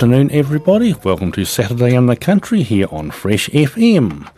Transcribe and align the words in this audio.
Afternoon, 0.00 0.30
everybody. 0.30 0.94
Welcome 1.04 1.30
to 1.32 1.44
Saturday 1.44 1.94
in 1.94 2.06
the 2.06 2.16
Country 2.16 2.62
here 2.62 2.86
on 2.90 3.10
Fresh 3.10 3.50
FM. 3.50 4.30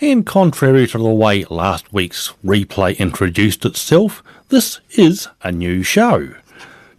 And 0.00 0.24
contrary 0.24 0.86
to 0.86 0.98
the 0.98 1.10
way 1.10 1.44
last 1.46 1.92
week's 1.92 2.32
replay 2.44 2.96
introduced 2.96 3.64
itself, 3.64 4.22
this 4.48 4.78
is 4.90 5.26
a 5.42 5.50
new 5.50 5.82
show. 5.82 6.36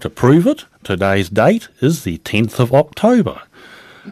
To 0.01 0.09
prove 0.09 0.45
it, 0.47 0.65
today's 0.83 1.29
date 1.29 1.69
is 1.79 2.03
the 2.03 2.17
10th 2.17 2.59
of 2.59 2.73
October. 2.73 3.41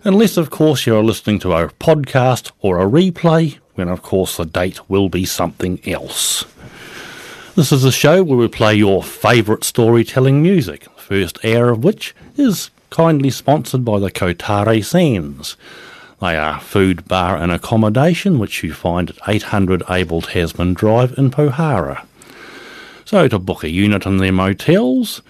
Unless, 0.05 0.37
of 0.37 0.49
course, 0.49 0.87
you 0.87 0.95
are 0.95 1.03
listening 1.03 1.39
to 1.39 1.51
a 1.51 1.67
podcast 1.67 2.51
or 2.61 2.79
a 2.79 2.89
replay, 2.89 3.57
when, 3.73 3.89
of 3.89 4.01
course, 4.01 4.37
the 4.37 4.45
date 4.45 4.89
will 4.89 5.09
be 5.09 5.25
something 5.25 5.85
else. 5.85 6.45
This 7.55 7.73
is 7.73 7.83
a 7.83 7.91
show 7.91 8.23
where 8.23 8.37
we 8.37 8.47
play 8.47 8.75
your 8.75 9.03
favourite 9.03 9.65
storytelling 9.65 10.41
music, 10.41 10.85
the 10.85 11.01
first 11.01 11.43
hour 11.43 11.71
of 11.71 11.83
which 11.83 12.15
is 12.37 12.69
kindly 12.89 13.29
sponsored 13.29 13.83
by 13.83 13.99
the 13.99 14.11
Kotare 14.11 14.83
Sands. 14.83 15.57
They 16.21 16.37
are 16.37 16.59
food, 16.59 17.07
bar 17.07 17.37
and 17.37 17.51
accommodation 17.51 18.39
which 18.39 18.63
you 18.63 18.73
find 18.73 19.09
at 19.09 19.17
800 19.27 19.83
Abel 19.89 20.21
Tasman 20.21 20.73
Drive 20.73 21.17
in 21.17 21.29
Pohara. 21.29 22.05
So 23.03 23.27
to 23.27 23.37
book 23.37 23.63
a 23.63 23.69
unit 23.69 24.05
in 24.05 24.17
their 24.17 24.31
motels, 24.31 25.21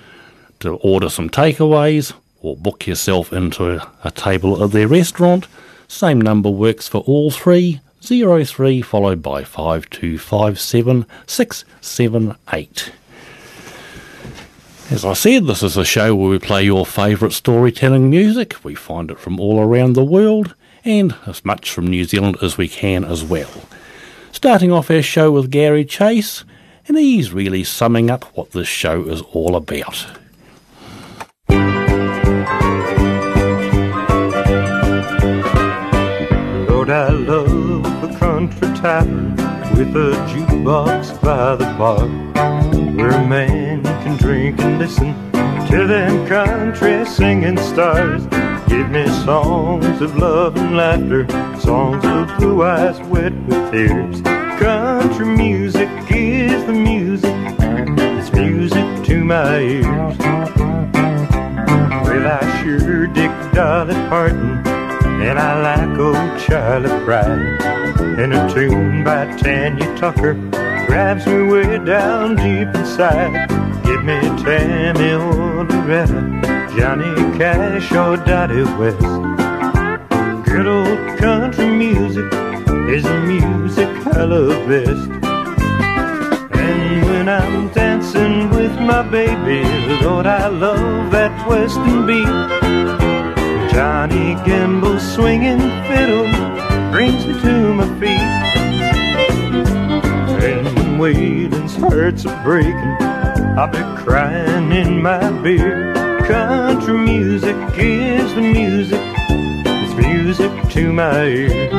to 0.60 0.76
order 0.76 1.10
some 1.10 1.30
takeaways, 1.30 2.14
or 2.42 2.56
book 2.56 2.88
yourself 2.88 3.34
into 3.34 3.82
a, 4.04 4.12
table 4.12 4.64
at 4.64 4.72
their 4.72 4.88
restaurant, 4.88 5.48
same 5.88 6.22
number 6.22 6.50
works 6.50 6.88
for 6.88 7.00
all 7.00 7.32
three, 7.32 7.82
03 8.02 8.82
followed 8.82 9.22
by 9.22 9.44
5257 9.44 11.06
678. 11.26 12.92
As 14.92 15.04
I 15.04 15.14
said, 15.14 15.48
this 15.48 15.64
is 15.64 15.78
a 15.78 15.84
show 15.84 16.16
where 16.16 16.30
we 16.30 16.38
play 16.38 16.64
your 16.64 16.86
favourite 16.86 17.34
storytelling 17.34 18.08
music. 18.08 18.64
We 18.64 18.76
find 18.76 19.10
it 19.10 19.20
from 19.20 19.40
all 19.40 19.60
around 19.60 19.94
the 19.94 20.06
world 20.06 20.54
and 20.84 21.16
as 21.26 21.44
much 21.44 21.72
from 21.72 21.88
New 21.88 22.06
Zealand 22.06 22.38
as 22.44 22.58
we 22.58 22.68
can 22.68 23.04
as 23.04 23.24
well. 23.24 23.50
Starting 24.32 24.72
off 24.72 24.92
our 24.92 25.02
show 25.02 25.32
with 25.32 25.50
Gary 25.50 25.86
Chase, 25.86 26.44
and 26.88 26.98
he's 26.98 27.34
really 27.34 27.64
summing 27.64 28.12
up 28.12 28.26
what 28.38 28.52
this 28.52 28.68
show 28.68 29.02
is 29.06 29.22
all 29.34 29.56
about. 29.56 30.06
Lord, 36.70 36.92
I 36.92 37.10
love 37.10 38.02
the 38.02 38.16
country 38.20 38.68
tavern 38.78 39.32
with 39.76 39.96
a 39.96 40.12
jukebox 40.30 41.20
by 41.24 41.56
the 41.56 41.66
bar 41.76 42.08
where 42.96 43.10
a 43.10 43.28
man 43.28 43.95
drink 44.18 44.60
and 44.60 44.80
listen 44.80 45.14
to 45.70 45.88
them 45.88 46.28
country 46.28 47.06
singing 47.06 47.58
stars. 47.58 48.26
Give 48.68 48.90
me 48.90 49.08
songs 49.24 50.02
of 50.02 50.18
love 50.18 50.58
and 50.58 50.76
laughter, 50.76 51.28
songs 51.60 52.04
of 52.06 52.38
blue 52.38 52.64
eyes 52.64 53.00
wet 53.08 53.34
with 53.46 53.72
tears. 53.72 54.22
Country 54.60 55.26
music 55.26 55.90
is 56.10 56.66
the 56.66 56.74
music, 56.74 57.36
it's 57.60 58.32
music 58.32 59.06
to 59.06 59.24
my 59.24 59.60
ears. 59.60 60.18
Well, 62.06 62.28
I 62.28 62.62
sure 62.64 63.08
dig 63.08 63.32
Dolly 63.54 63.96
Parton, 64.10 64.66
and 65.22 65.40
I 65.40 65.62
like 65.62 66.00
old 66.00 66.40
Charley 66.40 66.90
Pride, 67.06 67.62
and 68.20 68.34
a 68.34 68.54
tune 68.54 69.04
by 69.04 69.26
Tanya 69.38 69.98
Tucker 69.98 70.34
grabs 70.88 71.26
me 71.26 71.44
way 71.44 71.78
down 71.80 72.36
deep 72.36 72.74
inside. 72.76 73.50
Me 74.06 74.20
Tammy 74.44 75.14
or 75.14 75.64
Loretta, 75.64 76.22
Johnny 76.78 77.38
Cash 77.40 77.92
or 77.92 78.18
Dottie 78.18 78.62
West. 78.78 79.00
Good 80.46 80.68
old 80.68 81.18
country 81.18 81.72
music 81.72 82.32
is 82.88 83.02
the 83.02 83.20
music 83.26 83.90
I 84.06 84.26
love 84.26 84.68
best. 84.70 85.10
And 86.54 87.06
when 87.06 87.28
I'm 87.28 87.70
dancing 87.70 88.52
with 88.52 88.80
my 88.80 89.02
baby, 89.02 89.64
Lord, 90.06 90.28
I 90.28 90.50
love 90.50 91.10
that 91.10 91.34
western 91.48 92.06
beat. 92.06 92.28
Johnny 93.74 94.36
Gimble's 94.46 95.02
swinging 95.16 95.62
fiddle 95.88 96.30
brings 96.92 97.26
me 97.26 97.42
to 97.42 97.74
my 97.74 97.88
feet. 98.00 98.22
And 100.46 101.00
when 101.00 101.50
Waylon's 101.50 101.76
hearts 101.78 102.24
are 102.28 102.44
breaking, 102.44 103.15
I'll 103.58 103.70
be 103.70 103.80
crying 104.04 104.72
in 104.74 105.02
my 105.02 105.32
beer. 105.42 105.94
Country 106.28 106.98
music 106.98 107.56
is 107.78 108.36
the 108.36 108.42
music, 108.42 109.00
it's 109.00 109.94
music 109.96 110.52
to 110.72 110.92
my 110.92 111.24
ear. 111.24 111.70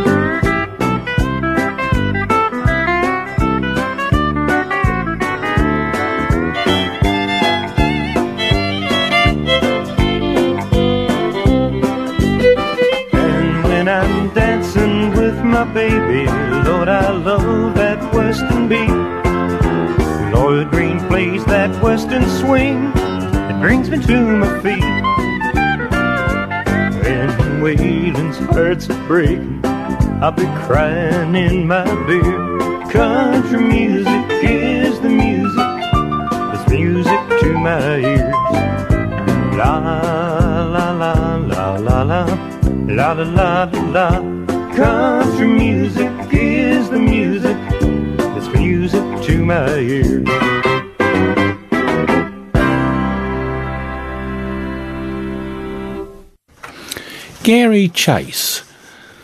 And 13.12 13.64
when 13.64 13.86
I'm 13.86 14.30
dancing 14.32 15.10
with 15.10 15.38
my 15.44 15.64
baby, 15.64 16.24
Lord, 16.66 16.88
I 16.88 17.10
love 17.10 17.74
that 17.74 17.85
plays 21.16 21.46
that 21.46 21.82
western 21.82 22.28
swing, 22.28 22.92
it 22.94 23.58
brings 23.58 23.88
me 23.88 23.96
to 23.96 24.20
my 24.36 24.60
feet. 24.60 24.84
When 27.02 27.30
Waylon's 27.62 28.36
hearts 28.50 28.86
breaking, 29.08 29.64
I'll 30.22 30.32
be 30.32 30.44
crying 30.66 31.34
in 31.34 31.66
my 31.66 31.86
beer. 32.04 32.90
Country 32.90 33.62
music 33.62 34.26
is 34.42 35.00
the 35.00 35.08
music, 35.08 35.70
it's 36.52 36.70
music 36.70 37.20
to 37.40 37.48
my 37.60 37.96
ears. 37.96 38.34
La 39.56 39.78
la 40.74 40.90
la 40.90 41.36
la 41.38 41.76
la 41.76 42.02
la 42.02 42.24
la 42.88 43.12
la 43.12 43.22
la 43.22 43.70
la. 43.96 44.10
Country 44.74 45.46
music 45.46 46.12
is 46.30 46.90
the 46.90 46.98
music, 46.98 47.56
it's 48.36 48.48
music 48.58 49.22
to 49.22 49.42
my 49.46 49.78
ears. 49.78 50.25
Gary 57.46 57.86
Chase, 57.86 58.64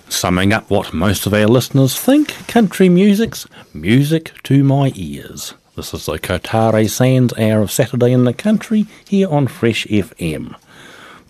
summing 0.08 0.52
up 0.52 0.70
what 0.70 0.94
most 0.94 1.26
of 1.26 1.34
our 1.34 1.48
listeners 1.48 1.98
think 1.98 2.28
country 2.46 2.88
music's 2.88 3.48
music 3.74 4.30
to 4.44 4.62
my 4.62 4.92
ears. 4.94 5.54
This 5.74 5.92
is 5.92 6.06
the 6.06 6.20
Kotare 6.20 6.88
Sands 6.88 7.34
Hour 7.36 7.62
of 7.62 7.72
Saturday 7.72 8.12
in 8.12 8.22
the 8.22 8.32
Country 8.32 8.86
here 9.08 9.28
on 9.28 9.48
Fresh 9.48 9.88
FM. 9.88 10.54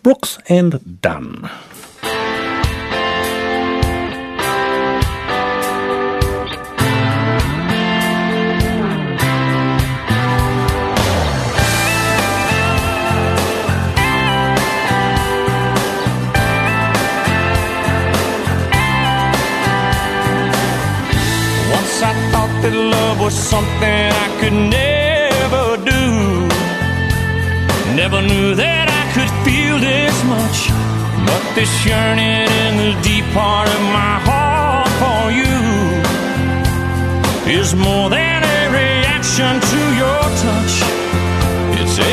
Brooks 0.02 0.38
and 0.50 1.00
Dunn. 1.00 1.50
was 23.22 23.34
something 23.34 24.06
I 24.26 24.28
could 24.40 24.52
never 24.52 25.66
do. 25.92 26.04
Never 27.94 28.20
knew 28.20 28.56
that 28.56 28.86
I 29.00 29.04
could 29.14 29.32
feel 29.46 29.76
this 29.78 30.16
much, 30.34 30.58
but 31.28 31.42
this 31.54 31.72
yearning 31.86 32.48
in 32.64 32.72
the 32.82 32.92
deep 33.06 33.26
part 33.32 33.69
of 33.76 33.82
my 34.00 34.14
heart 34.28 34.90
for 35.02 35.22
you 35.40 35.56
is 37.58 37.76
more 37.76 38.10
than 38.10 38.38
a 38.42 38.60
reaction 38.80 39.52
to 39.70 39.80
your 40.02 40.22
touch. 40.42 40.75
It's 41.78 41.96
a 42.10 42.12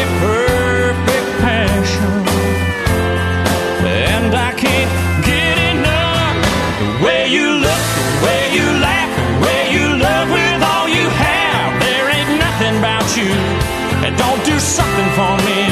that 14.09 14.17
don't 14.17 14.43
do 14.43 14.57
something 14.57 15.09
for 15.13 15.33
me. 15.45 15.69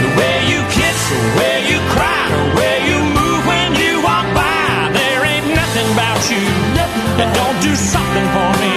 The 0.00 0.10
way 0.16 0.36
you 0.48 0.60
kiss, 0.72 0.98
the 1.12 1.20
way 1.36 1.68
you 1.68 1.78
cry, 1.92 2.24
the 2.32 2.56
way 2.56 2.76
you 2.88 2.98
move 3.12 3.40
when 3.44 3.76
you 3.76 4.00
walk 4.00 4.24
by. 4.32 4.88
There 4.96 5.24
ain't 5.24 5.48
nothing 5.52 5.88
about 5.92 6.20
you 6.32 6.44
that 7.20 7.28
don't 7.36 7.60
do 7.60 7.76
something 7.76 8.26
for 8.32 8.50
me. 8.64 8.67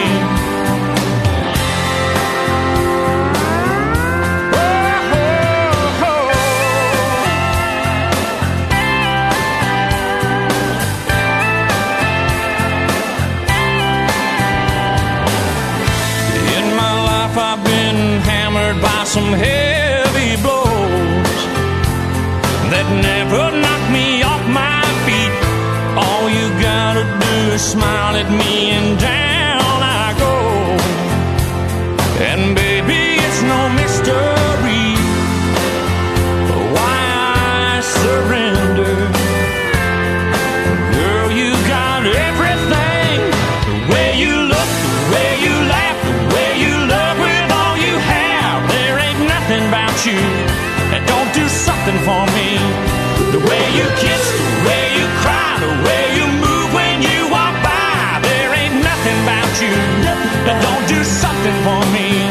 Smile 27.62 28.16
at 28.16 28.30
me, 28.32 28.72
and 28.72 29.00
down 29.00 29.78
I 30.02 30.18
go. 30.18 30.36
And 32.30 32.56
baby, 32.56 33.22
it's 33.22 33.42
no 33.54 33.70
mystery 33.78 34.98
why 36.74 36.98
I 37.70 37.82
surrender. 38.02 38.96
Girl, 40.98 41.30
you 41.30 41.54
got 41.70 42.02
everything. 42.02 43.18
The 43.70 43.80
way 43.94 44.10
you 44.18 44.34
look, 44.52 44.70
the 44.90 45.04
way 45.14 45.32
you 45.46 45.54
laugh, 45.70 45.98
the 46.02 46.18
way 46.34 46.52
you 46.66 46.74
love 46.90 47.18
with 47.22 47.48
all 47.62 47.78
you 47.78 47.96
have. 48.18 48.58
There 48.74 48.98
ain't 49.06 49.22
nothing 49.36 49.64
about 49.70 49.98
you 50.10 50.22
that 50.90 51.06
don't 51.06 51.32
do 51.38 51.46
something 51.46 51.98
for 52.10 52.24
me. 52.34 52.58
The 53.30 53.42
way 53.46 53.64
you 53.78 53.86
kiss, 54.02 54.24
the 54.34 54.62
way 54.68 54.81
don't 60.46 60.88
do 60.88 61.04
something 61.04 61.58
for 61.64 61.80
me. 61.94 62.31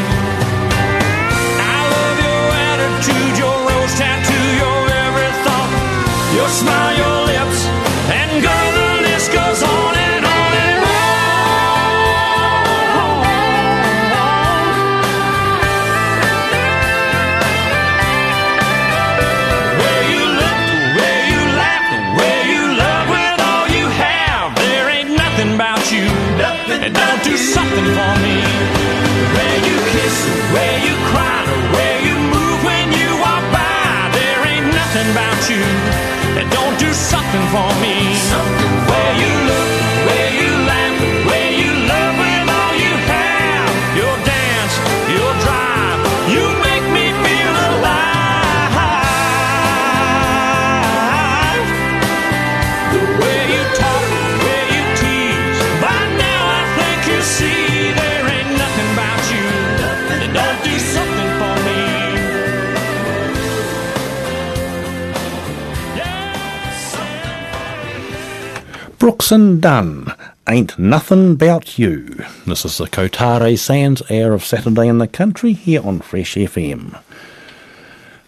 And 69.31 69.61
Dunn, 69.61 70.13
Ain't 70.49 70.77
Nothing 70.77 71.31
About 71.31 71.79
You. 71.79 72.25
This 72.45 72.65
is 72.65 72.77
the 72.77 72.85
Kotare 72.85 73.57
Sands 73.57 74.01
Hour 74.11 74.33
of 74.33 74.43
Saturday 74.43 74.89
in 74.89 74.97
the 74.97 75.07
Country 75.07 75.53
here 75.53 75.81
on 75.87 76.01
Fresh 76.01 76.35
FM. 76.35 76.99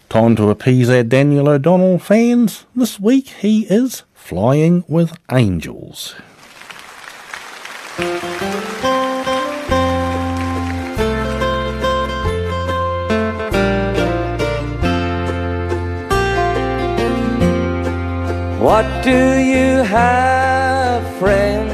Time 0.08 0.34
to 0.36 0.48
appease 0.48 0.88
our 0.88 1.02
Daniel 1.02 1.50
O'Donnell 1.50 1.98
fans. 1.98 2.64
This 2.74 2.98
week 2.98 3.28
he 3.28 3.66
is 3.68 4.04
Flying 4.14 4.82
with 4.88 5.14
Angels. 5.30 6.14
What 18.58 19.04
do 19.04 19.38
you 19.38 19.82
have, 19.82 20.53
friend, 21.24 21.70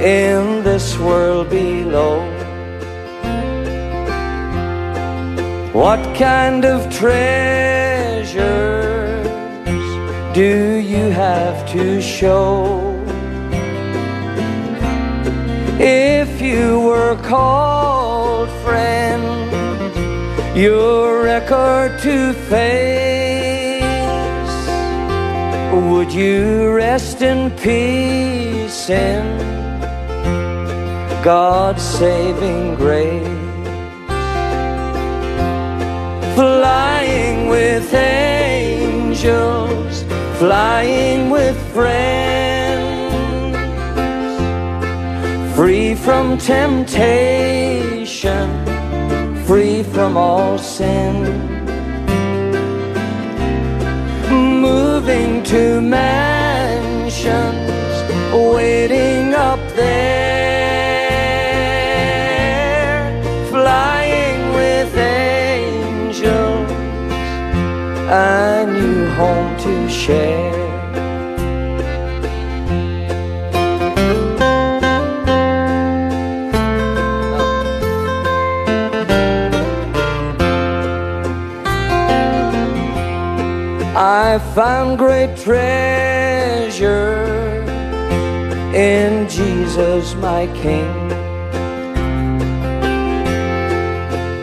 in 0.00 0.64
this 0.64 0.98
world 0.98 1.50
below? 1.50 2.16
What 5.74 6.00
kind 6.16 6.64
of 6.64 6.80
treasures 7.00 8.38
do 10.32 10.52
you 10.92 11.10
have 11.10 11.58
to 11.74 12.00
show? 12.00 12.54
If 15.78 16.40
you 16.40 16.80
were 16.80 17.16
called 17.32 18.48
friend, 18.64 19.22
your 20.56 21.24
record 21.24 22.00
to 22.06 22.32
would 25.78 26.12
you 26.12 26.72
rest 26.72 27.22
in 27.22 27.50
peace 27.50 28.90
in 28.90 29.38
God's 31.22 31.82
saving 31.82 32.74
grace? 32.74 33.26
Flying 36.34 37.48
with 37.48 37.94
angels, 37.94 40.02
flying 40.38 41.30
with 41.30 41.56
friends, 41.72 43.56
free 45.56 45.94
from 45.94 46.36
temptation, 46.38 48.48
free 49.44 49.82
from 49.82 50.16
all 50.16 50.58
sin 50.58 51.57
moving 54.68 55.42
to 55.42 55.80
mansions, 55.80 57.22
waiting 58.32 59.32
up 59.34 59.60
there, 59.74 61.08
flying 63.50 64.40
with 64.58 64.94
angels, 64.96 66.70
a 68.10 68.66
new 68.76 69.06
home 69.18 69.56
to 69.64 69.88
share. 69.88 70.67
I 84.30 84.38
found 84.54 84.98
great 84.98 85.38
treasure 85.38 87.24
in 88.74 89.26
Jesus 89.26 90.14
my 90.16 90.46
King. 90.48 90.92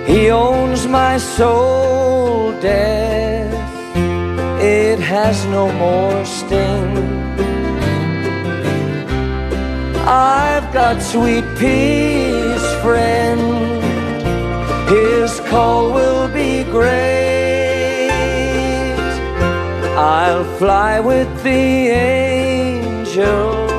He 0.07 0.31
owns 0.31 0.87
my 0.87 1.19
soul, 1.19 2.51
death. 2.59 3.53
It 4.59 4.99
has 4.99 5.45
no 5.45 5.71
more 5.73 6.25
sting. 6.25 6.97
I've 10.07 10.67
got 10.73 10.99
sweet 10.99 11.45
peace, 11.59 12.67
friend. 12.81 13.39
His 14.89 15.39
call 15.41 15.93
will 15.93 16.27
be 16.29 16.63
great. 16.63 17.14
I'll 19.97 20.43
fly 20.57 20.99
with 20.99 21.41
the 21.41 21.87
angels. 21.89 23.71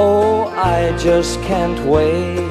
Oh, 0.00 0.52
I 0.54 0.96
just 0.96 1.42
can't 1.42 1.80
wait. 1.84 2.46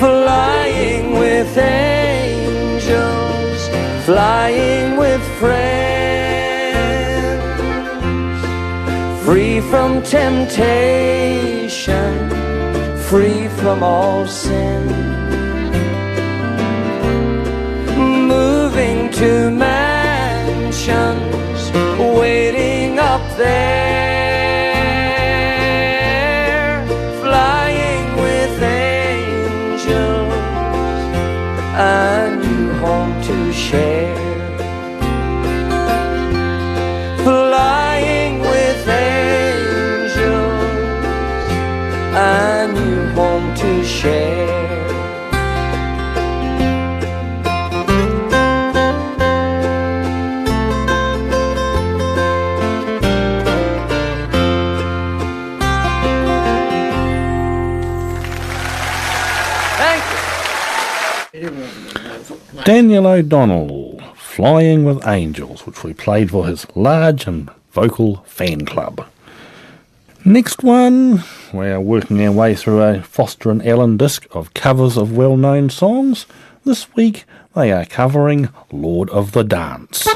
Flying 0.00 1.12
with 1.12 1.56
angels, 1.56 2.88
flying 4.04 4.96
with 4.96 5.22
friends, 5.38 5.62
free 9.24 9.60
from 9.60 10.02
temptation, 10.02 11.70
free 12.98 13.46
from 13.60 13.84
all 13.84 14.26
sin. 14.26 15.19
To 19.20 19.50
mansions, 19.50 21.18
waiting 21.98 22.98
up 22.98 23.20
there, 23.36 23.60
flying 27.20 28.16
with 28.16 28.62
angels, 28.62 30.32
a 31.76 32.34
new 32.42 32.72
home 32.78 33.12
to 33.22 33.52
share. 33.52 34.16
Flying 37.22 38.40
with 38.40 38.88
angels, 38.88 40.16
a 42.16 42.68
new 42.72 43.06
home 43.10 43.54
to 43.54 43.84
share. 43.84 44.39
Daniel 62.64 63.06
O'Donnell, 63.06 64.00
Flying 64.14 64.84
with 64.84 65.06
Angels, 65.06 65.66
which 65.66 65.82
we 65.82 65.92
played 65.94 66.30
for 66.30 66.46
his 66.46 66.66
large 66.74 67.26
and 67.26 67.50
vocal 67.72 68.16
fan 68.26 68.66
club. 68.66 69.06
Next 70.24 70.62
one, 70.62 71.24
we're 71.52 71.80
working 71.80 72.24
our 72.24 72.32
way 72.32 72.54
through 72.54 72.82
a 72.82 73.02
Foster 73.02 73.50
and 73.50 73.66
Allen 73.66 73.96
disc 73.96 74.26
of 74.32 74.52
covers 74.52 74.98
of 74.98 75.16
well 75.16 75.36
known 75.36 75.70
songs. 75.70 76.26
This 76.64 76.94
week 76.94 77.24
they 77.54 77.72
are 77.72 77.86
covering 77.86 78.50
Lord 78.70 79.08
of 79.10 79.32
the 79.32 79.42
Dance. 79.42 80.06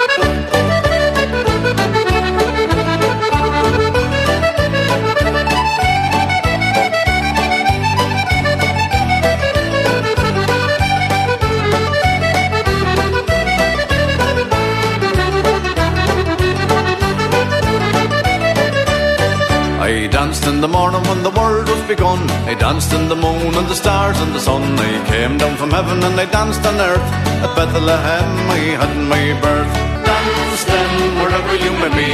I 19.85 20.07
danced 20.07 20.47
in 20.47 20.63
the 20.63 20.69
morning 20.77 21.03
when 21.11 21.23
the 21.23 21.35
world 21.39 21.69
was 21.69 21.83
begun. 21.87 22.21
I 22.49 22.55
danced 22.55 22.91
in 22.95 23.11
the 23.11 23.21
moon 23.25 23.53
and 23.53 23.69
the 23.69 23.75
stars 23.75 24.19
and 24.19 24.33
the 24.35 24.41
sun. 24.41 24.63
I 24.79 24.93
came 25.13 25.37
down 25.37 25.59
from 25.59 25.71
heaven 25.71 26.03
and 26.03 26.17
I 26.19 26.25
danced 26.25 26.65
on 26.65 26.81
earth. 26.81 27.09
At 27.45 27.53
Bethlehem 27.55 28.31
I 28.59 28.61
had 28.81 28.95
my 29.13 29.25
birth. 29.45 29.75
Dance 30.09 30.65
then 30.73 30.93
wherever 31.21 31.55
you 31.65 31.73
may 31.83 31.93
be. 32.01 32.13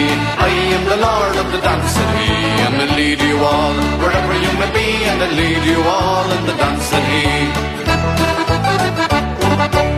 I 0.48 0.50
am 0.76 0.84
the 0.94 1.00
Lord 1.08 1.36
of 1.42 1.46
the 1.54 1.60
dance 1.62 1.94
and 2.02 2.12
he 2.18 2.30
and 2.66 2.74
I 2.84 2.86
lead 2.98 3.20
you 3.30 3.38
all 3.38 3.76
wherever 4.02 4.34
you 4.44 4.52
may 4.58 4.70
be 4.74 4.88
and 5.10 5.18
I 5.22 5.30
lead 5.30 5.62
you 5.72 5.80
all 5.96 6.26
in 6.36 6.42
the 6.50 6.56
dance 6.58 6.90
he. 6.90 8.39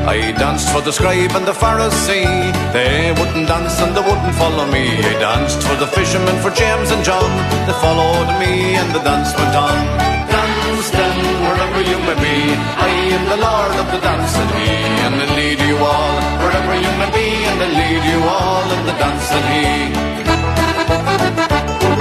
I 0.07 0.33
danced 0.33 0.69
for 0.71 0.81
the 0.81 0.93
scribe 0.93 1.31
and 1.39 1.47
the 1.47 1.53
Pharisee. 1.53 2.27
They 2.73 3.13
wouldn't 3.13 3.47
dance 3.47 3.81
and 3.81 3.97
they 3.97 4.03
wouldn't 4.03 4.35
follow 4.35 4.67
me. 4.67 4.99
I 4.99 5.15
danced 5.19 5.63
for 5.63 5.77
the 5.77 5.87
fishermen, 5.87 6.37
for 6.43 6.51
James 6.51 6.91
and 6.91 7.05
John. 7.05 7.31
They 7.67 7.77
followed 7.79 8.29
me 8.43 8.75
and 8.75 8.91
the 8.95 8.99
dance 9.01 9.31
went 9.39 9.55
on. 9.55 9.79
Dance 10.27 10.91
then 10.91 11.19
wherever 11.47 11.81
you 11.87 11.99
may 12.03 12.19
be. 12.19 12.39
I 12.83 12.91
am 13.15 13.25
the 13.31 13.41
Lord 13.47 13.75
of 13.79 13.87
the 13.95 14.01
dance 14.03 14.35
and 14.43 14.51
he 14.59 14.71
and 15.07 15.15
I 15.23 15.27
lead 15.39 15.61
you 15.71 15.77
all 15.79 16.15
wherever 16.43 16.75
you 16.75 16.93
may 16.99 17.11
be 17.15 17.29
and 17.51 17.59
I 17.63 17.69
lead 17.81 18.03
you 18.03 18.21
all 18.27 18.67
in 18.75 18.83
the 18.87 18.97
dance 18.99 19.29
and 19.31 19.47
he. 19.55 20.12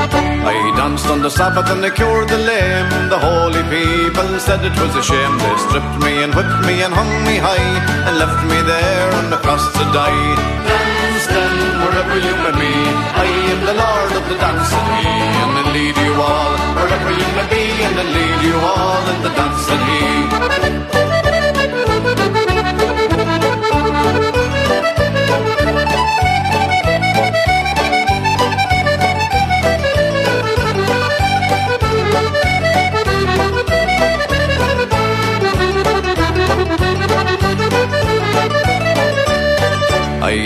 I 0.01 0.73
danced 0.75 1.05
on 1.07 1.21
the 1.21 1.29
Sabbath 1.29 1.69
and 1.69 1.85
I 1.85 1.91
cured 1.91 2.29
the 2.29 2.37
lame. 2.37 2.89
The 3.13 3.19
holy 3.19 3.61
people 3.69 4.29
said 4.39 4.65
it 4.65 4.73
was 4.81 4.95
a 4.95 5.03
shame. 5.03 5.37
They 5.37 5.55
stripped 5.69 5.97
me 6.01 6.23
and 6.23 6.33
whipped 6.33 6.61
me 6.65 6.81
and 6.81 6.93
hung 6.93 7.13
me 7.27 7.37
high 7.37 7.69
and 8.09 8.17
left 8.17 8.41
me 8.49 8.57
there 8.65 9.09
on 9.19 9.29
the 9.29 9.37
cross 9.37 9.61
to 9.77 9.83
die. 9.93 10.25
Dance 10.65 11.25
then 11.29 11.55
wherever 11.85 12.17
you 12.17 12.33
may 12.41 12.53
be. 12.57 12.73
I 13.13 13.27
am 13.53 13.61
the 13.69 13.75
Lord 13.77 14.11
of 14.17 14.23
the 14.29 14.37
dance 14.41 14.73
and 14.73 14.89
he 15.05 15.13
and 15.43 15.53
I 15.61 15.63
lead 15.69 15.97
you 15.97 16.13
all 16.17 16.51
wherever 16.77 17.11
you 17.21 17.27
may 17.37 17.47
be 17.53 17.63
and 17.85 17.95
I 18.01 18.05
lead 18.17 18.39
you 18.49 18.57
all 18.57 19.03
in 19.13 19.19
the 19.21 19.31
dance 19.37 19.65
and 19.69 19.83
he. 19.85 21.00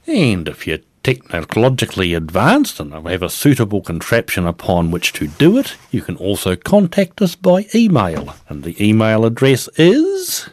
And 0.08 0.48
if 0.48 0.66
you're 0.66 0.78
technologically 1.04 2.14
advanced 2.14 2.80
and 2.80 2.94
have 2.94 3.22
a 3.22 3.30
suitable 3.30 3.82
contraption 3.82 4.48
upon 4.48 4.90
which 4.90 5.14
to 5.14 5.28
do 5.28 5.58
it, 5.58 5.76
you 5.92 6.02
can 6.02 6.16
also 6.16 6.56
contact 6.56 7.22
us 7.22 7.36
by 7.36 7.68
email. 7.76 8.36
And 8.50 8.64
the 8.64 8.82
email 8.84 9.26
address 9.26 9.68
is. 9.78 10.50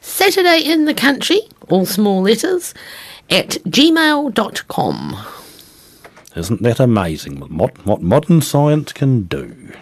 Saturday 0.00 0.60
in 0.60 0.84
the 0.84 0.94
country, 0.94 1.40
all 1.68 1.86
small 1.86 2.22
letters, 2.22 2.74
at 3.28 3.50
gmail.com. 3.64 5.16
Isn't 6.36 6.62
that 6.62 6.78
amazing 6.78 7.40
what, 7.40 7.84
what 7.84 8.02
modern 8.02 8.40
science 8.40 8.92
can 8.92 9.22
do? 9.24 9.72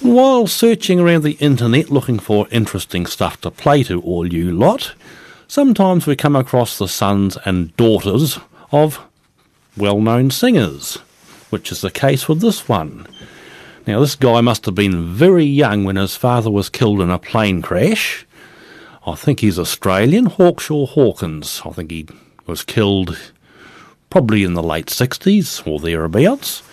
While 0.00 0.46
searching 0.46 1.00
around 1.00 1.24
the 1.24 1.38
internet 1.40 1.90
looking 1.90 2.20
for 2.20 2.46
interesting 2.52 3.06
stuff 3.06 3.40
to 3.40 3.50
play 3.50 3.82
to 3.84 4.00
all 4.00 4.32
you 4.32 4.52
lot, 4.52 4.94
sometimes 5.48 6.06
we 6.06 6.16
come 6.16 6.36
across 6.36 6.78
the 6.78 6.88
sons 6.88 7.36
and 7.44 7.76
daughters 7.76 8.38
of 8.72 9.00
well 9.76 10.00
known 10.00 10.30
singers, 10.30 10.96
which 11.50 11.70
is 11.70 11.80
the 11.80 11.90
case 11.90 12.28
with 12.28 12.40
this 12.40 12.68
one. 12.68 13.06
Now, 13.86 14.00
this 14.00 14.16
guy 14.16 14.40
must 14.40 14.64
have 14.66 14.74
been 14.74 15.14
very 15.14 15.44
young 15.44 15.84
when 15.84 15.96
his 15.96 16.16
father 16.16 16.50
was 16.50 16.68
killed 16.68 17.00
in 17.00 17.10
a 17.10 17.20
plane 17.20 17.62
crash. 17.62 18.26
I 19.06 19.14
think 19.14 19.38
he's 19.38 19.58
Australian, 19.58 20.26
Hawkshaw 20.26 20.88
Hawkins. 20.88 21.62
I 21.64 21.70
think 21.70 21.92
he 21.92 22.08
was 22.46 22.64
killed 22.64 23.16
probably 24.10 24.42
in 24.42 24.54
the 24.54 24.62
late 24.62 24.86
60s 24.86 25.64
or 25.66 25.78
thereabouts. 25.78 26.64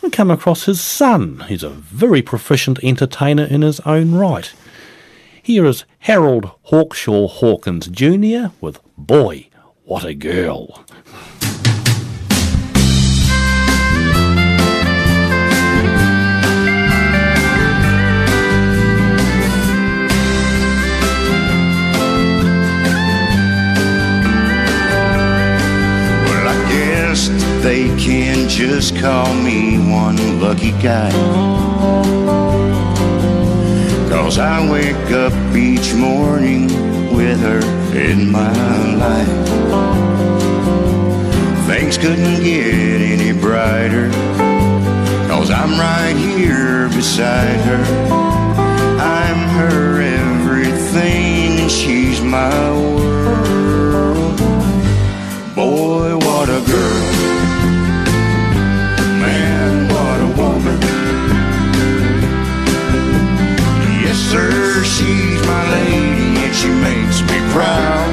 We 0.00 0.08
come 0.08 0.30
across 0.30 0.64
his 0.64 0.80
son. 0.80 1.44
He's 1.48 1.62
a 1.62 1.68
very 1.68 2.22
proficient 2.22 2.82
entertainer 2.82 3.44
in 3.44 3.60
his 3.60 3.80
own 3.80 4.14
right. 4.14 4.50
Here 5.48 5.64
is 5.64 5.86
Harold 6.00 6.50
Hawkshaw 6.66 7.26
Hawkins 7.26 7.86
Jr. 7.86 8.52
with 8.60 8.80
Boy, 8.98 9.48
What 9.86 10.04
a 10.04 10.12
Girl. 10.12 10.84
They 27.62 27.88
can 27.98 28.48
just 28.48 28.96
call 28.96 29.34
me 29.34 29.78
one 29.78 30.40
lucky 30.40 30.72
guy. 30.72 32.27
Cause 34.08 34.38
I 34.38 34.70
wake 34.70 35.10
up 35.10 35.32
each 35.54 35.92
morning 35.94 36.66
with 37.14 37.40
her 37.40 37.60
in 37.94 38.32
my 38.32 38.50
life. 38.94 39.48
Things 41.66 41.98
couldn't 41.98 42.42
get 42.42 43.00
any 43.00 43.38
brighter. 43.38 44.10
Cause 45.28 45.50
I'm 45.50 45.78
right 45.78 46.16
here 46.16 46.88
beside 46.88 47.60
her. 47.60 47.84
I'm 48.98 49.48
her 49.58 50.00
everything, 50.00 51.60
and 51.60 51.70
she's 51.70 52.22
my 52.22 52.72
world. 52.72 54.38
Boy, 55.54 56.16
what 56.16 56.48
a 56.48 56.60
girl. 56.66 56.97
She 66.58 66.68
makes 66.70 67.20
me 67.22 67.38
proud. 67.54 68.10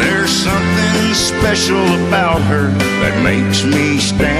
There's 0.00 0.30
something 0.30 1.14
special 1.14 1.86
about 2.08 2.40
her 2.50 2.66
that 3.02 3.22
makes 3.22 3.62
me 3.62 3.98
stand 3.98 4.31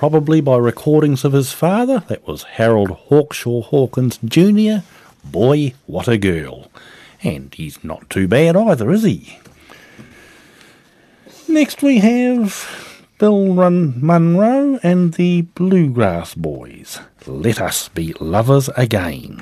probably 0.00 0.40
by 0.40 0.56
recordings 0.56 1.26
of 1.26 1.34
his 1.34 1.52
father, 1.52 2.02
that 2.08 2.26
was 2.26 2.44
Harold 2.44 2.88
Hawkshaw 2.88 3.64
Hawkins 3.64 4.18
Jr. 4.24 4.82
Boy, 5.22 5.74
what 5.84 6.08
a 6.08 6.16
girl. 6.16 6.70
And 7.22 7.54
he's 7.54 7.84
not 7.84 8.08
too 8.08 8.26
bad 8.26 8.56
either, 8.56 8.90
is 8.90 9.02
he? 9.02 9.38
Next 11.46 11.82
we 11.82 11.98
have 11.98 13.04
Bill 13.18 13.52
Run 13.52 13.92
Monroe 14.00 14.80
and 14.82 15.12
the 15.12 15.42
Bluegrass 15.42 16.34
Boys. 16.34 17.00
Let 17.26 17.60
us 17.60 17.90
be 17.90 18.14
lovers 18.20 18.70
again. 18.78 19.36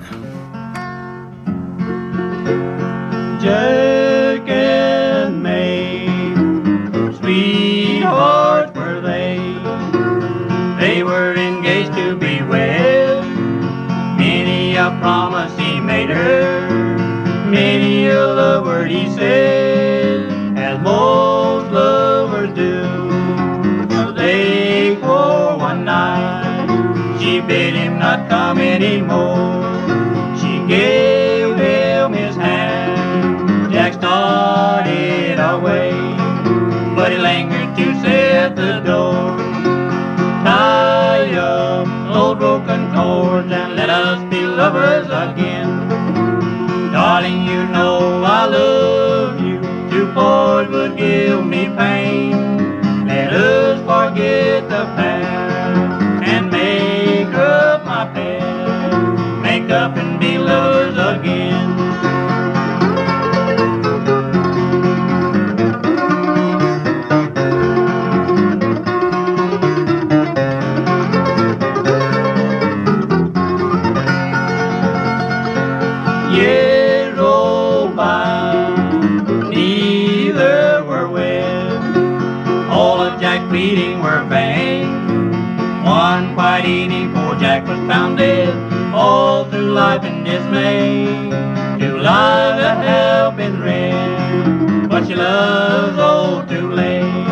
Jack 3.40 4.49
and 4.49 5.40
May 5.40 6.09
sweethearts 7.14 8.58
wed. 12.48 13.24
Many 14.16 14.76
a 14.76 14.90
promise 15.00 15.56
he 15.58 15.80
made 15.80 16.11
her, 16.11 16.68
many 17.48 18.08
a 18.08 18.26
love 18.26 18.64
word 18.64 18.90
he 18.90 19.08
said, 19.14 20.58
as 20.58 20.80
most 20.80 21.70
lovers 21.70 22.54
do. 22.54 22.82
They 24.14 24.96
for 25.00 25.56
one 25.56 25.84
night, 25.84 27.18
she 27.20 27.40
bid 27.40 27.74
him 27.74 27.98
not 27.98 28.28
come 28.28 28.58
anymore. 28.58 29.62
She 30.40 30.66
gave 30.66 31.56
him 31.56 32.12
his 32.12 32.34
hand. 32.34 33.72
Jack 33.72 33.92
started 33.94 35.38
away, 35.38 35.92
but 36.96 37.12
he 37.12 37.18
lingered 37.18 37.76
to 37.76 37.88
at 38.48 38.56
the 38.56 38.80
door, 38.80 39.47
up 41.37 41.88
old 42.14 42.38
broken 42.38 42.93
chords 42.93 43.51
and 43.51 43.75
let 43.75 43.91
us 43.91 44.19
be 44.31 44.41
lovers 44.43 45.07
again. 45.07 45.88
Darling, 46.93 47.43
you 47.45 47.67
know 47.67 48.23
I 48.23 48.47
love 48.47 49.41
you. 49.41 49.61
To 49.91 50.12
part 50.14 50.71
would 50.71 50.97
give 50.97 51.45
me 51.45 51.67
pain. 51.77 53.07
Let 53.07 53.33
us 53.33 53.79
forget 53.81 54.69
the 54.69 54.85
past 54.97 56.29
and 56.29 56.51
make 56.51 57.35
up 57.35 57.85
my 57.85 58.05
past. 58.14 59.43
Make 59.43 59.71
up 59.71 59.97
life 89.79 90.05
in 90.05 90.25
dismay, 90.25 91.07
too 91.79 91.99
life 91.99 92.59
to 92.61 92.71
help 92.91 93.38
his 93.38 93.55
rest. 93.59 94.88
But 94.91 95.07
she 95.07 95.14
loves 95.14 95.97
all 96.01 96.45
too 96.47 96.73
late. 96.73 97.29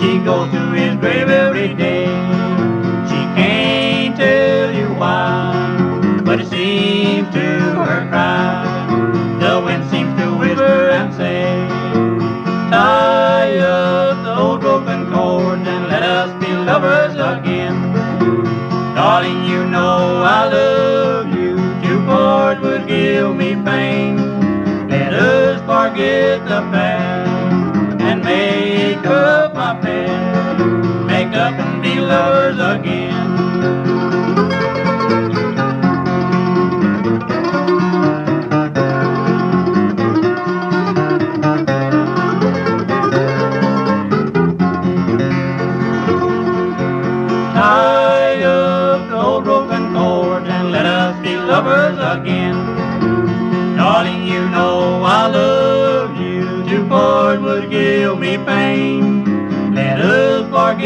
She 0.00 0.18
goes 0.24 0.50
to 0.52 0.62
his 0.70 0.96
grave 0.96 1.28
every 1.28 1.74
day. 1.74 1.95
The 26.48 26.60
past 26.70 28.00
and 28.00 28.22
make 28.22 29.04
up 29.04 29.52
my 29.52 29.74
past. 29.80 30.64
Make 31.06 31.34
up 31.34 31.54
and 31.58 31.82
be 31.82 31.98
lovers 31.98 32.58
again. 32.60 33.05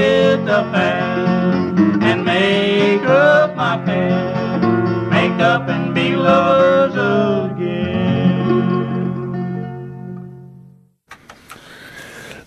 The 0.01 0.63
past 0.73 1.79
and 2.03 2.25
make 2.25 3.03
up 3.03 3.55
my 3.55 3.77
past. 3.85 5.11
Make 5.11 5.39
up 5.41 5.69
and 5.69 5.95
be 5.95 6.17
lovers 6.17 6.95
again. 7.53 7.91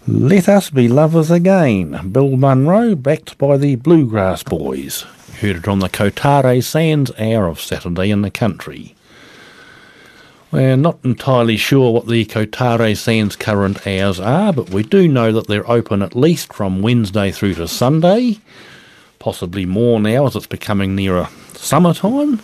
Let 0.07 0.49
Us 0.49 0.69
Be 0.71 0.87
Lovers 0.87 1.29
Again, 1.31 2.09
Bill 2.11 2.35
Monroe, 2.35 2.95
backed 2.95 3.37
by 3.37 3.57
the 3.57 3.75
Bluegrass 3.75 4.41
Boys. 4.43 5.03
Heard 5.39 5.57
it 5.57 5.67
on 5.67 5.79
the 5.79 5.89
Kotare 5.89 6.63
Sands 6.63 7.11
hour 7.19 7.47
of 7.47 7.61
Saturday 7.61 8.09
in 8.09 8.23
the 8.23 8.31
country. 8.31 8.95
We're 10.53 10.77
not 10.77 10.99
entirely 11.03 11.57
sure 11.57 11.91
what 11.91 12.05
the 12.05 12.25
Kotare 12.25 12.95
Sands 12.95 13.35
current 13.35 13.87
hours 13.87 14.19
are, 14.19 14.53
but 14.53 14.69
we 14.69 14.83
do 14.83 15.07
know 15.07 15.31
that 15.31 15.47
they're 15.47 15.67
open 15.67 16.03
at 16.03 16.15
least 16.15 16.53
from 16.53 16.83
Wednesday 16.83 17.31
through 17.31 17.55
to 17.55 17.67
Sunday, 17.67 18.39
possibly 19.17 19.65
more 19.65 19.99
now 19.99 20.27
as 20.27 20.35
it's 20.35 20.45
becoming 20.45 20.95
nearer 20.95 21.27
summertime. 21.53 22.39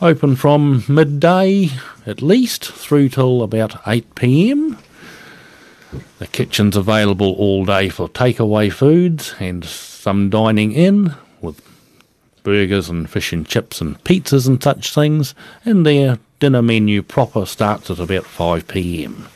Open 0.00 0.36
from 0.36 0.84
midday 0.86 1.70
at 2.06 2.22
least 2.22 2.64
through 2.64 3.08
till 3.08 3.42
about 3.42 3.82
8 3.84 4.14
pm. 4.14 4.78
The 6.20 6.28
kitchen's 6.28 6.76
available 6.76 7.32
all 7.32 7.64
day 7.64 7.88
for 7.88 8.08
takeaway 8.08 8.72
foods 8.72 9.34
and 9.40 9.64
some 9.64 10.30
dining 10.30 10.70
in 10.70 11.16
with 11.40 11.60
burgers 12.44 12.88
and 12.88 13.10
fish 13.10 13.32
and 13.32 13.44
chips 13.44 13.80
and 13.80 14.02
pizzas 14.04 14.46
and 14.46 14.62
such 14.62 14.94
things, 14.94 15.34
and 15.64 15.84
their 15.84 16.20
dinner 16.38 16.62
menu 16.62 17.02
proper 17.02 17.44
starts 17.46 17.90
at 17.90 17.98
about 17.98 18.24
5 18.24 18.68
pm. 18.68 19.26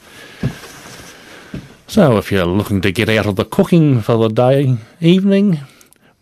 So 1.86 2.16
if 2.16 2.32
you're 2.32 2.46
looking 2.46 2.80
to 2.82 2.92
get 2.92 3.08
out 3.08 3.26
of 3.26 3.36
the 3.36 3.44
cooking 3.44 4.00
for 4.00 4.16
the 4.16 4.28
day 4.28 4.76
evening, 5.00 5.60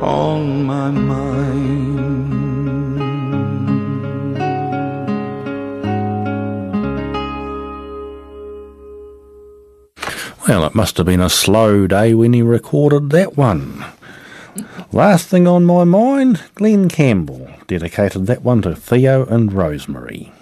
on 0.02 0.64
my 0.64 0.90
mind. 0.92 2.40
Well, 10.48 10.66
it 10.66 10.74
must 10.74 10.98
have 10.98 11.06
been 11.06 11.22
a 11.22 11.30
slow 11.30 11.86
day 11.86 12.14
when 12.14 12.34
he 12.34 12.42
recorded 12.42 13.12
that 13.12 13.38
one. 13.38 13.86
Last 14.92 15.28
thing 15.28 15.48
on 15.48 15.64
my 15.66 15.84
mind, 15.84 16.42
Glen 16.56 16.90
Campbell 16.90 17.48
dedicated 17.68 18.26
that 18.26 18.42
one 18.42 18.64
to 18.64 18.76
Theo 18.76 19.26
and 19.26 19.54
Rosemary. 19.54 20.34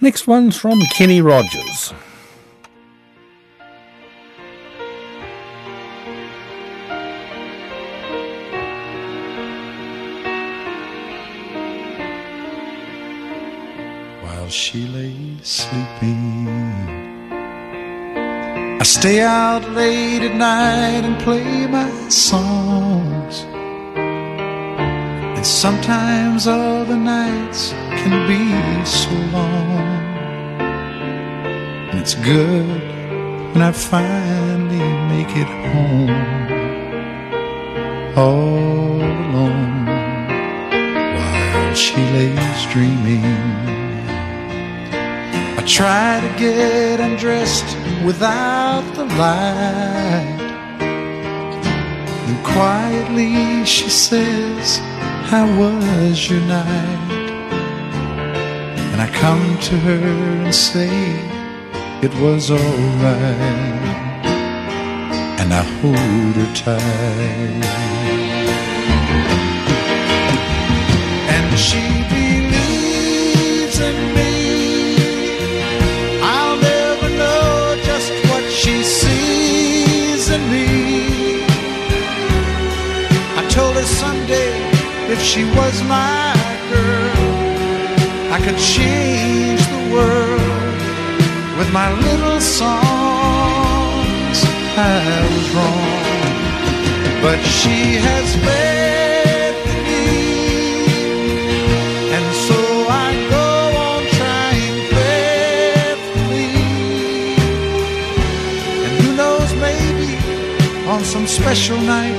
Next 0.00 0.26
one's 0.26 0.56
from 0.56 0.80
Kenny 0.96 1.20
Rogers. 1.20 1.92
She 14.50 14.84
lay 14.88 15.36
sleeping. 15.42 16.48
I 18.80 18.82
stay 18.82 19.20
out 19.20 19.62
late 19.70 20.22
at 20.22 20.34
night 20.34 21.04
and 21.04 21.16
play 21.22 21.66
my 21.68 21.88
songs. 22.08 23.44
And 25.36 25.46
sometimes 25.46 26.48
all 26.48 26.84
the 26.84 26.96
nights 26.96 27.70
can 28.00 28.26
be 28.26 28.84
so 28.84 29.12
long. 29.36 29.88
And 31.90 32.00
it's 32.00 32.16
good 32.16 32.82
when 33.52 33.62
I 33.62 33.70
finally 33.70 34.88
make 35.12 35.30
it 35.36 35.50
home. 35.70 36.10
All 38.16 39.00
alone 39.00 39.86
while 41.16 41.74
she 41.74 41.96
lays 41.96 42.66
dreaming. 42.72 43.89
I 45.60 45.62
try 45.64 46.20
to 46.26 46.38
get 46.38 47.00
undressed 47.00 47.76
without 48.02 48.80
the 48.94 49.04
light. 49.04 50.40
And 52.28 52.46
quietly 52.46 53.66
she 53.66 53.90
says, 53.90 54.78
How 55.28 55.44
was 55.58 56.30
your 56.30 56.40
night? 56.40 57.12
And 58.90 59.02
I 59.02 59.08
come 59.10 59.58
to 59.68 59.76
her 59.76 60.44
and 60.46 60.54
say, 60.54 60.88
It 62.00 62.14
was 62.22 62.50
alright. 62.50 63.82
And 65.40 65.52
I 65.52 65.62
hold 65.82 66.36
her 66.40 66.54
tight. 66.54 67.64
And 71.28 71.58
she 71.58 71.99
if 85.20 85.26
she 85.26 85.44
was 85.44 85.82
my 85.82 86.34
girl, 86.72 87.12
I 88.32 88.38
could 88.44 88.56
change 88.56 89.60
the 89.74 89.82
world 89.94 90.78
with 91.58 91.70
my 91.72 91.88
little 92.06 92.40
songs. 92.40 94.38
I 94.76 94.98
was 95.34 95.46
wrong, 95.56 97.20
but 97.24 97.38
she 97.58 97.78
has 98.06 98.26
faith 98.46 99.60
in 99.74 99.80
me, 99.88 100.06
and 102.16 102.26
so 102.46 102.58
I 102.88 103.08
go 103.36 103.48
on 103.88 104.02
trying 104.18 104.78
faithfully. 104.94 106.54
And 108.84 108.92
who 109.00 109.08
knows, 109.20 109.50
maybe 109.66 110.12
on 110.88 111.00
some 111.04 111.26
special 111.26 111.78
night, 111.78 112.16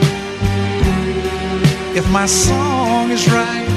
if 1.93 2.09
my 2.09 2.25
song 2.25 3.11
is 3.11 3.27
right, 3.29 3.67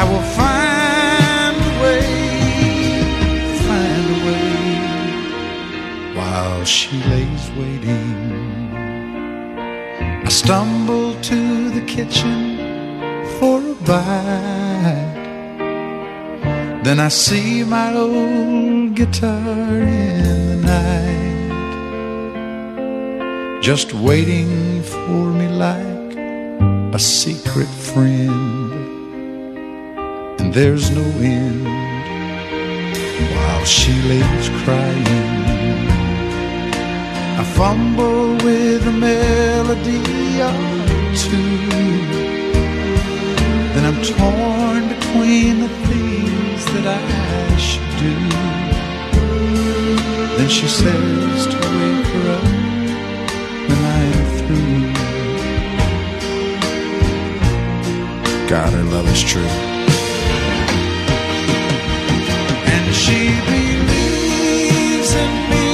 I 0.00 0.04
will 0.10 0.26
find 0.38 1.56
a 1.70 1.72
way, 1.82 2.06
find 3.66 4.04
a 4.16 4.18
way. 4.26 4.52
While 6.16 6.64
she 6.64 6.96
lays 7.10 7.44
waiting, 7.58 8.14
I 10.24 10.28
stumble 10.28 11.14
to 11.20 11.70
the 11.70 11.82
kitchen 11.86 12.40
for 13.38 13.58
a 13.60 13.74
bite. 13.88 15.20
Then 16.84 16.98
I 17.00 17.08
see 17.08 17.64
my 17.64 17.92
old 17.94 18.94
guitar 18.94 19.82
in 19.82 20.22
the 20.48 20.56
night, 20.72 21.60
just 23.62 23.92
waiting 23.94 24.82
for 24.82 25.26
me 25.38 25.48
like 25.48 25.81
secret 27.02 27.66
friend. 27.66 28.72
And 30.40 30.54
there's 30.54 30.90
no 30.90 31.02
end 31.20 31.64
while 33.34 33.64
she 33.64 33.92
lays 34.02 34.48
crying. 34.62 35.82
I 37.40 37.44
fumble 37.56 38.36
with 38.44 38.86
a 38.86 38.92
melody 38.92 39.98
or 40.48 40.54
two. 41.24 41.58
Then 43.74 43.84
I'm 43.90 44.00
torn 44.14 44.82
between 44.94 45.60
the 45.60 45.72
things 45.88 46.64
that 46.74 46.86
I 46.86 47.56
should 47.56 47.90
do. 48.06 48.14
Then 50.36 50.48
she 50.48 50.68
says 50.68 51.46
to 51.46 51.56
wake 51.56 52.06
her 52.06 52.30
up 52.36 52.61
God, 58.52 58.70
her 58.74 58.82
love 58.82 59.08
is 59.08 59.22
true. 59.22 59.52
And 62.74 62.86
she 62.94 63.20
believes 63.48 65.10
in 65.24 65.32
me. 65.52 65.68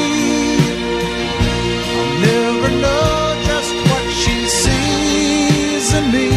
I'll 1.98 2.18
never 2.30 2.70
know 2.84 3.34
just 3.50 3.74
what 3.88 4.04
she 4.22 4.36
sees 4.62 5.86
in 5.98 6.04
me. 6.16 6.30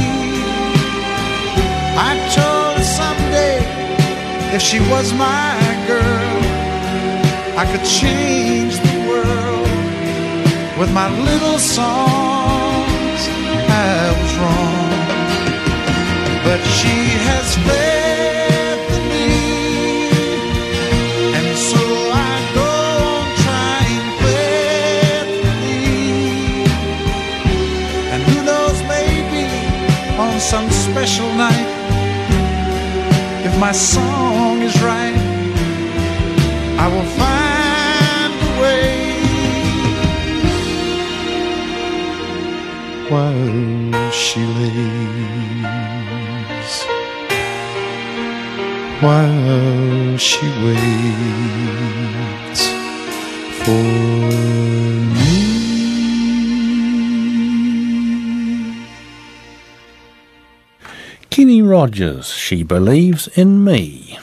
I 2.10 2.12
told 2.34 2.74
her 2.80 2.88
someday 3.00 3.58
if 4.56 4.62
she 4.64 4.80
was 4.90 5.14
my 5.14 5.54
girl, 5.86 6.38
I 7.56 7.64
could 7.72 7.86
change 7.86 8.80
the 8.88 8.96
world 9.10 9.70
with 10.80 10.92
my 10.92 11.08
little 11.22 11.60
songs. 11.60 13.22
I 13.70 14.10
was 14.20 14.34
wrong, 14.42 14.71
but 16.52 16.64
she 16.80 16.98
has 17.28 17.48
faith 17.68 18.88
in 18.98 19.04
me, 19.14 19.32
and 21.38 21.50
so 21.70 21.84
I 22.28 22.34
go 22.60 22.74
on 23.20 23.28
trying 23.44 24.08
faithfully. 24.24 25.88
And 28.14 28.22
who 28.28 28.38
knows, 28.50 28.78
maybe 28.96 29.46
on 30.24 30.34
some 30.52 30.68
special 30.86 31.30
night, 31.46 31.70
if 33.48 33.54
my 33.58 33.72
song 33.72 34.62
is 34.62 34.76
right, 34.92 35.18
I 36.84 36.86
will 36.94 37.10
find 37.22 38.32
a 38.50 38.52
way. 38.62 38.92
While 43.12 44.12
she 44.12 44.42
lays, 44.58 44.91
while 49.02 50.16
she 50.18 50.46
waits 50.64 51.02
for 53.64 53.72
me. 53.72 55.42
Kenny 61.32 61.64
Rogers, 61.64 62.28
She 62.28 62.62
Believes 62.62 63.28
in 63.30 63.64
Me. 63.64 64.20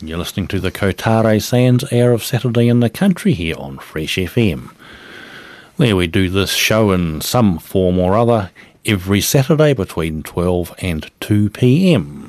You're 0.00 0.18
listening 0.18 0.46
to 0.48 0.60
the 0.60 0.70
Kotare 0.70 1.42
Sands 1.42 1.84
Air 1.90 2.12
of 2.12 2.22
Saturday 2.24 2.68
in 2.68 2.78
the 2.78 2.88
Country 2.88 3.32
here 3.32 3.56
on 3.58 3.78
Fresh 3.78 4.14
FM, 4.14 4.70
where 5.76 5.96
we 5.96 6.06
do 6.06 6.30
this 6.30 6.52
show 6.52 6.92
in 6.92 7.20
some 7.20 7.58
form 7.58 7.98
or 7.98 8.16
other 8.16 8.52
every 8.86 9.20
Saturday 9.20 9.74
between 9.74 10.22
12 10.22 10.72
and 10.78 11.10
2 11.20 11.50
pm. 11.50 12.19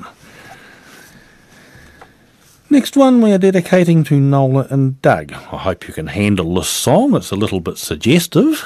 Next 2.72 2.96
one 2.96 3.20
we 3.20 3.32
are 3.32 3.38
dedicating 3.38 4.02
to 4.04 4.18
Nola 4.18 4.66
and 4.70 5.02
Doug. 5.02 5.30
I 5.34 5.58
hope 5.58 5.86
you 5.86 5.92
can 5.92 6.06
handle 6.06 6.54
this 6.54 6.70
song, 6.70 7.14
it's 7.14 7.30
a 7.30 7.36
little 7.36 7.60
bit 7.60 7.76
suggestive. 7.76 8.64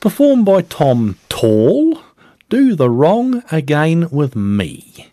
Performed 0.00 0.44
by 0.44 0.60
Tom 0.60 1.16
Tall, 1.30 2.02
Do 2.50 2.74
the 2.74 2.90
Wrong 2.90 3.42
Again 3.50 4.10
with 4.10 4.36
Me. 4.36 5.08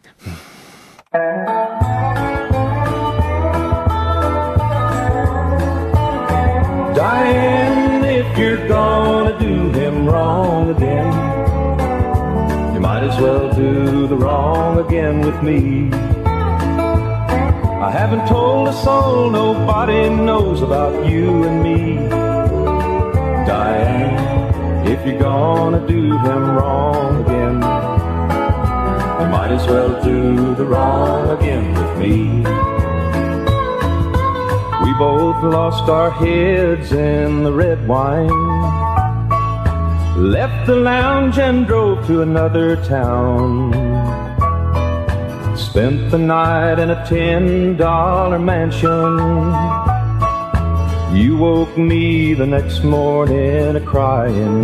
Diane, 6.93 8.03
if 8.03 8.37
you're 8.37 8.67
gonna 8.67 9.39
do 9.39 9.71
him 9.71 10.05
wrong 10.05 10.71
again, 10.71 11.13
you 12.73 12.81
might 12.81 13.03
as 13.03 13.17
well 13.21 13.53
do 13.53 14.07
the 14.07 14.17
wrong 14.17 14.85
again 14.85 15.21
with 15.21 15.41
me. 15.41 16.02
I 17.83 17.91
haven't 17.91 18.25
told 18.29 18.69
a 18.69 18.73
soul, 18.81 19.29
nobody 19.29 20.07
knows 20.07 20.61
about 20.61 21.05
you 21.05 21.43
and 21.43 21.61
me. 21.61 21.97
Diane, 23.45 24.87
if 24.87 25.05
you're 25.05 25.19
gonna 25.19 25.85
do 25.85 26.17
him 26.17 26.43
wrong 26.55 27.25
again, 27.25 27.55
you 29.19 29.27
might 29.35 29.51
as 29.51 29.67
well 29.67 30.01
do 30.01 30.55
the 30.55 30.63
wrong 30.63 31.29
again 31.37 31.73
with 31.73 31.97
me. 31.99 32.37
We 34.85 34.93
both 34.97 35.43
lost 35.43 35.89
our 35.89 36.09
heads 36.09 36.93
in 36.93 37.43
the 37.43 37.51
red 37.51 37.85
wine. 37.85 38.29
Left 40.15 40.67
the 40.67 40.77
lounge 40.77 41.37
and 41.37 41.67
drove 41.67 42.07
to 42.07 42.21
another 42.21 42.77
town. 42.77 43.73
Spent 45.73 46.11
the 46.11 46.19
night 46.19 46.77
in 46.77 46.91
a 46.91 47.03
ten 47.07 47.75
dollar 47.77 48.37
mansion. 48.37 49.17
You 51.17 51.35
woke 51.35 51.75
me 51.75 52.35
the 52.35 52.45
next 52.45 52.83
morning 52.83 53.75
a 53.75 53.81
crying. 53.81 54.63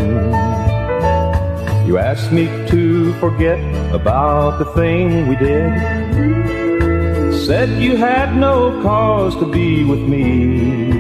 You 1.88 1.98
asked 1.98 2.32
me 2.32 2.45
to 2.67 3.12
forget 3.13 3.58
about 3.91 4.60
the 4.60 4.65
thing 4.78 5.28
we 5.28 5.36
did. 5.36 5.74
Said 7.34 7.69
you 7.82 7.95
had 7.95 8.38
no 8.38 8.80
cause 8.84 9.36
to 9.38 9.52
be 9.52 9.84
with 9.84 10.02
me. 10.02 10.91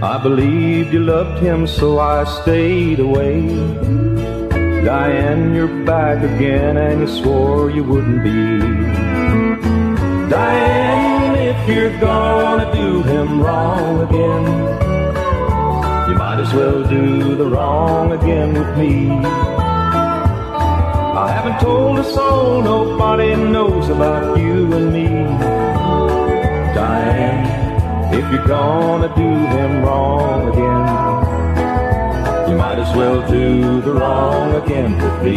I 0.00 0.16
believed 0.22 0.90
you 0.90 1.00
loved 1.00 1.42
him, 1.42 1.66
so 1.66 1.98
I 1.98 2.24
stayed 2.24 3.00
away. 3.00 4.23
Diane, 4.84 5.54
you're 5.54 5.84
back 5.86 6.22
again, 6.22 6.76
and 6.76 7.00
you 7.00 7.06
swore 7.08 7.70
you 7.70 7.82
wouldn't 7.82 8.22
be. 8.22 8.58
Diane, 10.28 11.36
if 11.36 11.66
you're 11.66 11.98
gonna 11.98 12.70
do 12.74 13.02
him 13.02 13.40
wrong 13.40 14.02
again, 14.02 14.44
you 16.10 16.14
might 16.16 16.38
as 16.38 16.52
well 16.52 16.86
do 16.86 17.34
the 17.34 17.46
wrong 17.46 18.12
again 18.12 18.52
with 18.52 18.76
me. 18.76 19.08
I 21.16 21.30
haven't 21.32 21.60
told 21.60 21.98
a 21.98 22.04
soul, 22.04 22.60
nobody 22.60 23.34
knows 23.36 23.88
about 23.88 24.38
you 24.38 24.70
and 24.70 24.92
me. 24.92 25.08
Diane, 26.74 28.12
if 28.12 28.30
you're 28.30 28.46
gonna 28.46 29.08
do 29.16 29.30
him 29.56 29.82
wrong 29.82 30.48
again, 30.52 31.13
as 32.84 32.96
well 32.96 33.26
do 33.30 33.80
the 33.80 33.92
wrong 33.92 34.54
again 34.62 34.92
with 35.02 35.22
me. 35.22 35.36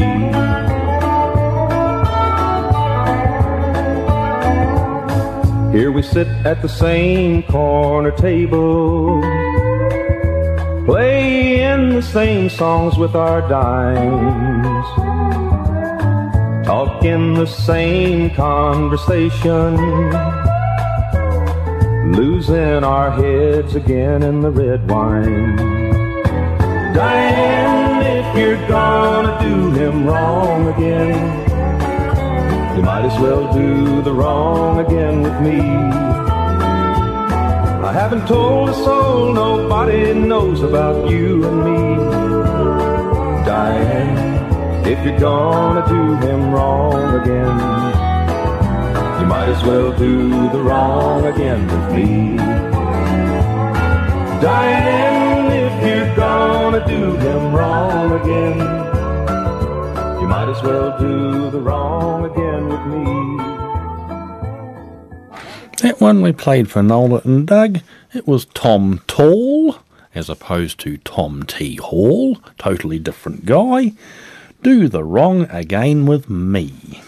Here 5.78 5.92
we 5.92 6.02
sit 6.02 6.28
at 6.46 6.62
the 6.62 6.70
same 6.70 7.44
corner 7.44 8.12
table, 8.12 9.22
playing 10.86 11.96
the 11.96 12.02
same 12.02 12.50
songs 12.50 12.98
with 12.98 13.16
our 13.16 13.42
dimes 13.48 14.88
talking 16.68 17.34
the 17.34 17.46
same 17.46 18.30
conversation, 18.32 19.78
losing 22.12 22.84
our 22.84 23.10
heads 23.10 23.74
again 23.74 24.22
in 24.22 24.42
the 24.42 24.52
red 24.52 24.90
wine. 24.92 26.07
Diane, 26.98 28.02
if 28.26 28.36
you're 28.36 28.68
gonna 28.68 29.38
do 29.40 29.72
him 29.72 30.08
wrong 30.08 30.68
again, 30.74 31.14
you 32.76 32.82
might 32.82 33.06
as 33.06 33.20
well 33.20 33.54
do 33.54 34.02
the 34.02 34.12
wrong 34.12 34.80
again 34.80 35.22
with 35.22 35.40
me. 35.40 35.60
I 37.90 37.94
haven't 37.94 38.26
told 38.28 38.70
a 38.70 38.74
soul, 38.74 39.32
nobody 39.32 40.16
knows 40.16 40.64
about 40.64 41.08
you 41.08 41.46
and 41.48 41.58
me. 41.68 41.82
dying. 43.46 44.18
If 44.92 44.98
you're 45.06 45.20
gonna 45.20 45.86
do 45.88 46.04
him 46.28 46.52
wrong 46.52 47.22
again, 47.22 47.58
you 49.20 49.26
might 49.28 49.50
as 49.56 49.64
well 49.64 49.92
do 49.92 50.50
the 50.50 50.62
wrong 50.64 51.28
again 51.28 51.62
with 51.68 51.88
me. 51.96 52.38
You're 54.42 55.27
gonna 56.18 56.86
do 56.88 57.16
him 57.16 57.54
wrong 57.54 58.12
again, 58.20 58.58
you 60.20 60.28
might 60.28 60.50
as 60.50 60.62
well 60.64 60.98
do 61.00 61.52
the 61.52 61.60
wrong 61.60 62.26
again 62.26 62.68
with 62.68 62.86
me. 62.88 63.38
That 65.84 66.02
one 66.02 66.24
we 66.24 66.32
played 66.32 66.72
for 66.72 66.82
Nola 66.82 67.22
and 67.24 67.46
Doug. 67.46 67.82
It 68.14 68.28
was 68.28 68.46
Tom 68.46 69.02
Tall, 69.06 69.76
as 70.16 70.28
opposed 70.28 70.80
to 70.80 70.98
Tom 70.98 71.44
T. 71.44 71.76
Hall, 71.76 72.40
totally 72.58 72.98
different 72.98 73.46
guy. 73.46 73.94
Do 74.64 74.88
the 74.88 75.04
wrong 75.04 75.44
again 75.52 76.08
with 76.08 76.32
me. 76.32 77.04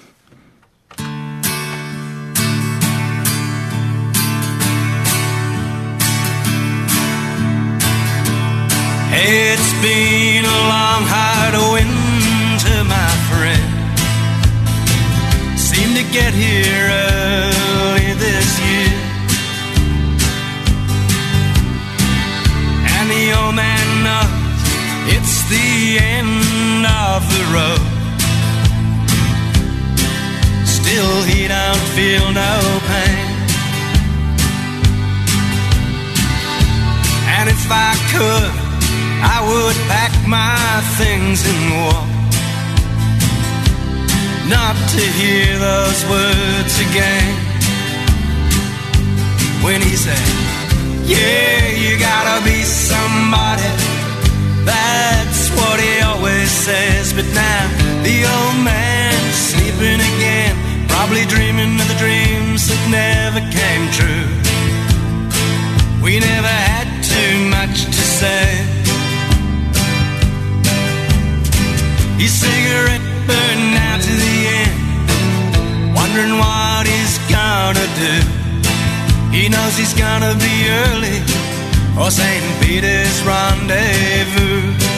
It's 9.21 9.73
been 9.81 10.45
a 10.45 10.59
long, 10.71 11.03
hard 11.03 11.53
winter, 11.75 12.83
my 12.87 13.11
friend. 13.27 13.67
Seemed 15.59 15.97
to 15.97 16.03
get 16.13 16.33
here 16.33 16.87
early 16.87 18.13
this 18.15 18.49
year. 18.63 18.95
And 22.95 23.11
the 23.11 23.35
old 23.35 23.55
man 23.55 23.87
knows 24.07 24.63
it's 25.11 25.43
the 25.51 25.99
end 25.99 26.87
of 26.87 27.19
the 27.27 27.43
road. 27.51 27.83
Still, 30.65 31.23
he 31.23 31.49
don't 31.49 31.85
feel 31.91 32.31
no 32.31 32.55
pain. 32.87 33.27
And 37.35 37.49
if 37.49 37.67
I 37.69 37.95
could, 38.15 38.68
I 39.21 39.37
would 39.49 39.77
pack 39.87 40.13
my 40.27 40.57
things 40.97 41.39
and 41.45 41.61
walk. 41.79 42.09
Not 44.49 44.75
to 44.95 45.03
hear 45.19 45.59
those 45.59 45.99
words 46.09 46.73
again. 46.89 47.35
When 49.63 49.81
he 49.81 49.95
said, 49.95 50.25
Yeah, 51.05 51.69
you 51.83 51.99
gotta 51.99 52.43
be 52.43 52.63
somebody. 52.63 53.69
That's 54.65 55.49
what 55.57 55.79
he 55.79 56.01
always 56.01 56.49
says. 56.49 57.13
But 57.13 57.27
now 57.33 57.63
the 58.01 58.17
old 58.25 58.57
man's 58.63 59.35
sleeping 59.35 60.01
again. 60.13 60.55
Probably 60.87 61.25
dreaming 61.25 61.79
of 61.79 61.87
the 61.87 61.99
dreams 61.99 62.67
that 62.69 62.81
never 62.89 63.41
came 63.53 63.85
true. 63.97 64.29
We 66.01 66.19
never 66.19 66.47
had 66.47 66.87
too 67.03 67.49
much 67.49 67.85
to 67.85 68.03
say. 68.19 68.78
His 72.19 72.33
cigarette 72.33 73.01
burned 73.25 73.75
out 73.87 74.01
to 74.01 74.13
the 74.25 74.37
end, 74.59 75.95
wondering 75.95 76.37
what 76.37 76.85
he's 76.85 77.17
gonna 77.31 77.87
do. 78.05 78.15
He 79.31 79.47
knows 79.47 79.77
he's 79.77 79.93
gonna 79.93 80.35
be 80.35 80.55
early 80.83 81.19
for 81.95 82.11
St. 82.11 82.43
Peter's 82.61 83.21
rendezvous. 83.23 84.88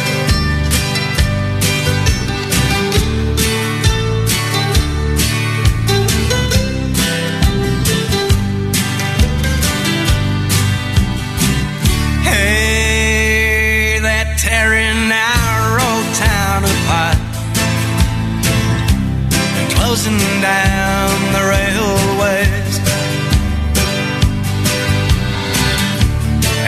Closing 20.01 20.41
down 20.41 21.09
the 21.31 21.43
railways. 21.55 22.75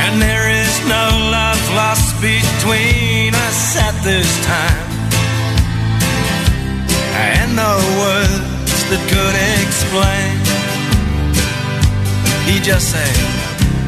And 0.03 0.21
there 0.21 0.49
is 0.51 0.73
no 0.87 1.05
love 1.31 1.61
lost 1.73 2.13
between 2.21 3.33
us 3.33 3.77
at 3.77 3.95
this 4.03 4.29
time, 4.45 4.89
and 7.15 7.55
no 7.55 7.73
words 8.03 8.79
that 8.89 9.01
could 9.09 9.35
explain. 9.63 10.33
He 12.45 12.59
just 12.59 12.91
said. 12.91 13.15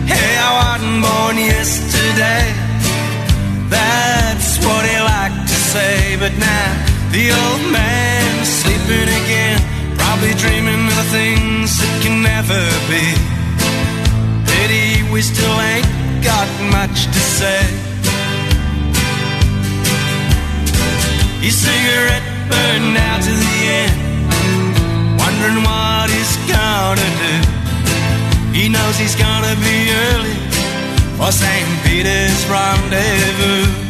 Hey, 0.08 0.38
I 0.38 0.50
wasn't 0.62 1.02
born 1.02 1.38
yesterday. 1.38 2.46
That's 3.70 4.58
what 4.66 4.86
he 4.86 4.98
liked 5.02 5.48
to 5.48 5.56
say. 5.74 6.16
But 6.18 6.34
now 6.38 6.95
the 7.16 7.32
old 7.32 7.72
man's 7.72 8.50
sleeping 8.50 9.08
again, 9.24 9.56
probably 9.96 10.34
dreaming 10.36 10.84
of 11.00 11.08
things 11.16 11.80
that 11.80 11.94
can 12.04 12.20
never 12.20 12.60
be. 12.92 13.06
Pity 14.44 15.08
we 15.14 15.22
still 15.22 15.56
ain't 15.72 15.88
got 16.20 16.50
much 16.76 17.08
to 17.08 17.22
say. 17.40 17.64
His 21.40 21.56
cigarette 21.56 22.28
burned 22.52 22.98
out 23.00 23.24
to 23.24 23.32
the 23.32 23.58
end, 23.80 23.96
wondering 25.16 25.64
what 25.64 26.12
he's 26.12 26.36
gonna 26.52 27.10
do. 27.24 27.36
He 28.52 28.68
knows 28.68 29.00
he's 29.00 29.16
gonna 29.16 29.56
be 29.64 29.78
early 30.04 30.36
for 31.16 31.32
St. 31.32 31.70
Peter's 31.88 32.44
rendezvous. 32.52 33.85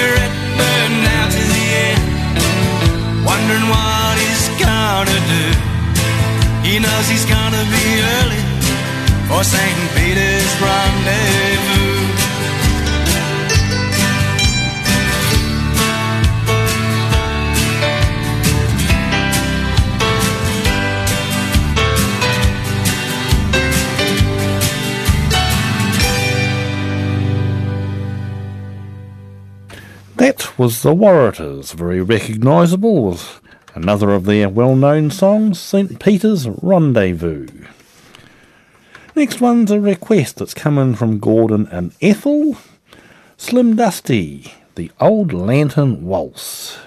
Cigarette 0.00 0.34
burned 0.56 1.04
out 1.18 1.30
to 1.30 1.42
the 1.54 1.64
end, 1.86 2.02
wondering 3.30 3.66
what 3.68 4.14
he's 4.22 4.44
gonna 4.56 5.18
do. 5.36 5.46
He 6.66 6.78
knows 6.78 7.06
he's 7.08 7.26
gonna 7.26 7.64
be 7.76 7.86
early 8.16 8.42
for 9.28 9.44
St. 9.44 9.78
Peter's 9.94 10.52
rendezvous. 10.64 12.19
That 30.20 30.58
was 30.58 30.82
the 30.82 30.94
Warratahs, 30.94 31.72
very 31.72 32.02
recognisable 32.02 33.04
with 33.08 33.40
another 33.74 34.10
of 34.10 34.26
their 34.26 34.50
well 34.50 34.76
known 34.76 35.10
songs, 35.10 35.58
St. 35.58 35.98
Peter's 35.98 36.46
Rendezvous. 36.46 37.48
Next 39.16 39.40
one's 39.40 39.70
a 39.70 39.80
request 39.80 40.36
that's 40.36 40.52
coming 40.52 40.94
from 40.94 41.20
Gordon 41.20 41.68
and 41.68 41.94
Ethel. 42.02 42.58
Slim 43.38 43.76
Dusty, 43.76 44.52
the 44.74 44.90
Old 45.00 45.32
Lantern 45.32 46.04
Waltz. 46.04 46.78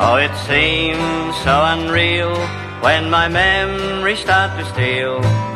Oh, 0.00 0.16
it 0.18 0.34
seems 0.46 1.36
so 1.44 1.60
unreal 1.62 2.34
when 2.80 3.10
my 3.10 3.28
memories 3.28 4.20
start 4.20 4.58
to 4.58 4.64
steal. 4.72 5.51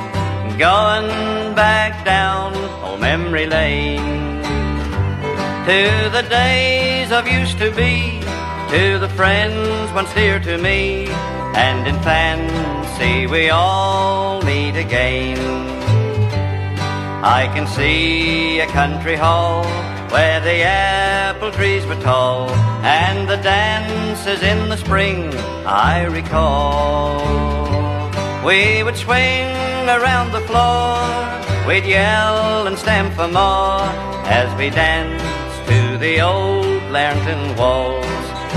Going 0.59 1.55
back 1.55 2.03
down 2.07 2.55
old 2.83 2.99
memory 2.99 3.47
lane 3.47 4.43
to 5.67 6.09
the 6.11 6.25
days 6.31 7.13
of 7.13 7.29
used 7.29 7.59
to 7.59 7.71
be, 7.73 8.21
to 8.71 8.99
the 8.99 9.11
friends 9.11 9.93
once 9.93 10.15
dear 10.15 10.41
to 10.41 10.57
me, 10.57 11.09
and 11.55 11.87
in 11.87 12.01
fancy 12.01 13.27
we 13.27 13.51
all 13.51 14.41
meet 14.45 14.77
again. 14.77 15.37
I 17.23 17.51
can 17.55 17.67
see 17.67 18.61
a 18.61 18.67
country 18.69 19.17
hall 19.17 19.63
where 20.11 20.41
the 20.41 20.63
apple 20.63 21.53
trees 21.53 21.85
were 21.85 22.01
tall 22.01 22.49
and 22.83 23.29
the 23.29 23.37
dances 23.37 24.43
in 24.43 24.71
the 24.71 24.79
spring 24.79 25.35
I 25.67 26.07
recall. 26.07 27.76
We 28.47 28.85
would 28.85 28.97
swing 28.97 29.49
around 29.89 30.31
the 30.31 30.41
floor, 30.43 31.03
we'd 31.67 31.85
yell 31.85 32.69
and 32.69 32.79
stamp 32.79 33.15
for 33.15 33.27
more 33.27 33.81
as 34.31 34.57
we 34.57 34.71
danced 34.71 35.69
to 35.69 35.99
the 35.99 36.21
old 36.21 36.81
Lantern 36.93 37.57
Waltz. 37.57 38.07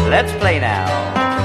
Let's 0.07 0.31
play 0.33 0.59
now. 0.59 1.38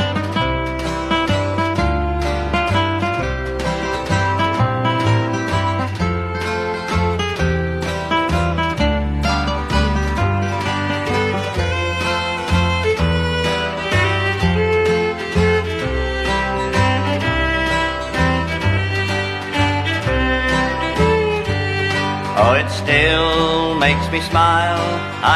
Still 22.95 23.74
makes 23.74 24.07
me 24.12 24.20
smile. 24.20 24.86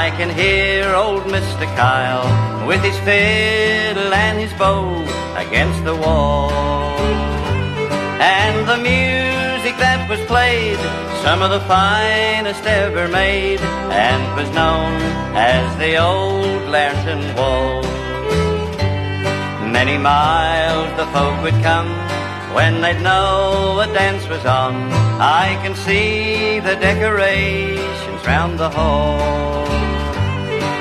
I 0.05 0.13
can 0.17 0.31
hear 0.31 0.95
old 0.95 1.25
Mr. 1.25 1.67
Kyle 1.75 2.29
with 2.69 2.81
his 2.85 2.97
fiddle 3.01 4.15
and 4.15 4.39
his 4.39 4.53
bow 4.53 4.87
against 5.35 5.83
the 5.83 5.97
wall. 5.97 6.53
And 8.37 8.57
the 8.73 8.77
music 8.77 9.75
that 9.85 10.09
was 10.09 10.21
played, 10.27 10.79
some 11.25 11.43
of 11.43 11.51
the 11.51 11.63
finest 11.67 12.65
ever 12.65 13.09
made, 13.09 13.61
and 14.07 14.23
was 14.37 14.49
known 14.55 14.95
as 15.35 15.67
the 15.83 15.97
old 15.97 16.63
Lantern 16.71 17.25
Wall. 17.35 17.83
Many 19.79 19.99
miles 19.99 20.91
the 20.97 21.07
folk 21.07 21.43
would 21.43 21.61
come 21.65 21.91
when 22.59 22.81
they'd 22.83 23.01
know 23.03 23.79
a 23.79 23.87
dance 23.95 24.27
was 24.27 24.45
on. 24.45 24.75
I 25.45 25.47
can 25.63 25.75
see 25.87 26.59
the 26.59 26.75
decorations 26.75 28.21
round 28.27 28.59
the 28.59 28.69
hall. 28.69 29.69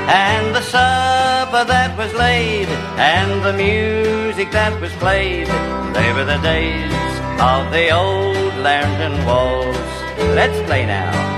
And 0.09 0.55
the 0.55 0.65
supper 0.73 1.63
that 1.73 1.95
was 1.95 2.11
laid, 2.15 2.67
and 3.13 3.31
the 3.45 3.53
music 3.53 4.49
that 4.51 4.73
was 4.81 4.93
played, 5.03 5.49
they 5.97 6.09
were 6.15 6.27
the 6.33 6.41
days 6.53 7.13
of 7.53 7.61
the 7.75 7.91
old 7.91 8.53
Lantern 8.67 9.17
Waltz. 9.27 9.93
Let's 10.39 10.59
play 10.67 10.83
now. 10.87 11.36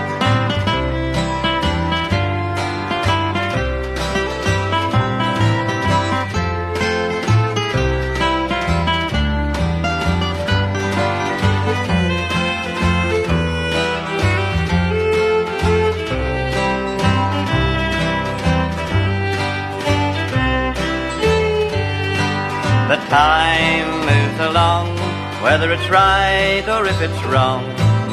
The 22.90 22.96
time 23.06 23.88
moves 24.10 24.40
along, 24.50 24.98
whether 25.44 25.72
it's 25.72 25.88
right 25.90 26.66
or 26.68 26.88
if 26.88 27.00
it's 27.02 27.24
wrong. 27.26 27.64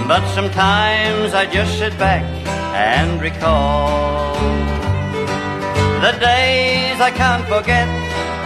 But 0.07 0.23
sometimes 0.35 1.33
I 1.33 1.47
just 1.47 1.79
sit 1.79 1.99
back 1.99 2.23
and 2.75 3.19
recall 3.23 4.35
the 6.03 6.13
days 6.21 7.01
I 7.01 7.11
can't 7.11 7.47
forget 7.49 7.89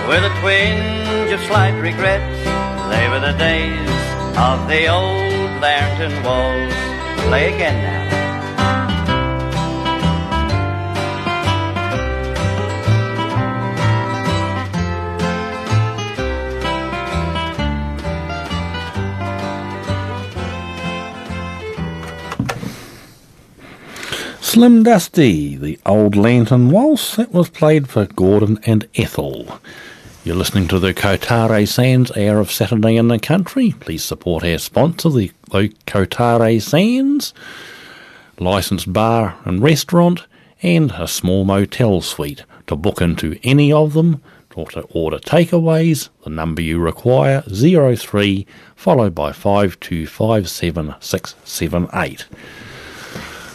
with 0.09 0.23
a 0.23 0.33
twinge 0.41 1.33
of 1.33 1.41
slight 1.49 1.77
regret. 1.81 2.23
They 2.93 3.09
were 3.09 3.19
the 3.19 3.37
days 3.37 3.91
of 4.39 4.69
the 4.69 4.87
old 4.87 5.61
Lantern 5.61 6.15
Waltz. 6.23 7.27
Play 7.27 7.55
again 7.55 7.83
now. 7.83 8.00
Slim 24.51 24.83
Dusty, 24.83 25.55
the 25.55 25.79
Old 25.87 26.17
Lantern 26.17 26.73
Waltz, 26.73 27.15
that 27.15 27.33
was 27.33 27.49
played 27.49 27.89
for 27.89 28.07
Gordon 28.07 28.59
and 28.67 28.89
Ethel. 28.97 29.61
You're 30.25 30.35
listening 30.35 30.67
to 30.67 30.81
the 30.81 30.93
Kotare 30.93 31.69
Sands 31.69 32.11
Hour 32.17 32.41
of 32.41 32.51
Saturday 32.51 32.97
in 32.97 33.07
the 33.07 33.21
Country. 33.21 33.77
Please 33.79 34.03
support 34.03 34.43
our 34.43 34.59
sponsor, 34.59 35.09
the, 35.09 35.31
the 35.53 35.73
Kotare 35.87 36.61
Sands, 36.61 37.33
licensed 38.41 38.93
bar 38.93 39.39
and 39.45 39.63
restaurant, 39.63 40.27
and 40.65 40.91
a 40.91 41.07
small 41.07 41.45
motel 41.45 42.01
suite. 42.01 42.43
To 42.67 42.75
book 42.75 43.01
into 43.01 43.39
any 43.45 43.73
of 43.73 43.93
them 43.93 44.21
or 44.57 44.69
to 44.71 44.81
order 44.91 45.21
takeaways, 45.21 46.09
the 46.25 46.31
number 46.31 46.61
you 46.61 46.81
require 46.81 47.43
03 47.43 48.49
followed 48.75 49.15
by 49.15 49.31
5257678. 49.31 52.25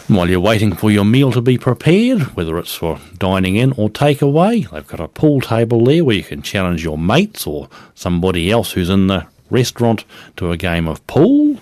While 0.08 0.30
you're 0.30 0.38
waiting 0.38 0.72
for 0.72 0.92
your 0.92 1.04
meal 1.04 1.32
to 1.32 1.40
be 1.40 1.58
prepared, 1.58 2.36
whether 2.36 2.56
it's 2.58 2.76
for 2.76 3.00
dining 3.18 3.56
in 3.56 3.72
or 3.72 3.90
takeaway, 3.90 4.70
they've 4.70 4.86
got 4.86 5.00
a 5.00 5.08
pool 5.08 5.40
table 5.40 5.84
there 5.84 6.04
where 6.04 6.14
you 6.14 6.22
can 6.22 6.42
challenge 6.42 6.84
your 6.84 6.96
mates 6.96 7.44
or 7.44 7.68
somebody 7.96 8.48
else 8.48 8.70
who's 8.70 8.88
in 8.88 9.08
the 9.08 9.26
restaurant 9.50 10.04
to 10.36 10.52
a 10.52 10.56
game 10.56 10.86
of 10.86 11.04
pool. 11.08 11.58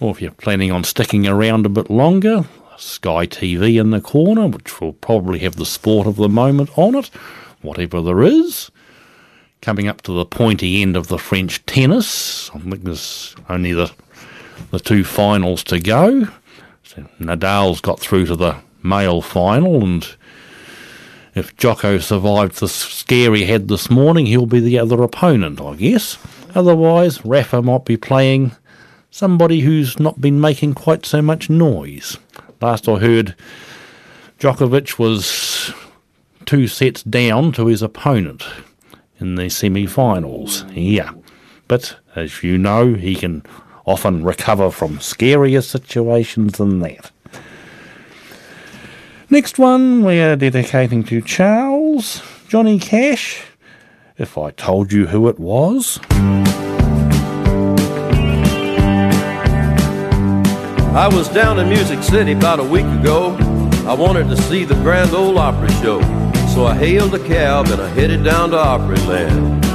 Or 0.00 0.10
if 0.10 0.22
you're 0.22 0.30
planning 0.30 0.72
on 0.72 0.84
sticking 0.84 1.26
around 1.26 1.66
a 1.66 1.68
bit 1.68 1.90
longer, 1.90 2.46
Sky 2.78 3.26
TV 3.26 3.78
in 3.78 3.90
the 3.90 4.00
corner, 4.00 4.46
which 4.46 4.80
will 4.80 4.94
probably 4.94 5.40
have 5.40 5.56
the 5.56 5.66
sport 5.66 6.06
of 6.06 6.16
the 6.16 6.30
moment 6.30 6.70
on 6.78 6.94
it, 6.94 7.08
whatever 7.60 8.00
there 8.00 8.22
is. 8.22 8.70
Coming 9.60 9.86
up 9.86 10.00
to 10.02 10.12
the 10.12 10.24
pointy 10.24 10.80
end 10.80 10.96
of 10.96 11.08
the 11.08 11.18
French 11.18 11.64
tennis, 11.66 12.50
I 12.54 12.58
think 12.60 12.84
there's 12.84 13.36
only 13.50 13.74
the 13.74 13.92
the 14.70 14.78
two 14.78 15.04
finals 15.04 15.64
to 15.64 15.80
go. 15.80 16.28
Nadal's 17.20 17.80
got 17.80 18.00
through 18.00 18.26
to 18.26 18.36
the 18.36 18.56
male 18.82 19.20
final, 19.20 19.82
and 19.82 20.06
if 21.34 21.56
Djoko 21.56 22.00
survived 22.00 22.60
the 22.60 22.68
scare 22.68 23.34
he 23.34 23.44
had 23.44 23.68
this 23.68 23.90
morning, 23.90 24.26
he'll 24.26 24.46
be 24.46 24.60
the 24.60 24.78
other 24.78 25.02
opponent, 25.02 25.60
I 25.60 25.74
guess. 25.76 26.18
Otherwise, 26.54 27.24
Rafa 27.24 27.62
might 27.62 27.84
be 27.84 27.96
playing 27.96 28.52
somebody 29.10 29.60
who's 29.60 29.98
not 30.00 30.20
been 30.20 30.40
making 30.40 30.74
quite 30.74 31.06
so 31.06 31.22
much 31.22 31.50
noise. 31.50 32.18
Last 32.60 32.88
I 32.88 32.98
heard, 32.98 33.34
Djokovic 34.38 34.98
was 34.98 35.72
two 36.46 36.66
sets 36.66 37.02
down 37.02 37.52
to 37.52 37.66
his 37.66 37.82
opponent 37.82 38.44
in 39.18 39.34
the 39.36 39.48
semi 39.48 39.86
finals. 39.86 40.64
Yeah. 40.72 41.12
But 41.68 41.96
as 42.16 42.42
you 42.42 42.58
know, 42.58 42.94
he 42.94 43.14
can 43.14 43.44
often 43.90 44.22
recover 44.22 44.70
from 44.70 44.98
scarier 44.98 45.64
situations 45.64 46.58
than 46.58 46.78
that. 46.78 47.10
Next 49.28 49.58
one 49.58 50.04
we 50.04 50.20
are 50.20 50.36
dedicating 50.36 51.02
to 51.04 51.20
Charles, 51.20 52.22
Johnny 52.46 52.78
Cash. 52.78 53.42
If 54.16 54.38
I 54.38 54.52
told 54.52 54.92
you 54.92 55.06
who 55.06 55.28
it 55.28 55.40
was. 55.40 55.98
I 60.92 61.08
was 61.12 61.28
down 61.28 61.58
in 61.58 61.68
Music 61.68 62.02
City 62.02 62.32
about 62.32 62.60
a 62.60 62.64
week 62.64 62.86
ago. 62.86 63.36
I 63.86 63.94
wanted 63.94 64.28
to 64.28 64.36
see 64.42 64.64
the 64.64 64.74
Grand 64.76 65.14
Ole 65.14 65.38
Opry 65.38 65.72
show. 65.82 66.00
So 66.54 66.66
I 66.66 66.76
hailed 66.76 67.14
a 67.14 67.26
cab 67.26 67.66
and 67.68 67.80
I 67.80 67.88
headed 67.88 68.22
down 68.22 68.50
to 68.50 68.56
Opryland. 68.56 69.69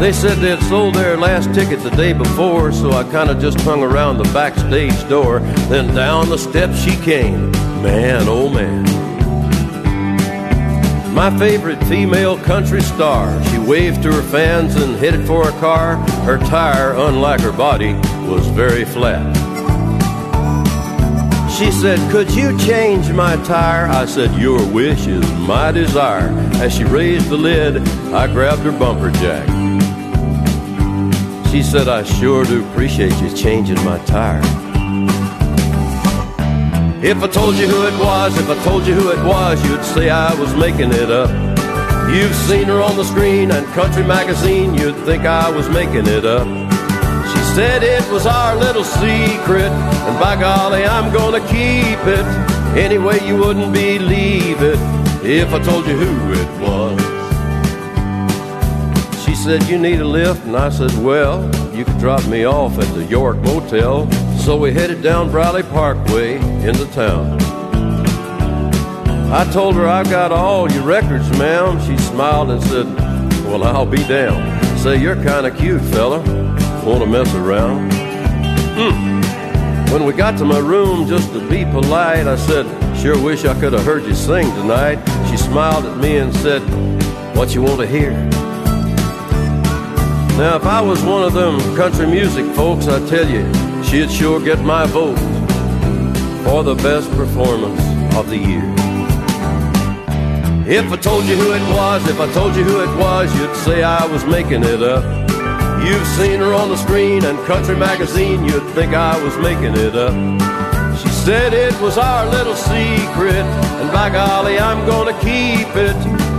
They 0.00 0.12
said 0.12 0.38
they'd 0.38 0.62
sold 0.68 0.94
their 0.94 1.16
last 1.16 1.52
ticket 1.52 1.82
the 1.82 1.90
day 1.90 2.12
before, 2.12 2.70
so 2.70 2.92
I 2.92 3.02
kind 3.10 3.30
of 3.30 3.40
just 3.40 3.60
hung 3.62 3.82
around 3.82 4.18
the 4.18 4.30
backstage 4.32 5.08
door. 5.08 5.40
Then 5.68 5.92
down 5.92 6.28
the 6.28 6.38
steps 6.38 6.80
she 6.80 6.94
came. 7.02 7.50
Man, 7.82 8.28
oh 8.28 8.48
man. 8.48 8.84
My 11.12 11.36
favorite 11.36 11.82
female 11.86 12.38
country 12.38 12.80
star. 12.80 13.42
She 13.46 13.58
waved 13.58 14.04
to 14.04 14.12
her 14.12 14.22
fans 14.22 14.76
and 14.76 14.94
headed 14.94 15.26
for 15.26 15.48
a 15.48 15.52
car. 15.58 15.96
Her 16.22 16.38
tire, 16.38 16.92
unlike 16.92 17.40
her 17.40 17.50
body, 17.50 17.94
was 18.30 18.46
very 18.46 18.84
flat. 18.84 19.36
She 21.58 21.72
said, 21.72 21.98
Could 22.12 22.30
you 22.30 22.56
change 22.56 23.10
my 23.10 23.34
tire? 23.42 23.88
I 23.88 24.04
said, 24.04 24.40
Your 24.40 24.64
wish 24.72 25.08
is 25.08 25.28
my 25.40 25.72
desire. 25.72 26.28
As 26.62 26.72
she 26.72 26.84
raised 26.84 27.30
the 27.30 27.36
lid, 27.36 27.78
I 28.14 28.28
grabbed 28.28 28.62
her 28.62 28.70
bumper 28.70 29.10
jack. 29.10 29.57
She 31.50 31.62
said, 31.62 31.88
I 31.88 32.02
sure 32.02 32.44
do 32.44 32.62
appreciate 32.68 33.14
you 33.22 33.34
changing 33.34 33.82
my 33.84 33.98
tire. 34.04 34.42
If 37.02 37.22
I 37.22 37.28
told 37.28 37.56
you 37.56 37.66
who 37.66 37.86
it 37.86 37.98
was, 37.98 38.38
if 38.38 38.48
I 38.50 38.64
told 38.64 38.86
you 38.86 38.94
who 38.94 39.10
it 39.10 39.24
was, 39.24 39.64
you'd 39.66 39.84
say 39.84 40.10
I 40.10 40.34
was 40.34 40.54
making 40.56 40.92
it 40.92 41.10
up. 41.10 41.30
You've 42.12 42.34
seen 42.34 42.66
her 42.66 42.80
on 42.80 42.96
the 42.96 43.04
screen 43.04 43.50
and 43.50 43.66
country 43.68 44.04
magazine, 44.04 44.74
you'd 44.74 44.96
think 45.06 45.24
I 45.24 45.50
was 45.50 45.68
making 45.68 46.06
it 46.06 46.24
up. 46.24 46.46
She 47.30 47.40
said 47.54 47.82
it 47.82 48.10
was 48.10 48.26
our 48.26 48.56
little 48.56 48.84
secret, 48.84 49.70
and 49.70 50.18
by 50.18 50.36
golly, 50.40 50.84
I'm 50.84 51.12
gonna 51.12 51.40
keep 51.40 52.00
it. 52.06 52.26
Anyway, 52.76 53.26
you 53.26 53.36
wouldn't 53.36 53.72
believe 53.72 54.62
it 54.62 54.78
if 55.24 55.52
I 55.52 55.58
told 55.62 55.86
you 55.86 55.96
who 55.96 56.32
it 56.32 56.60
was. 56.60 56.87
Said, 59.44 59.62
You 59.68 59.78
need 59.78 60.00
a 60.00 60.04
lift? 60.04 60.44
And 60.46 60.56
I 60.56 60.68
said, 60.68 60.92
Well, 61.02 61.44
you 61.74 61.84
could 61.84 61.98
drop 61.98 62.26
me 62.26 62.44
off 62.44 62.76
at 62.76 62.92
the 62.94 63.04
York 63.04 63.36
Motel. 63.38 64.10
So 64.38 64.56
we 64.56 64.72
headed 64.72 65.00
down 65.00 65.30
Briley 65.30 65.62
Parkway 65.62 66.38
into 66.66 66.84
town. 66.86 67.38
I 69.32 69.48
told 69.52 69.76
her 69.76 69.86
I've 69.86 70.10
got 70.10 70.32
all 70.32 70.70
your 70.70 70.82
records, 70.82 71.30
ma'am. 71.38 71.80
She 71.86 71.96
smiled 72.02 72.50
and 72.50 72.62
said, 72.64 72.86
Well, 73.44 73.62
I'll 73.62 73.86
be 73.86 74.02
down. 74.08 74.60
Say, 74.78 75.00
you're 75.00 75.22
kind 75.22 75.46
of 75.46 75.56
cute, 75.56 75.82
fella. 75.82 76.18
Want 76.84 77.00
to 77.00 77.06
mess 77.06 77.32
around? 77.34 77.92
Hmm. 78.76 79.92
When 79.92 80.04
we 80.04 80.14
got 80.14 80.36
to 80.38 80.44
my 80.44 80.58
room, 80.58 81.06
just 81.06 81.32
to 81.32 81.48
be 81.48 81.64
polite, 81.64 82.26
I 82.26 82.36
said, 82.36 82.66
Sure 82.98 83.18
wish 83.22 83.44
I 83.44 83.58
could 83.60 83.72
have 83.72 83.84
heard 83.84 84.04
you 84.04 84.14
sing 84.14 84.50
tonight. 84.56 84.98
She 85.30 85.36
smiled 85.36 85.86
at 85.86 85.96
me 85.96 86.16
and 86.16 86.34
said, 86.34 86.60
What 87.36 87.54
you 87.54 87.62
want 87.62 87.80
to 87.80 87.86
hear? 87.86 88.27
Now, 90.38 90.54
if 90.54 90.66
I 90.66 90.80
was 90.80 91.02
one 91.02 91.24
of 91.24 91.32
them 91.32 91.58
country 91.74 92.06
music 92.06 92.46
folks, 92.54 92.86
I 92.86 93.04
tell 93.08 93.28
you, 93.28 93.42
she'd 93.82 94.08
sure 94.08 94.38
get 94.40 94.60
my 94.60 94.86
vote 94.86 95.18
for 96.44 96.62
the 96.62 96.76
best 96.76 97.10
performance 97.10 97.82
of 98.14 98.30
the 98.30 98.36
year. 98.36 98.62
If 100.64 100.92
I 100.92 100.96
told 100.96 101.24
you 101.24 101.34
who 101.34 101.50
it 101.50 101.74
was, 101.74 102.08
if 102.08 102.20
I 102.20 102.32
told 102.32 102.54
you 102.54 102.62
who 102.62 102.80
it 102.80 102.96
was, 102.96 103.36
you'd 103.36 103.56
say 103.56 103.82
I 103.82 104.06
was 104.06 104.24
making 104.26 104.62
it 104.62 104.80
up. 104.80 105.02
You've 105.84 106.06
seen 106.06 106.38
her 106.38 106.54
on 106.54 106.68
the 106.68 106.76
screen 106.76 107.24
and 107.24 107.36
country 107.44 107.74
magazine, 107.74 108.44
you'd 108.44 108.62
think 108.76 108.94
I 108.94 109.20
was 109.20 109.36
making 109.38 109.74
it 109.74 109.96
up. 109.96 110.14
She 111.00 111.08
said 111.08 111.52
it 111.52 111.74
was 111.80 111.98
our 111.98 112.30
little 112.30 112.54
secret, 112.54 113.44
and 113.80 113.90
by 113.90 114.08
golly, 114.10 114.56
I'm 114.60 114.86
gonna 114.86 115.18
keep 115.18 115.74
it. 115.74 115.96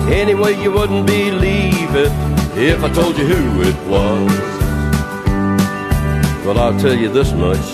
Anyway, 0.07 0.55
you 0.63 0.71
wouldn't 0.71 1.05
believe 1.05 1.95
it 1.95 2.38
if 2.67 2.83
I 2.83 2.89
told 2.89 3.17
you 3.17 3.25
who 3.25 3.61
it 3.61 3.75
was. 3.87 4.59
Well, 6.45 6.59
I'll 6.59 6.77
tell 6.77 6.93
you 6.93 7.09
this 7.09 7.31
much. 7.31 7.65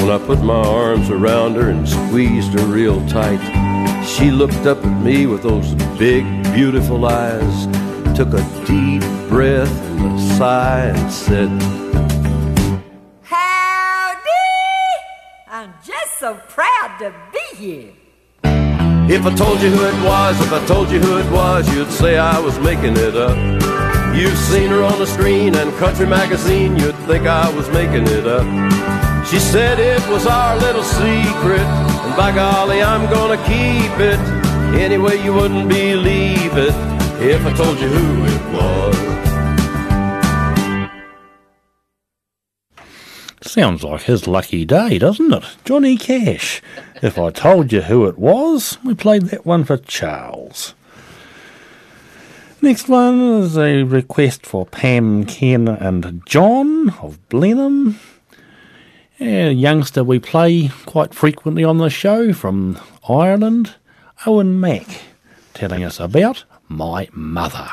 When 0.00 0.10
I 0.10 0.18
put 0.24 0.40
my 0.40 0.54
arms 0.54 1.10
around 1.10 1.56
her 1.56 1.68
and 1.68 1.86
squeezed 1.86 2.58
her 2.58 2.64
real 2.64 3.06
tight, 3.06 3.40
she 4.06 4.30
looked 4.30 4.66
up 4.66 4.84
at 4.84 5.02
me 5.02 5.26
with 5.26 5.42
those 5.42 5.74
big, 5.98 6.24
beautiful 6.54 7.04
eyes, 7.04 7.66
took 8.16 8.28
a 8.32 8.64
deep 8.66 9.02
breath 9.28 9.70
and 9.82 10.18
a 10.18 10.36
sigh, 10.36 10.86
and 10.86 11.12
said, 11.12 11.48
Howdy! 13.22 14.20
I'm 15.48 15.74
just 15.84 16.18
so 16.18 16.40
proud 16.48 16.98
to 17.00 17.14
be 17.30 17.56
here. 17.56 17.92
If 19.12 19.26
I 19.26 19.34
told 19.34 19.60
you 19.60 19.70
who 19.70 19.84
it 19.84 20.04
was, 20.06 20.40
if 20.40 20.52
I 20.52 20.64
told 20.66 20.90
you 20.90 21.00
who 21.00 21.18
it 21.18 21.30
was, 21.30 21.68
you'd 21.74 21.90
say 21.90 22.16
I 22.16 22.38
was 22.38 22.58
making 22.60 22.96
it 22.96 23.16
up. 23.16 23.69
You've 24.14 24.36
seen 24.36 24.70
her 24.70 24.82
on 24.82 24.98
the 24.98 25.06
screen 25.06 25.54
and 25.54 25.72
country 25.78 26.06
magazine, 26.06 26.76
you'd 26.76 26.96
think 27.06 27.26
I 27.26 27.48
was 27.54 27.68
making 27.70 28.06
it 28.08 28.26
up. 28.26 28.46
She 29.26 29.38
said 29.38 29.78
it 29.78 30.06
was 30.08 30.26
our 30.26 30.58
little 30.58 30.82
secret, 30.82 31.60
and 31.60 32.16
by 32.16 32.32
golly, 32.34 32.82
I'm 32.82 33.08
gonna 33.10 33.36
keep 33.44 33.98
it. 34.00 34.18
Anyway, 34.74 35.22
you 35.22 35.32
wouldn't 35.32 35.68
believe 35.68 36.56
it 36.56 36.74
if 37.22 37.44
I 37.46 37.52
told 37.52 37.78
you 37.78 37.88
who 37.88 38.24
it 38.24 38.42
was. 38.52 39.10
Sounds 43.42 43.82
like 43.82 44.02
his 44.02 44.26
lucky 44.26 44.64
day, 44.64 44.98
doesn't 44.98 45.32
it? 45.32 45.44
Johnny 45.64 45.96
Cash. 45.96 46.62
If 47.02 47.18
I 47.18 47.30
told 47.30 47.72
you 47.72 47.82
who 47.82 48.06
it 48.06 48.18
was, 48.18 48.78
we 48.84 48.94
played 48.94 49.26
that 49.26 49.46
one 49.46 49.64
for 49.64 49.76
Charles. 49.76 50.74
Next 52.62 52.88
one 52.88 53.20
is 53.42 53.56
a 53.56 53.84
request 53.84 54.44
for 54.44 54.66
Pam, 54.66 55.24
Ken, 55.24 55.66
and 55.66 56.22
John 56.26 56.90
of 57.00 57.18
Blenheim. 57.30 57.98
A 59.18 59.50
youngster 59.50 60.04
we 60.04 60.18
play 60.18 60.70
quite 60.84 61.14
frequently 61.14 61.64
on 61.64 61.78
the 61.78 61.88
show 61.88 62.34
from 62.34 62.78
Ireland, 63.08 63.76
Owen 64.26 64.60
Mac, 64.60 64.86
telling 65.54 65.82
us 65.82 65.98
about 65.98 66.44
my 66.68 67.08
mother. 67.12 67.70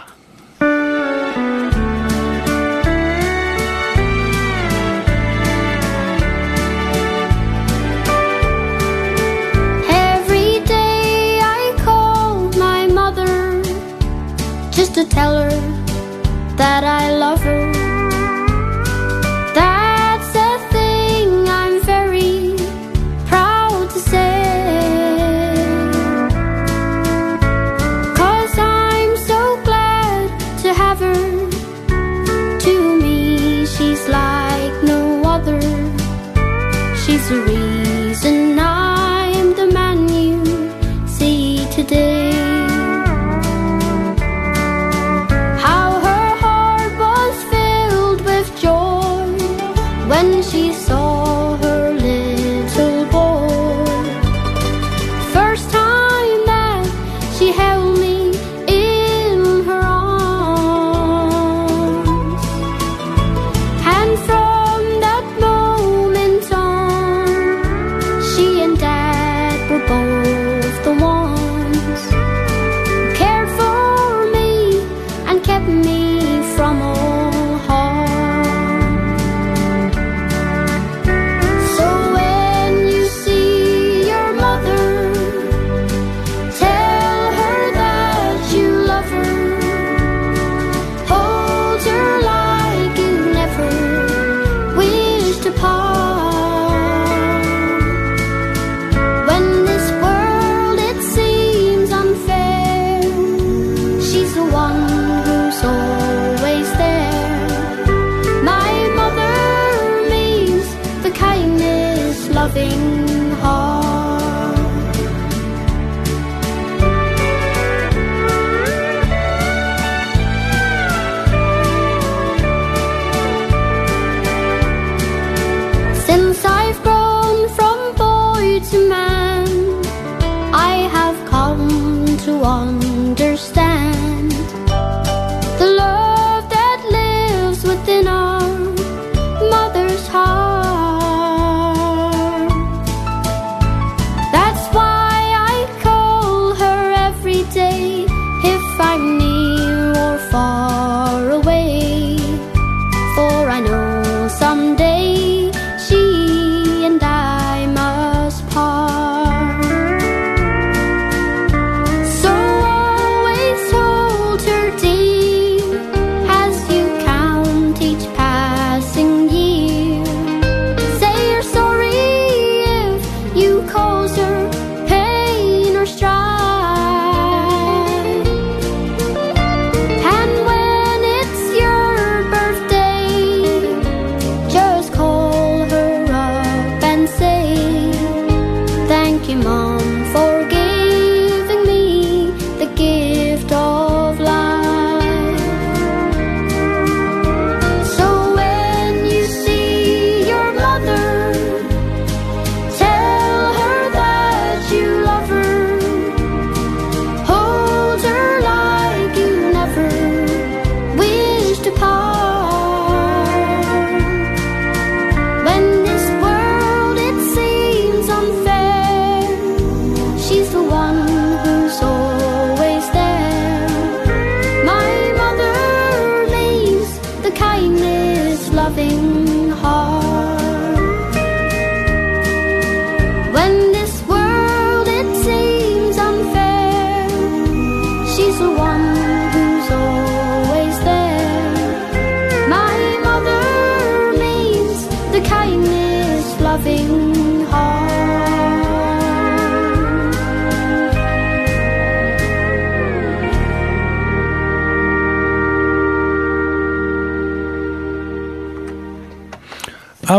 To 14.97 15.05
tell 15.09 15.37
her 15.37 15.49
that 16.57 16.83
I 16.83 17.15
love 17.15 17.39
her. 17.43 17.86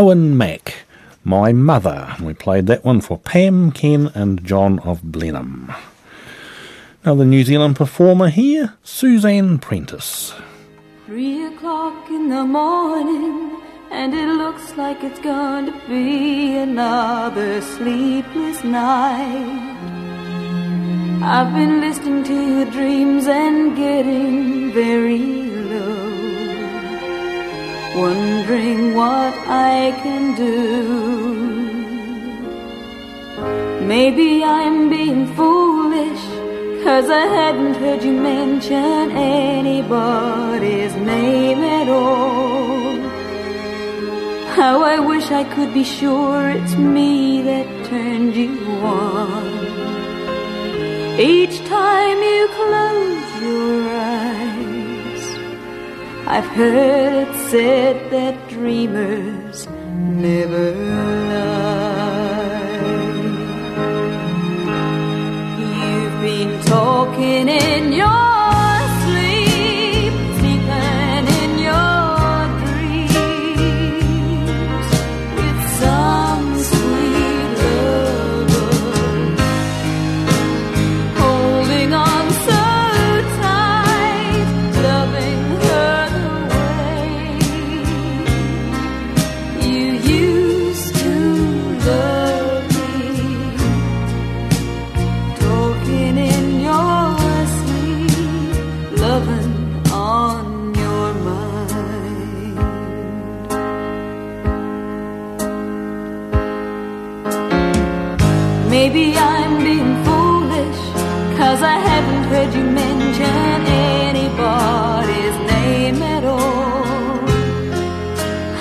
Owen 0.09 0.35
Mac, 0.35 0.73
My 1.23 1.53
Mother. 1.53 2.15
We 2.19 2.33
played 2.33 2.65
that 2.65 2.83
one 2.83 2.99
for 2.99 3.19
Pam, 3.19 3.71
Ken, 3.71 4.09
and 4.15 4.43
John 4.43 4.79
of 4.79 5.03
Blenheim. 5.03 5.71
Another 7.03 7.25
New 7.25 7.43
Zealand 7.43 7.75
performer 7.75 8.29
here, 8.29 8.73
Suzanne 8.81 9.59
Prentice. 9.59 10.33
Three 11.05 11.45
o'clock 11.45 12.09
in 12.09 12.27
the 12.27 12.43
morning, 12.43 13.61
and 13.91 14.15
it 14.15 14.29
looks 14.29 14.75
like 14.77 15.03
it's 15.03 15.19
going 15.19 15.67
to 15.67 15.79
be 15.87 16.57
another 16.57 17.61
sleepless 17.61 18.63
night. 18.63 19.77
I've 21.21 21.53
been 21.53 21.81
listening 21.81 22.23
to 22.23 22.33
your 22.33 22.71
dreams 22.71 23.27
and 23.27 23.77
getting 23.77 24.73
very 24.73 25.19
low, 25.19 26.08
wondering 27.95 28.93
what 28.95 29.33
I 29.47 29.91
can 30.03 30.35
do. 30.35 31.59
Maybe 33.81 34.43
I'm 34.43 34.89
being 34.89 35.25
foolish, 35.35 36.23
cause 36.83 37.09
I 37.09 37.25
hadn't 37.39 37.75
heard 37.75 38.03
you 38.03 38.13
mention 38.13 39.11
anybody's 39.11 40.95
name 40.95 41.59
at 41.59 41.89
all. 41.89 42.99
How 44.55 44.83
I 44.83 44.99
wish 44.99 45.31
I 45.31 45.43
could 45.43 45.73
be 45.73 45.83
sure 45.83 46.49
it's 46.49 46.75
me 46.75 47.41
that 47.43 47.85
turned 47.85 48.35
you 48.35 48.51
on. 48.83 49.59
Each 51.19 51.57
time 51.65 52.17
you 52.21 52.47
close 52.59 53.41
your 53.41 53.89
eyes, 53.89 54.08
I've 56.31 56.45
heard 56.45 57.27
it 57.27 57.49
said 57.49 58.11
that 58.11 58.49
dreamers 58.49 59.67
never 59.67 60.75
lie. 61.31 61.89
You've 65.57 66.21
been 66.21 66.61
talking 66.65 67.49
in 67.49 67.93
your 67.93 68.28
heard 112.31 112.53
you 112.53 112.63
mention 112.63 113.59
anybody's 114.07 115.37
name 115.53 115.99
at 116.15 116.23
all. 116.23 117.17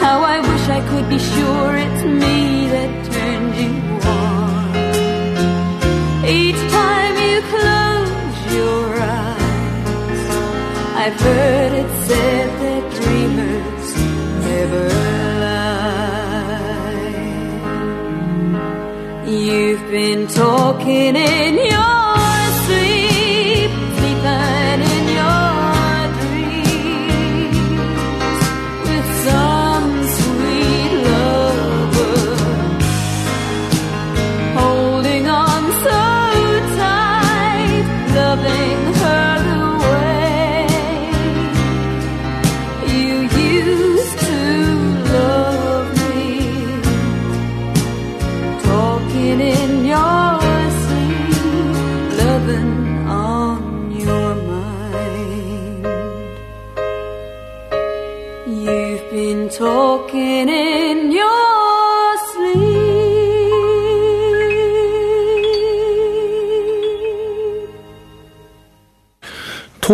How 0.02 0.16
I 0.34 0.36
wish 0.48 0.64
I 0.78 0.80
could 0.90 1.06
be 1.14 1.18
sure 1.18 1.70
it's 1.84 2.02
me 2.22 2.38
that 2.74 2.92
turned 3.14 3.54
you 3.62 3.72
on. 4.20 4.70
Each 6.40 6.62
time 6.78 7.14
you 7.28 7.36
close 7.54 8.38
your 8.58 8.86
eyes, 9.20 10.22
I've 11.02 11.18
heard 11.26 11.72
it 11.82 11.90
said 12.08 12.48
that 12.62 12.82
dreamers 12.98 13.88
never 14.48 14.84
lie. 15.44 16.08
You've 19.26 19.84
been 19.90 20.22
talking 20.26 21.12
in 21.16 21.52
your 21.72 21.77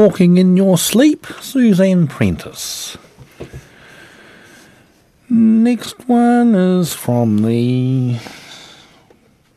Talking 0.05 0.37
in 0.37 0.55
Your 0.55 0.77
Sleep, 0.77 1.27
Suzanne 1.41 2.07
Prentice. 2.07 2.99
Next 5.31 6.07
one 6.07 6.55
is 6.55 6.93
from 6.93 7.41
the. 7.41 8.19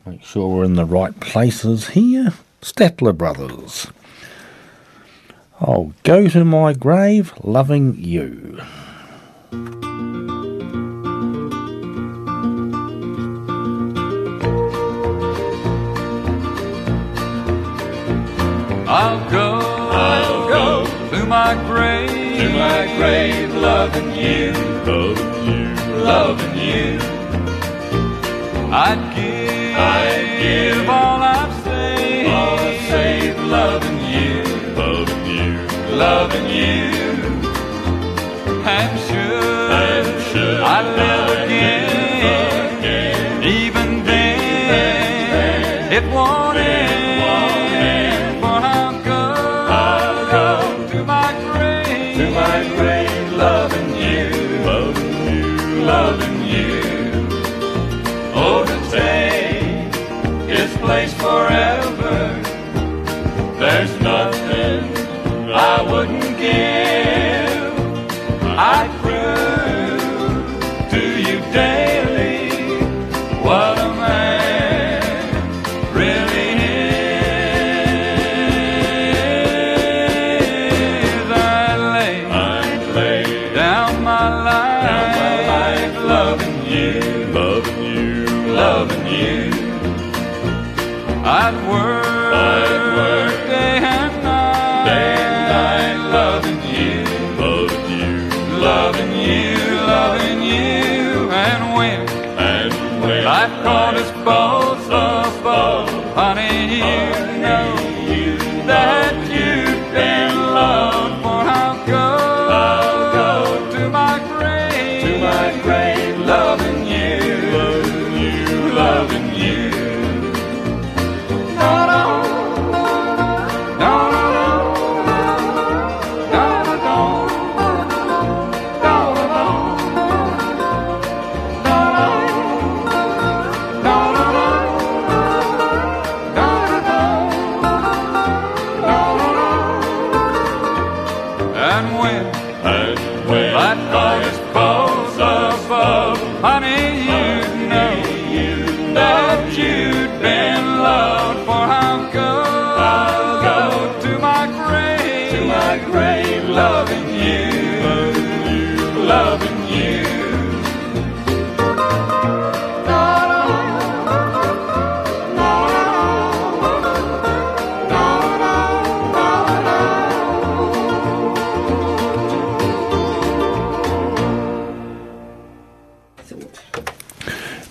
Make 0.06 0.24
sure 0.24 0.48
we're 0.48 0.64
in 0.64 0.72
the 0.72 0.86
right 0.86 1.20
places 1.20 1.88
here. 1.88 2.32
Statler 2.62 3.14
Brothers. 3.14 3.88
I'll 5.60 5.92
go 6.02 6.28
to 6.28 6.46
my 6.46 6.72
grave 6.72 7.34
loving 7.44 8.02
you. 8.02 8.58
I'll 18.90 19.30
go, 19.30 19.58
I'll 19.90 20.37
my 21.28 21.54
grave, 21.66 22.08
to 22.08 22.48
my 22.48 22.86
grave, 22.96 23.54
loving 23.54 24.14
you, 24.16 24.52
loving 24.86 25.34
you, 25.44 25.74
loving 26.02 26.56
you. 26.56 26.98
I'd 28.72 29.12
give, 29.14 29.76
I'd 29.76 30.38
give 30.40 30.88
all 30.88 31.20
I've 31.20 31.52
saved, 31.64 32.30
all 32.30 32.58
I've 32.58 32.80
saved, 32.88 33.38
loving 33.40 34.00
you, 34.14 34.42
loving 34.74 35.26
you, 35.26 35.52
loving 35.94 36.48
you. 36.48 36.80
And 38.64 38.98
should, 39.06 39.70
and 39.70 40.22
should 40.28 40.60
I 40.62 40.80
live 40.96 41.28
again, 41.44 43.42
even 43.44 44.02
then, 44.04 45.92
it 45.92 46.04
won't 46.10 46.56
end. 46.56 46.97
Give. 66.38 67.74
I'd 68.58 68.97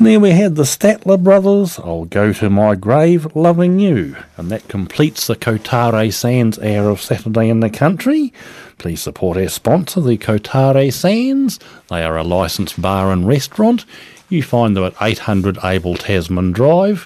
there 0.07 0.21
we 0.21 0.31
had 0.31 0.55
the 0.55 0.63
Statler 0.63 1.21
brothers, 1.21 1.77
I'll 1.79 2.05
go 2.05 2.31
to 2.31 2.49
my 2.49 2.75
grave 2.75 3.35
loving 3.35 3.77
you. 3.77 4.15
And 4.37 4.49
that 4.49 4.69
completes 4.69 5.27
the 5.27 5.35
Kotare 5.35 6.13
Sands 6.13 6.57
hour 6.59 6.89
of 6.89 7.01
Saturday 7.01 7.49
in 7.49 7.59
the 7.59 7.69
Country. 7.69 8.31
Please 8.77 9.01
support 9.01 9.37
our 9.37 9.49
sponsor, 9.49 9.99
the 9.99 10.17
Kotare 10.17 10.93
Sands. 10.93 11.59
They 11.89 12.05
are 12.05 12.15
a 12.15 12.23
licensed 12.23 12.81
bar 12.81 13.11
and 13.11 13.27
restaurant. 13.27 13.83
You 14.29 14.43
find 14.43 14.77
them 14.77 14.85
at 14.85 14.95
800 15.01 15.57
Abel 15.61 15.95
Tasman 15.95 16.53
Drive. 16.53 17.05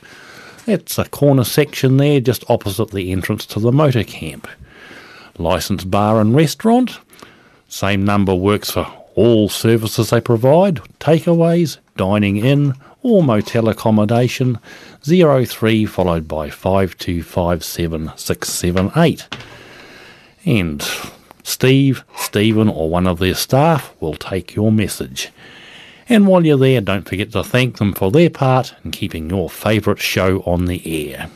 That's 0.67 0.99
a 0.99 1.05
corner 1.05 1.43
section 1.43 1.97
there 1.97 2.19
just 2.19 2.47
opposite 2.51 2.91
the 2.91 3.11
entrance 3.11 3.47
to 3.47 3.59
the 3.59 3.71
motor 3.71 4.03
camp. 4.03 4.47
Licensed 5.39 5.89
bar 5.89 6.21
and 6.21 6.35
restaurant. 6.35 6.99
Same 7.67 8.05
number 8.05 8.35
works 8.35 8.69
for 8.69 8.85
all 9.15 9.49
services 9.49 10.11
they 10.11 10.21
provide 10.21 10.75
takeaways, 10.99 11.79
dining 11.97 12.37
in, 12.37 12.75
or 13.03 13.23
motel 13.23 13.69
accommodation 13.69 14.59
03 15.03 15.85
followed 15.85 16.27
by 16.27 16.49
5257678. 16.49 19.27
And 20.45 20.87
Steve, 21.43 22.03
Stephen, 22.15 22.69
or 22.69 22.89
one 22.89 23.07
of 23.07 23.19
their 23.19 23.35
staff 23.35 23.93
will 23.99 24.15
take 24.15 24.55
your 24.55 24.71
message. 24.71 25.29
And 26.09 26.27
while 26.27 26.45
you're 26.45 26.57
there, 26.57 26.81
don't 26.81 27.07
forget 27.07 27.31
to 27.31 27.43
thank 27.43 27.77
them 27.77 27.93
for 27.93 28.11
their 28.11 28.29
part 28.29 28.75
in 28.83 28.91
keeping 28.91 29.29
your 29.29 29.49
favourite 29.49 29.99
show 29.99 30.41
on 30.41 30.65
the 30.65 31.13
air. 31.13 31.29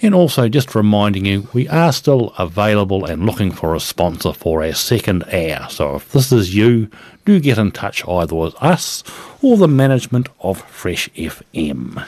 And 0.00 0.14
also, 0.14 0.48
just 0.48 0.74
reminding 0.74 1.24
you, 1.24 1.48
we 1.52 1.68
are 1.68 1.92
still 1.92 2.34
available 2.38 3.04
and 3.04 3.24
looking 3.24 3.50
for 3.50 3.74
a 3.74 3.80
sponsor 3.80 4.32
for 4.32 4.64
our 4.64 4.74
second 4.74 5.24
hour. 5.32 5.68
So 5.70 5.96
if 5.96 6.12
this 6.12 6.32
is 6.32 6.54
you, 6.54 6.90
do 7.24 7.40
get 7.40 7.58
in 7.58 7.70
touch 7.72 8.06
either 8.06 8.34
with 8.34 8.54
us 8.62 9.02
or 9.42 9.56
the 9.56 9.68
management 9.68 10.28
of 10.40 10.60
Fresh 10.62 11.08
FM. 11.16 11.96
Right, 11.96 12.06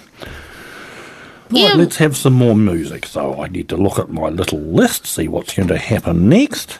Yeah. 1.51 1.75
let's 1.75 1.97
have 1.97 2.17
some 2.17 2.33
more 2.35 2.57
music. 2.57 3.07
So 3.07 3.41
I 3.41 3.49
need 3.49 3.69
to 3.71 3.77
look 3.77 3.99
at 3.99 4.11
my 4.11 4.29
little 4.29 4.61
list, 4.61 5.07
see 5.07 5.29
what's 5.29 5.55
going 5.55 5.69
to 5.69 5.79
happen 5.79 6.29
next. 6.29 6.79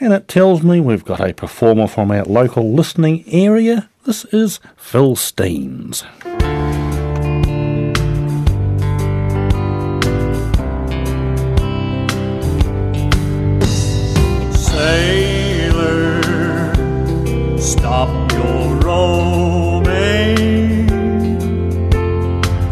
And 0.00 0.12
it 0.12 0.26
tells 0.26 0.62
me 0.62 0.80
we've 0.80 1.04
got 1.04 1.20
a 1.20 1.32
performer 1.32 1.86
from 1.86 2.10
our 2.10 2.24
local 2.24 2.72
listening 2.74 3.24
area. 3.28 3.88
This 4.04 4.24
is 4.26 4.58
Phil 4.76 5.14
Steens. 5.14 6.02
Sailor, 14.52 15.23
stop 17.78 18.32
your 18.32 18.76
roaming. 18.86 20.28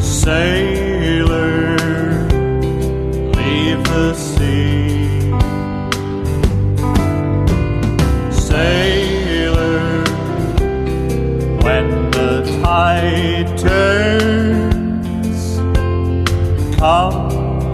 Sailor, 0.01 1.77
leave 3.39 3.83
the 3.95 4.15
sea. 4.15 5.31
Sailor, 8.31 10.05
when 11.65 11.87
the 12.17 12.31
tide 12.63 13.51
turns, 13.59 15.41
come 16.79 17.31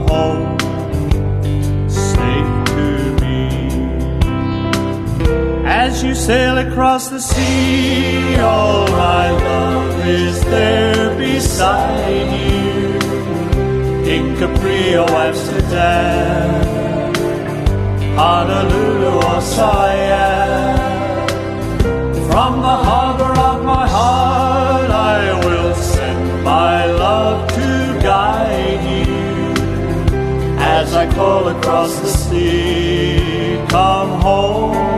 home 0.08 0.57
As 5.88 6.02
you 6.02 6.14
sail 6.14 6.58
across 6.58 7.08
the 7.08 7.18
sea, 7.18 8.36
all 8.36 8.86
my 8.88 9.30
love 9.30 10.06
is 10.06 10.38
there 10.44 11.16
beside 11.16 12.28
you. 12.42 12.98
In 14.14 14.36
Capri 14.36 14.96
or 14.96 15.08
Amsterdam, 15.08 17.14
Honolulu 18.18 19.16
or 19.28 19.40
Siam. 19.40 20.76
From 22.28 22.60
the 22.60 22.76
harbor 22.88 23.32
of 23.50 23.64
my 23.64 23.88
heart, 23.88 24.90
I 24.90 25.42
will 25.42 25.74
send 25.74 26.44
my 26.44 26.84
love 26.84 27.48
to 27.48 27.98
guide 28.02 28.84
you. 28.94 29.14
As 30.60 30.92
I 30.92 31.10
call 31.14 31.48
across 31.48 31.98
the 32.00 32.08
sea, 32.08 33.56
come 33.70 34.20
home 34.20 34.97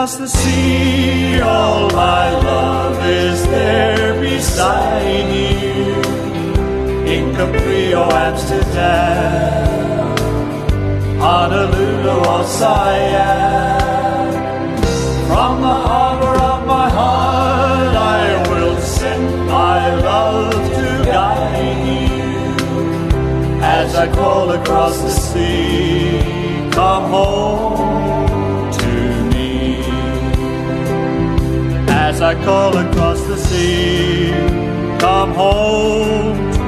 across 0.00 0.16
the 0.16 0.28
sea, 0.28 1.40
all 1.40 1.90
my 1.90 2.30
love 2.30 3.04
is 3.04 3.44
there 3.48 4.18
beside 4.18 5.28
you. 5.28 5.94
In 7.04 7.34
Capri 7.34 7.92
or 7.92 8.10
Amsterdam, 8.10 9.66
Honolulu 11.18 12.16
or 12.32 12.44
Siam. 12.44 14.32
From 15.28 15.60
the 15.60 15.76
harbor 15.88 16.36
of 16.50 16.66
my 16.66 16.88
heart, 16.88 17.94
I 17.94 18.48
will 18.48 18.80
send 18.80 19.46
my 19.48 19.94
love 19.96 20.54
to 20.78 21.04
guide 21.04 21.84
you. 21.92 22.56
As 23.62 23.94
I 23.94 24.10
call 24.10 24.50
across 24.52 24.98
the 25.02 25.10
sea, 25.10 26.39
I 32.30 32.34
call 32.44 32.76
across 32.76 33.20
the 33.24 33.36
sea, 33.36 34.30
come 35.00 35.32
home 35.34 36.36
to 36.52 36.60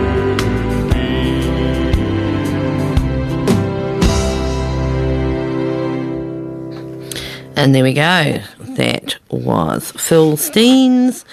And 7.55 7.73
there 7.73 7.85
we 7.85 7.93
go. 7.93 8.43
That 8.59 9.15
was 9.31 9.93
Phil 9.93 10.37
Steens 10.37 11.25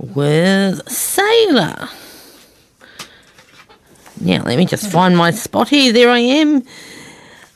with 0.00 0.90
Sailor. 0.90 1.88
Now, 4.20 4.42
let 4.42 4.58
me 4.58 4.66
just 4.66 4.90
find 4.90 5.16
my 5.16 5.30
spot 5.30 5.68
here. 5.68 5.92
There 5.92 6.10
I 6.10 6.18
am. 6.18 6.64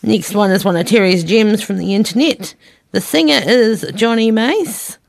Next 0.05 0.33
one 0.37 0.53
is 0.53 0.65
one 0.65 0.77
of 0.77 0.87
Terry's 0.87 1.25
gems 1.25 1.61
from 1.61 1.79
the 1.79 1.93
internet. 1.93 2.55
The 2.93 3.01
singer 3.01 3.41
is 3.45 3.85
Johnny 3.97 4.31
Mace. 4.31 5.00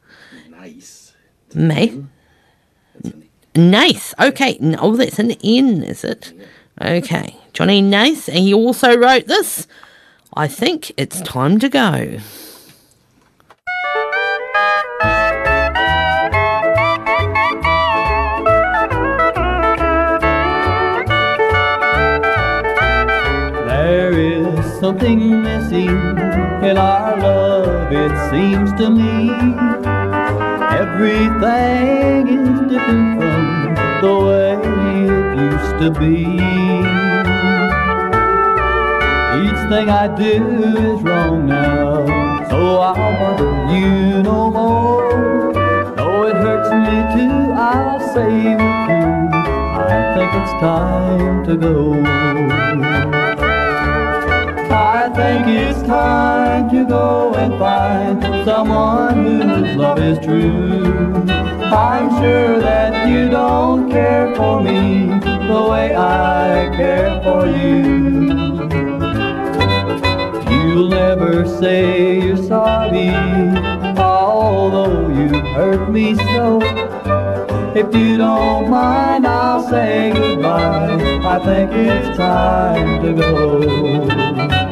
Mace. 1.56 1.96
Nice. 3.56 4.14
Okay. 4.20 4.58
Oh, 4.80 4.96
that's 4.96 5.20
an 5.20 5.32
N, 5.44 5.84
is 5.84 6.04
it? 6.04 6.34
Okay. 6.82 7.36
Johnny 7.54 7.82
Nace. 7.82 8.30
And 8.30 8.40
he 8.40 8.54
also 8.54 8.98
wrote 8.98 9.28
this. 9.28 9.68
I 10.36 10.48
think 10.48 10.94
it's 10.98 11.20
time 11.22 11.60
to 11.60 11.68
go. 11.68 12.20
There 23.68 24.14
is 24.14 24.80
something 24.80 25.44
missing 25.44 25.90
in 26.64 26.78
our 26.78 27.18
love, 27.18 27.92
it 27.92 28.32
seems 28.32 28.72
to 28.80 28.90
me. 28.90 29.21
Everything 31.04 32.28
is 32.28 32.60
different 32.70 33.20
from 33.20 33.76
the 34.04 34.16
way 34.24 34.54
it 34.54 35.26
used 35.50 35.76
to 35.82 35.90
be. 36.00 36.18
Each 39.42 39.62
thing 39.72 39.90
I 39.90 40.06
do 40.16 40.36
is 40.94 41.02
wrong 41.02 41.48
now, 41.48 42.06
so 42.52 42.82
I 42.82 42.94
want 43.20 43.72
you 43.74 44.22
no 44.22 44.52
more. 44.52 45.54
Though 45.96 46.28
it 46.28 46.36
hurts 46.36 46.70
me 46.70 46.98
too, 47.16 47.52
I'll 47.54 48.00
say 48.14 48.54
with 48.54 48.90
you, 48.92 49.30
I 49.34 50.14
think 50.14 50.30
it's 50.40 50.54
time 50.62 51.44
to 51.46 51.58
go. 51.58 52.71
I 55.22 55.44
think 55.44 55.48
it's 55.50 55.84
time 55.84 56.68
to 56.72 56.84
go 56.84 57.36
and 57.36 57.54
find 57.60 58.44
someone 58.44 59.24
whose 59.42 59.76
love 59.76 60.00
is 60.00 60.18
true. 60.18 61.14
I'm 61.30 62.10
sure 62.20 62.60
that 62.60 63.08
you 63.08 63.30
don't 63.30 63.92
care 63.92 64.36
for 64.36 64.64
me 64.64 65.10
the 65.48 65.68
way 65.70 65.96
I 65.96 66.76
care 66.76 67.22
for 67.22 67.46
you. 67.46 67.84
You'll 70.50 70.90
never 70.90 71.46
say 71.46 72.20
you're 72.20 72.38
sorry, 72.38 73.10
although 73.98 75.08
you 75.10 75.28
hurt 75.54 75.92
me 75.92 76.16
so. 76.16 76.62
If 77.76 77.94
you 77.96 78.18
don't 78.18 78.72
mind, 78.72 79.28
I'll 79.28 79.70
say 79.70 80.14
goodbye. 80.16 81.22
I 81.24 81.38
think 81.46 81.72
it's 81.74 82.18
time 82.18 83.04
to 83.04 83.14
go. 83.14 84.71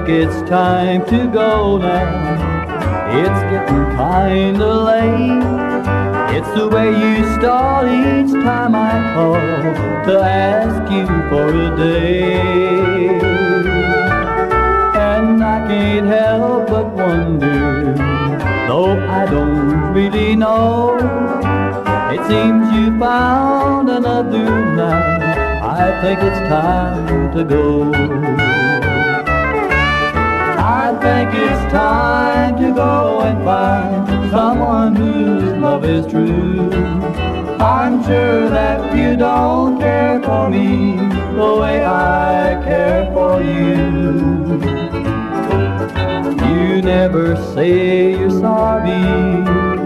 Think 0.00 0.28
it's 0.28 0.48
time 0.48 1.04
to 1.06 1.26
go 1.28 1.76
now. 1.76 3.10
It's 3.22 3.40
getting 3.50 3.84
kinda 3.96 4.74
late. 4.90 6.36
It's 6.36 6.50
the 6.58 6.68
way 6.68 6.88
you 6.88 7.24
start 7.34 7.86
each 7.88 8.32
time 8.32 8.74
I 8.74 8.92
call 9.14 9.34
to 10.06 10.20
ask 10.22 10.90
you 10.90 11.06
for 11.28 11.48
a 11.48 11.76
day. 11.76 13.08
And 14.94 15.42
I 15.42 15.66
can't 15.68 16.06
help 16.06 16.68
but 16.68 16.86
wonder, 16.92 17.94
though 18.68 18.96
I 19.20 19.26
don't 19.26 19.92
really 19.92 20.34
know. 20.36 20.96
It 22.14 22.22
seems 22.26 22.72
you 22.72 22.98
found 22.98 23.90
another 23.90 24.48
now. 24.76 25.20
I 25.62 26.00
think 26.00 26.20
it's 26.22 26.40
time 26.48 27.32
to 27.34 27.44
go. 27.44 28.29
It's 31.34 31.72
time 31.72 32.56
to 32.60 32.72
go 32.74 33.20
and 33.20 33.44
find 33.44 34.30
someone 34.30 34.94
whose 34.96 35.52
love 35.58 35.84
is 35.84 36.06
true. 36.06 36.70
I'm 37.60 38.02
sure 38.04 38.48
that 38.48 38.96
you 38.96 39.16
don't 39.16 39.78
care 39.78 40.20
for 40.22 40.48
me 40.48 40.96
the 41.36 41.56
way 41.60 41.84
I 41.84 42.60
care 42.64 43.10
for 43.12 43.42
you. 43.42 44.60
You 46.48 46.82
never 46.82 47.36
say 47.54 48.12
you're 48.18 48.30
sorry, 48.30 49.04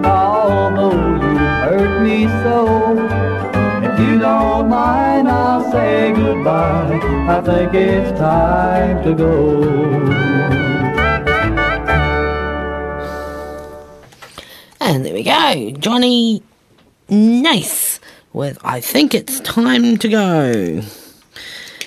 although 0.05 0.93
you 0.93 1.37
hurt 1.65 2.03
me 2.03 2.27
so. 2.45 2.97
If 3.87 3.99
you 4.01 4.19
don't 4.19 4.69
mind, 4.69 5.29
I'll 5.29 5.71
say 5.71 6.13
goodbye. 6.13 7.01
I 7.29 7.41
think 7.41 7.75
it's 7.75 8.19
time 8.19 9.03
to 9.05 9.15
go. 9.15 10.45
And 14.95 15.05
there 15.05 15.13
we 15.13 15.25
go. 15.25 15.73
Johnny 15.73 16.41
Nace 17.09 17.99
with 18.33 18.59
I 18.63 18.81
Think 18.81 19.13
It's 19.13 19.41
Time 19.41 19.99
to 19.99 20.09
Go. 20.09 20.83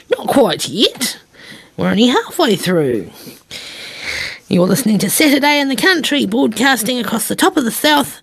Not 0.09 0.27
quite 0.27 0.67
yet. 0.67 1.17
We're 1.77 1.87
only 1.87 2.07
halfway 2.07 2.57
through. 2.57 3.09
You're 4.49 4.67
listening 4.67 4.99
to 4.99 5.09
Saturday 5.09 5.61
in 5.61 5.69
the 5.69 5.77
Country, 5.77 6.25
broadcasting 6.25 6.99
across 6.99 7.29
the 7.29 7.35
top 7.37 7.55
of 7.55 7.63
the 7.63 7.71
South 7.71 8.21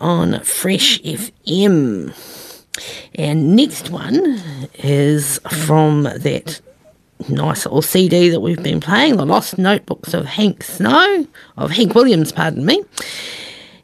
on 0.00 0.38
Fresh 0.44 1.02
FM. 1.02 2.14
And 3.16 3.56
next 3.56 3.90
one 3.90 4.40
is 4.74 5.40
from 5.50 6.04
that 6.04 6.60
nice 7.28 7.64
little 7.64 7.82
CD 7.82 8.28
that 8.28 8.38
we've 8.38 8.62
been 8.62 8.78
playing, 8.78 9.16
The 9.16 9.26
Lost 9.26 9.58
Notebooks 9.58 10.14
of 10.14 10.26
Hank 10.26 10.62
Snow, 10.62 11.26
of 11.56 11.72
Hank 11.72 11.96
Williams, 11.96 12.30
pardon 12.30 12.64
me. 12.64 12.84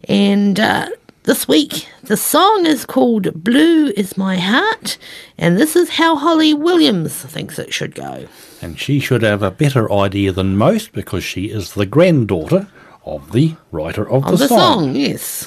And 0.08 0.58
uh, 0.58 0.88
this 1.24 1.46
week, 1.46 1.86
the 2.02 2.16
song 2.16 2.66
is 2.66 2.84
called 2.84 3.44
Blue 3.44 3.92
Is 3.96 4.16
My 4.16 4.36
Heart, 4.36 4.98
and 5.38 5.56
this 5.56 5.76
is 5.76 5.90
how 5.90 6.16
Holly 6.16 6.52
Williams 6.52 7.14
thinks 7.14 7.58
it 7.58 7.72
should 7.72 7.94
go. 7.94 8.26
And 8.60 8.78
she 8.78 8.98
should 8.98 9.22
have 9.22 9.42
a 9.42 9.50
better 9.50 9.90
idea 9.92 10.32
than 10.32 10.56
most 10.56 10.92
because 10.92 11.22
she 11.22 11.46
is 11.46 11.74
the 11.74 11.86
granddaughter 11.86 12.66
of 13.04 13.32
the 13.32 13.54
writer 13.70 14.08
of, 14.08 14.24
Of 14.26 14.38
the 14.38 14.48
song, 14.48 14.94
yes. 14.96 15.46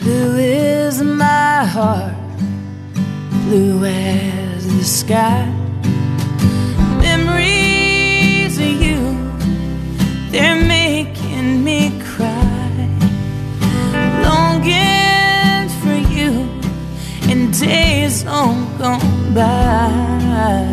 Blue 0.00 0.36
is 0.36 1.02
my 1.02 1.64
heart, 1.64 2.14
blue 3.44 3.84
as 3.84 4.66
the 4.76 4.84
sky. 4.84 5.65
Longing 14.66 15.68
for 15.80 15.98
you 16.12 16.30
in 17.30 17.50
days 17.52 18.24
long 18.24 18.76
gone 18.78 19.32
by. 19.32 20.66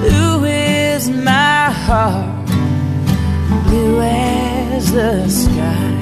Blue 0.00 0.44
is 0.44 1.08
my 1.10 1.70
heart, 1.70 2.46
blue 3.66 4.00
as 4.00 4.90
the 4.92 5.28
sky. 5.28 5.94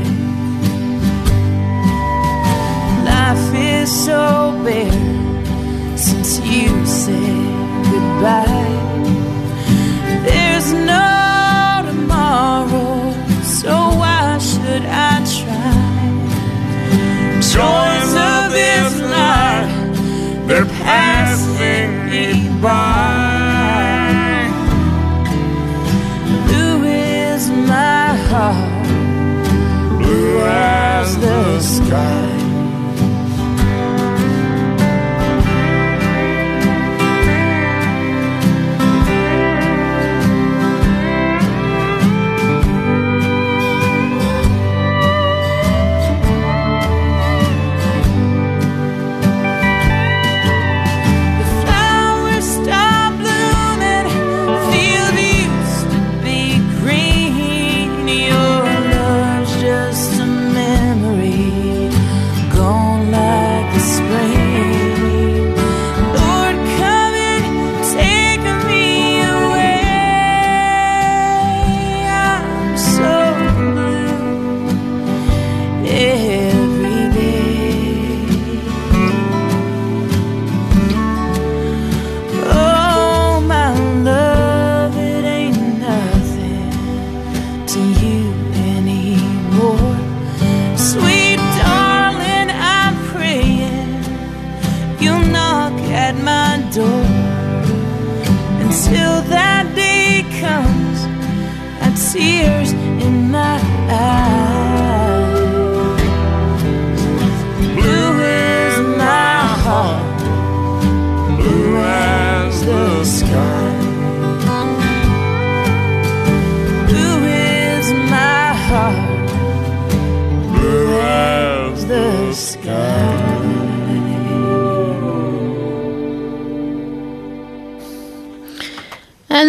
Life 3.05 3.55
is 3.55 4.05
so 4.07 4.59
bare 4.65 5.99
since 5.99 6.41
you 6.41 6.87
said 6.87 7.85
goodbye. 7.93 8.79
There's 10.25 10.73
no 10.73 11.83
tomorrow, 11.85 13.13
so 13.43 13.75
why 14.01 14.39
should 14.39 14.85
I? 14.87 15.12
Joys 17.53 18.15
of 18.15 18.51
this 18.51 18.95
life, 19.03 20.47
they're 20.47 20.65
passing 20.65 22.09
me 22.09 22.49
by. 22.63 24.49
Blue 26.47 26.85
is 26.85 27.51
my 27.51 28.17
heart, 28.31 28.87
blue 30.01 30.41
as 30.41 31.19
the 31.19 31.61
sky. 31.61 32.22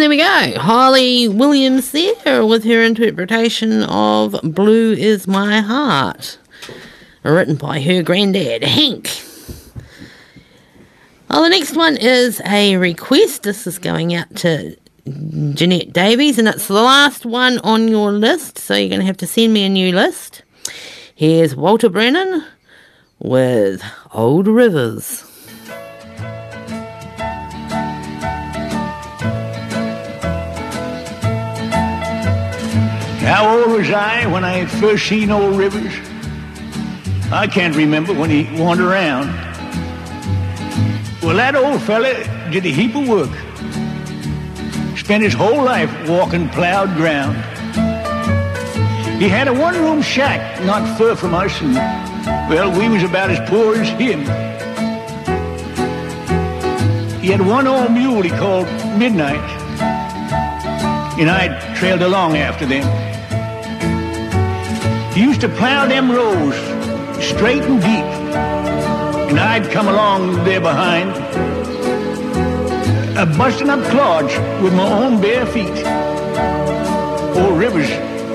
There 0.04 0.10
we 0.10 0.18
go. 0.18 0.60
Holly 0.60 1.28
Williams 1.28 1.90
there 1.90 2.44
with 2.44 2.62
her 2.64 2.82
interpretation 2.82 3.84
of 3.84 4.38
Blue 4.42 4.92
is 4.92 5.26
My 5.26 5.62
Heart. 5.62 6.36
Written 7.22 7.54
by 7.54 7.80
her 7.80 8.02
granddad, 8.02 8.64
Hank. 8.64 9.08
Well, 11.30 11.42
the 11.42 11.48
next 11.48 11.74
one 11.74 11.96
is 11.96 12.42
a 12.44 12.76
request. 12.76 13.44
This 13.44 13.66
is 13.66 13.78
going 13.78 14.14
out 14.14 14.36
to 14.36 14.76
Jeanette 15.54 15.94
Davies, 15.94 16.38
and 16.38 16.48
it's 16.48 16.68
the 16.68 16.74
last 16.74 17.24
one 17.24 17.56
on 17.60 17.88
your 17.88 18.12
list, 18.12 18.58
so 18.58 18.74
you're 18.74 18.90
going 18.90 19.00
to 19.00 19.06
have 19.06 19.16
to 19.16 19.26
send 19.26 19.54
me 19.54 19.64
a 19.64 19.70
new 19.70 19.90
list. 19.90 20.42
Here's 21.14 21.56
Walter 21.56 21.88
Brennan 21.88 22.44
with 23.20 23.82
Old 24.12 24.48
Rivers. 24.48 25.24
How 33.24 33.56
old 33.56 33.72
was 33.72 33.90
I 33.90 34.26
when 34.26 34.44
I 34.44 34.66
first 34.66 35.06
seen 35.06 35.30
old 35.30 35.56
Rivers? 35.56 35.94
I 37.32 37.46
can't 37.46 37.74
remember 37.74 38.12
when 38.12 38.28
he 38.28 38.44
wandered 38.60 38.88
around. 38.90 39.28
Well, 41.22 41.34
that 41.36 41.56
old 41.56 41.80
fella 41.82 42.12
did 42.50 42.66
a 42.66 42.68
heap 42.68 42.94
of 42.94 43.08
work. 43.08 43.30
Spent 44.98 45.24
his 45.24 45.32
whole 45.32 45.64
life 45.64 45.90
walking 46.06 46.50
plowed 46.50 46.94
ground. 46.96 47.36
He 49.22 49.30
had 49.30 49.48
a 49.48 49.54
one-room 49.54 50.02
shack 50.02 50.62
not 50.66 50.98
far 50.98 51.16
from 51.16 51.32
us, 51.32 51.58
and, 51.62 51.74
well, 52.50 52.70
we 52.78 52.90
was 52.90 53.04
about 53.04 53.30
as 53.30 53.40
poor 53.48 53.74
as 53.74 53.88
him. 53.88 54.20
He 57.22 57.28
had 57.28 57.40
one 57.40 57.66
old 57.66 57.90
mule 57.90 58.20
he 58.20 58.28
called 58.28 58.66
Midnight, 58.98 59.40
and 61.18 61.30
I 61.30 61.74
trailed 61.74 62.02
along 62.02 62.36
after 62.36 62.66
them. 62.66 63.13
He 65.14 65.22
used 65.22 65.42
to 65.42 65.48
plow 65.48 65.86
them 65.86 66.10
rows 66.10 66.56
straight 67.24 67.62
and 67.62 67.80
deep, 67.80 68.04
and 69.30 69.38
I'd 69.38 69.70
come 69.70 69.86
along 69.86 70.42
there 70.42 70.60
behind, 70.60 71.10
uh, 73.16 73.24
busting 73.38 73.70
up 73.70 73.80
clods 73.92 74.36
with 74.60 74.74
my 74.74 74.90
own 74.90 75.20
bare 75.20 75.46
feet. 75.46 75.86
Old 77.38 77.56
Rivers 77.56 77.88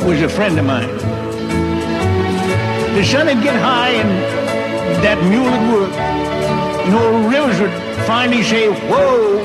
was 0.06 0.22
a 0.22 0.30
friend 0.30 0.58
of 0.58 0.64
mine. 0.64 0.88
The 2.96 3.04
sun 3.04 3.28
would 3.28 3.44
get 3.44 3.60
high 3.62 3.90
and 3.90 4.10
that 5.04 5.22
mule 5.26 5.52
would 5.52 5.74
work, 5.82 5.94
and 5.94 6.96
old 6.96 7.26
Rivers 7.30 7.60
would 7.60 7.74
finally 8.08 8.42
say, 8.42 8.70
whoa. 8.88 9.38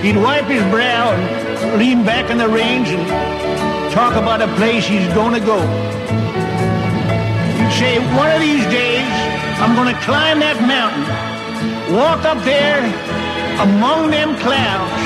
He'd 0.00 0.16
wipe 0.16 0.46
his 0.46 0.62
brow 0.70 1.12
and 1.12 1.78
lean 1.78 2.02
back 2.02 2.30
on 2.30 2.38
the 2.38 2.48
reins 2.48 2.88
and 2.88 3.51
talk 3.92 4.16
about 4.16 4.40
a 4.40 4.48
place 4.56 4.86
he's 4.86 5.06
gonna 5.12 5.38
go. 5.38 5.60
He'd 7.60 7.72
say, 7.76 7.98
one 8.16 8.30
of 8.30 8.40
these 8.40 8.64
days, 8.72 9.12
I'm 9.60 9.76
gonna 9.76 9.98
climb 10.00 10.40
that 10.40 10.56
mountain, 10.64 11.04
walk 11.94 12.24
up 12.24 12.42
there 12.42 12.80
among 13.60 14.10
them 14.10 14.34
clouds 14.40 14.96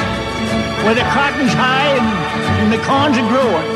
where 0.85 0.95
the 0.95 1.03
cotton's 1.11 1.53
high 1.53 1.99
and, 1.99 2.07
and 2.63 2.73
the 2.73 2.79
corns 2.87 3.19
are 3.19 3.27
growing 3.27 3.67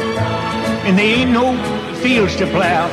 and 0.86 0.96
there 0.96 1.18
ain't 1.18 1.32
no 1.32 1.58
fields 1.96 2.36
to 2.36 2.46
plow. 2.46 2.86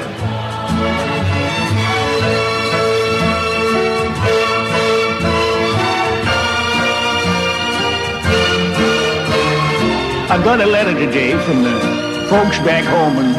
I 10.30 10.44
got 10.44 10.60
a 10.62 10.66
letter 10.66 10.94
today 10.94 11.32
from 11.46 11.64
the 11.64 12.07
folks 12.30 12.60
back 12.60 12.84
home 12.84 13.24
and 13.24 13.34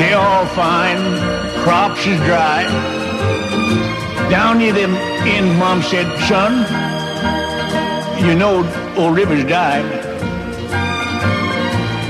they're 0.00 0.18
all 0.18 0.44
fine. 0.46 0.98
Crops 1.62 2.00
is 2.06 2.18
dry. 2.26 2.64
Down 4.28 4.58
near 4.58 4.72
them 4.72 4.94
end, 5.26 5.56
Mom 5.58 5.80
said, 5.80 6.06
son, 6.26 6.52
you 8.24 8.34
know 8.34 8.66
old 8.96 9.16
Rivers 9.16 9.44
died. 9.44 9.84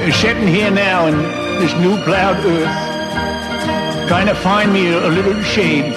They're 0.01 0.13
sitting 0.13 0.49
here 0.49 0.71
now 0.71 1.07
in 1.07 1.19
this 1.61 1.75
new 1.75 2.03
plowed 2.05 2.39
earth, 2.47 4.09
trying 4.09 4.27
to 4.27 4.35
find 4.35 4.73
me 4.73 4.93
a, 4.93 5.07
a 5.07 5.11
little 5.11 5.43
shade. 5.43 5.93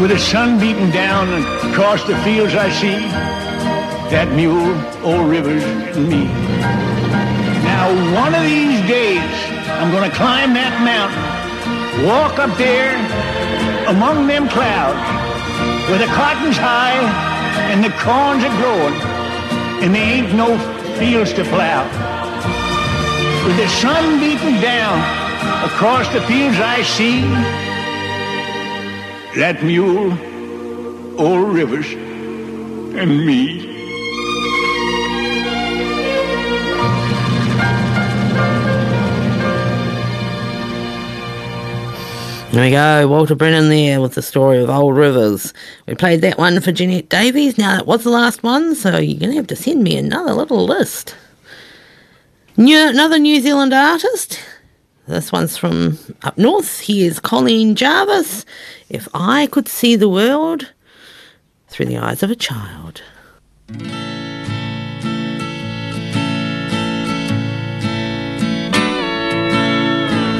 With 0.00 0.10
the 0.10 0.18
sun 0.18 0.60
beating 0.60 0.90
down 0.90 1.28
across 1.72 2.06
the 2.06 2.16
fields 2.18 2.54
I 2.54 2.68
see, 2.68 2.98
that 4.10 4.30
mule, 4.34 4.76
old 5.02 5.30
Rivers, 5.30 5.64
and 5.64 6.08
me. 6.08 6.95
One 8.14 8.34
of 8.36 8.42
these 8.42 8.80
days, 8.86 9.34
I'm 9.82 9.90
gonna 9.90 10.14
climb 10.14 10.54
that 10.54 10.78
mountain, 10.86 12.06
walk 12.06 12.38
up 12.38 12.56
there 12.56 12.94
among 13.88 14.28
them 14.28 14.48
clouds, 14.48 15.02
where 15.90 15.98
the 15.98 16.06
cotton's 16.14 16.56
high 16.56 17.02
and 17.72 17.82
the 17.82 17.90
corns 17.98 18.44
are 18.44 18.56
growing, 18.62 18.94
and 19.82 19.92
there 19.92 20.06
ain't 20.06 20.32
no 20.34 20.56
fields 20.98 21.32
to 21.34 21.42
plow. 21.44 21.82
With 23.44 23.56
the 23.56 23.68
sun 23.82 24.20
beating 24.20 24.60
down 24.60 24.98
across 25.64 26.06
the 26.12 26.20
fields 26.22 26.58
I 26.60 26.82
see, 26.82 27.22
that 29.34 29.64
mule, 29.64 30.12
old 31.18 31.52
Rivers, 31.52 31.92
and 31.92 33.26
me. 33.26 33.65
There 42.56 42.64
we 42.64 42.70
go, 42.70 43.06
Walter 43.06 43.34
Brennan 43.34 43.68
there 43.68 44.00
with 44.00 44.14
the 44.14 44.22
story 44.22 44.62
of 44.62 44.70
Old 44.70 44.96
Rivers. 44.96 45.52
We 45.86 45.94
played 45.94 46.22
that 46.22 46.38
one 46.38 46.58
for 46.62 46.72
Jeanette 46.72 47.10
Davies. 47.10 47.58
Now, 47.58 47.76
that 47.76 47.86
was 47.86 48.02
the 48.02 48.08
last 48.08 48.42
one, 48.42 48.74
so 48.74 48.96
you're 48.96 49.20
going 49.20 49.32
to 49.32 49.36
have 49.36 49.46
to 49.48 49.56
send 49.56 49.82
me 49.82 49.94
another 49.98 50.32
little 50.32 50.64
list. 50.64 51.14
New, 52.56 52.88
another 52.88 53.18
New 53.18 53.42
Zealand 53.42 53.74
artist. 53.74 54.40
This 55.06 55.30
one's 55.30 55.58
from 55.58 55.98
up 56.22 56.38
north. 56.38 56.80
Here's 56.80 57.20
Colleen 57.20 57.76
Jarvis. 57.76 58.46
If 58.88 59.06
I 59.12 59.48
could 59.48 59.68
see 59.68 59.94
the 59.94 60.08
world 60.08 60.72
through 61.68 61.84
the 61.84 61.98
eyes 61.98 62.22
of 62.22 62.30
a 62.30 62.34
child. 62.34 63.02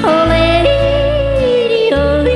Oh, 0.08 0.35
lady, 1.96 2.35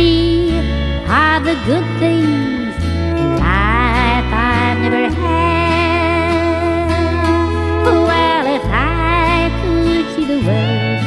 see 0.00 0.50
are 1.18 1.40
the 1.40 1.56
good 1.68 1.88
things 2.02 2.74
in 3.22 3.28
life 3.48 4.28
I've 4.52 4.78
never 4.84 5.06
had. 5.22 6.30
Well, 7.84 8.46
if 8.58 8.64
I 8.64 9.50
could 9.60 10.04
see 10.14 10.26
the 10.32 10.40
world 10.48 11.00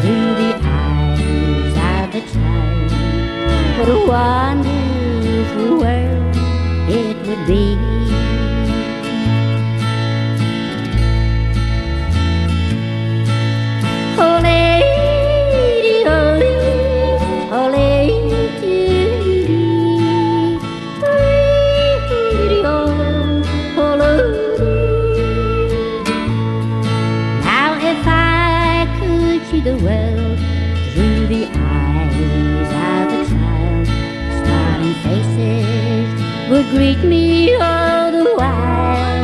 through 0.00 0.32
the 0.42 0.52
eyes 0.82 1.74
of 1.94 2.08
a 2.20 2.22
child, 2.32 2.90
what 3.78 3.88
a 3.96 4.00
wonderful 4.14 5.70
world 5.82 6.36
it 7.00 7.16
would 7.26 7.42
be. 7.52 7.64
Greet 36.76 37.02
me 37.04 37.54
all 37.54 38.12
the 38.12 38.24
while 38.36 39.16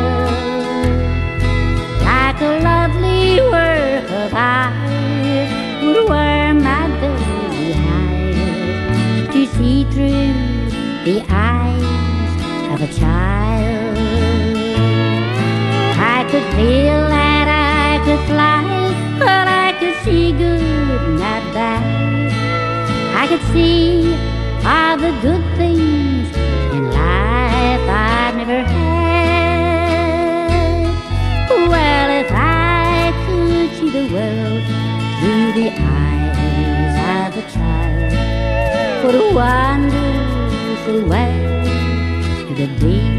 like 2.00 2.40
a 2.40 2.52
lovely 2.64 3.42
work 3.54 4.08
of 4.22 4.32
art 4.32 4.72
would 5.84 6.08
warm 6.08 6.62
my 6.64 6.84
very 7.02 7.74
eyes 7.98 9.28
to 9.34 9.40
see 9.54 9.84
through 9.92 10.32
the 11.04 11.22
eyes 11.28 12.32
of 12.72 12.80
a 12.88 12.90
child. 12.98 13.98
I 16.16 16.24
could 16.30 16.46
feel 16.56 17.00
that 17.16 17.46
I 17.52 18.02
could 18.06 18.22
fly, 18.30 18.62
but 19.18 19.46
I 19.46 19.68
could 19.78 19.96
see 20.04 20.32
good, 20.32 21.20
not 21.20 21.42
bad. 21.52 21.84
I 23.22 23.26
could 23.28 23.44
see 23.52 24.14
all 24.64 24.96
the 24.96 25.12
good 25.20 25.44
things 25.58 26.01
the 33.92 34.06
world 34.06 34.62
through 35.20 35.52
the 35.52 35.70
eyes 35.76 37.28
of 37.28 37.36
a 37.36 37.50
child, 37.50 39.04
what 39.04 39.14
a 39.14 39.34
wonderful 39.34 41.00
world 41.06 41.66
it 42.50 42.58
would 42.58 42.80
be. 42.80 43.11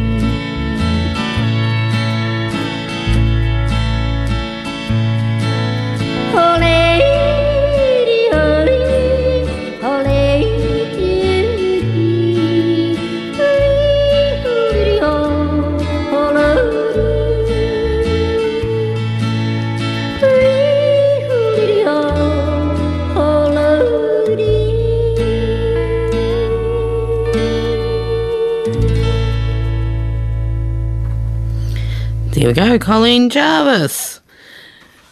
We 32.53 32.69
go, 32.69 32.77
Colleen 32.77 33.31
Jarvis. 33.31 34.19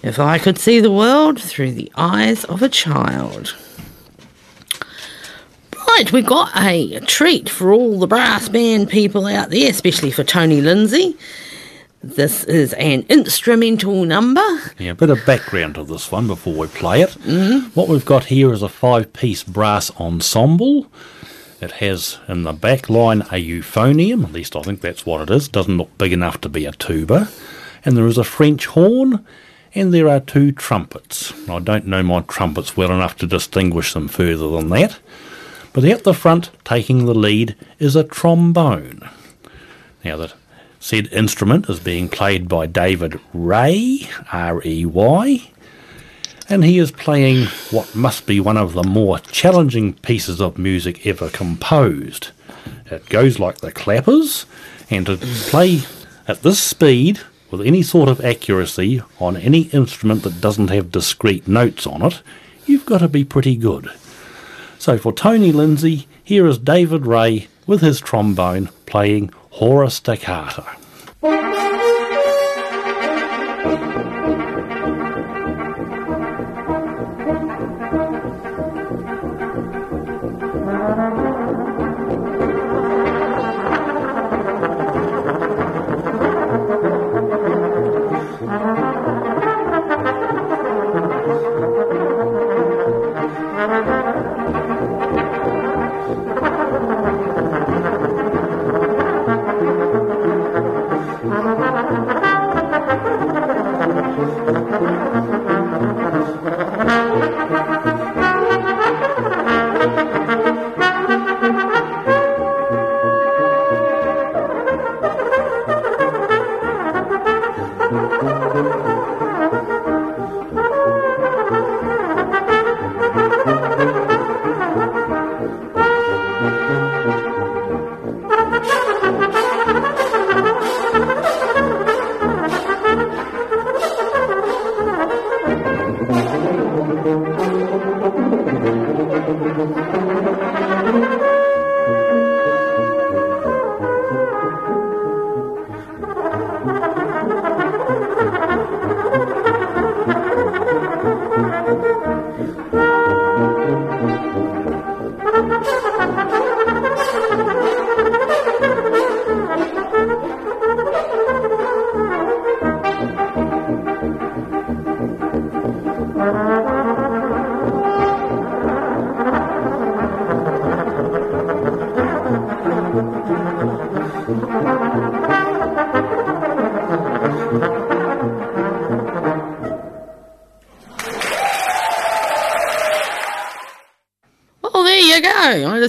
If 0.04 0.20
I 0.20 0.38
could 0.38 0.60
see 0.60 0.80
the 0.80 0.92
world 0.92 1.42
through 1.42 1.72
the 1.72 1.92
eyes 1.96 2.44
of 2.44 2.62
a 2.62 2.70
child. 2.70 3.56
Right, 5.88 6.12
we've 6.12 6.26
got 6.26 6.52
a 6.56 7.00
treat 7.02 7.50
for 7.50 7.72
all 7.72 8.00
the 8.00 8.06
brass 8.06 8.48
band 8.48 8.90
people 8.90 9.26
out 9.26 9.50
there, 9.50 9.72
especially 9.72 10.12
for 10.12 10.24
Tony 10.24 10.62
Lindsay. 10.62 11.18
This 12.04 12.44
is 12.44 12.74
an 12.74 13.08
instrumental 13.10 14.06
number. 14.06 14.46
Yeah, 14.78 14.92
a 14.92 14.96
bit 14.96 15.10
of 15.10 15.26
background 15.26 15.76
to 15.76 15.84
this 15.84 16.12
one 16.12 16.28
before 16.28 16.54
we 16.54 16.68
play 16.68 17.02
it. 17.02 17.10
Mm-hmm. 17.10 17.70
What 17.70 17.88
we've 17.88 18.06
got 18.06 18.26
here 18.26 18.54
is 18.54 18.62
a 18.62 18.70
five 18.70 19.14
piece 19.14 19.44
brass 19.44 19.90
ensemble. 20.00 20.86
It 21.62 21.74
has 21.74 22.18
in 22.28 22.42
the 22.42 22.54
back 22.54 22.90
line 22.90 23.22
a 23.22 23.36
euphonium, 23.36 24.24
at 24.24 24.34
least 24.34 24.56
I 24.56 24.64
think 24.64 24.82
that's 24.82 25.06
what 25.06 25.22
it 25.22 25.30
is. 25.30 25.48
Doesn't 25.48 25.78
look 25.78 25.96
big 26.00 26.12
enough 26.12 26.42
to 26.42 26.50
be 26.50 26.66
a 26.66 26.72
tuba. 26.72 27.30
And 27.86 27.96
there 27.96 28.08
is 28.08 28.18
a 28.18 28.24
French 28.24 28.66
horn, 28.66 29.24
and 29.76 29.94
there 29.94 30.10
are 30.10 30.20
two 30.20 30.52
trumpets. 30.52 31.32
I 31.48 31.60
don't 31.60 31.86
know 31.86 32.02
my 32.02 32.22
trumpets 32.22 32.76
well 32.76 32.92
enough 32.92 33.16
to 33.18 33.28
distinguish 33.28 33.94
them 33.94 34.08
further 34.08 34.50
than 34.50 34.70
that. 34.70 35.00
But 35.72 35.86
at 35.86 36.04
the 36.04 36.16
front, 36.16 36.50
taking 36.66 37.06
the 37.06 37.14
lead, 37.14 37.56
is 37.80 37.96
a 37.96 38.04
trombone. 38.04 39.08
Now, 40.04 40.18
that 40.18 40.34
said 40.80 41.08
instrument 41.14 41.70
is 41.70 41.80
being 41.80 42.10
played 42.10 42.50
by 42.50 42.66
David 42.66 43.20
Ray, 43.34 44.10
R 44.34 44.64
E 44.66 44.84
Y, 44.84 45.52
and 46.50 46.64
he 46.64 46.80
is 46.80 46.92
playing 46.92 47.46
what 47.72 47.96
must 47.96 48.26
be 48.26 48.40
one 48.40 48.58
of 48.58 48.74
the 48.74 48.84
more 48.84 49.20
challenging 49.20 49.94
pieces 49.94 50.42
of 50.42 50.58
music 50.58 51.06
ever 51.06 51.30
composed. 51.30 52.30
It 52.88 53.08
goes 53.10 53.40
like 53.40 53.60
the 53.60 53.72
clappers, 53.72 54.46
and 54.90 55.06
to 55.06 55.18
play 55.18 55.82
at 56.28 56.44
this 56.44 56.60
speed 56.62 57.20
with 57.50 57.62
any 57.62 57.82
sort 57.82 58.10
of 58.10 58.24
accuracy 58.24 59.02
on 59.20 59.38
any 59.38 59.64
instrument 59.74 60.24
that 60.24 60.42
doesn't 60.42 60.70
have 60.70 60.92
discrete 60.92 61.48
notes 61.48 61.86
on 61.86 62.02
it, 62.02 62.22
you've 62.66 62.86
got 62.86 63.00
to 63.00 63.08
be 63.08 63.24
pretty 63.24 63.56
good. 63.56 63.90
So 64.80 64.98
for 64.98 65.14
Tony 65.14 65.52
Lindsay, 65.52 66.08
here 66.24 66.48
is 66.48 66.58
David 66.58 67.06
Ray 67.06 67.48
with 67.68 67.82
his 67.82 68.00
trombone 68.00 68.70
playing 68.86 69.32
Hora 69.52 69.90
Staccato. 69.90 70.66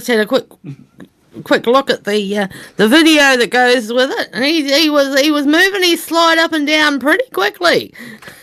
Just 0.03 0.09
had 0.09 0.19
a 0.19 0.25
quick 0.25 0.47
quick 1.45 1.65
look 1.65 1.89
at 1.89 2.03
the 2.03 2.37
uh, 2.37 2.47
the 2.75 2.89
video 2.89 3.37
that 3.37 3.51
goes 3.51 3.93
with 3.93 4.11
it, 4.11 4.29
and 4.33 4.43
he, 4.43 4.69
he 4.69 4.89
was 4.89 5.17
he 5.17 5.31
was 5.31 5.45
moving 5.45 5.81
his 5.81 6.03
slide 6.03 6.37
up 6.39 6.51
and 6.51 6.67
down 6.67 6.99
pretty 6.99 7.23
quickly. 7.29 7.93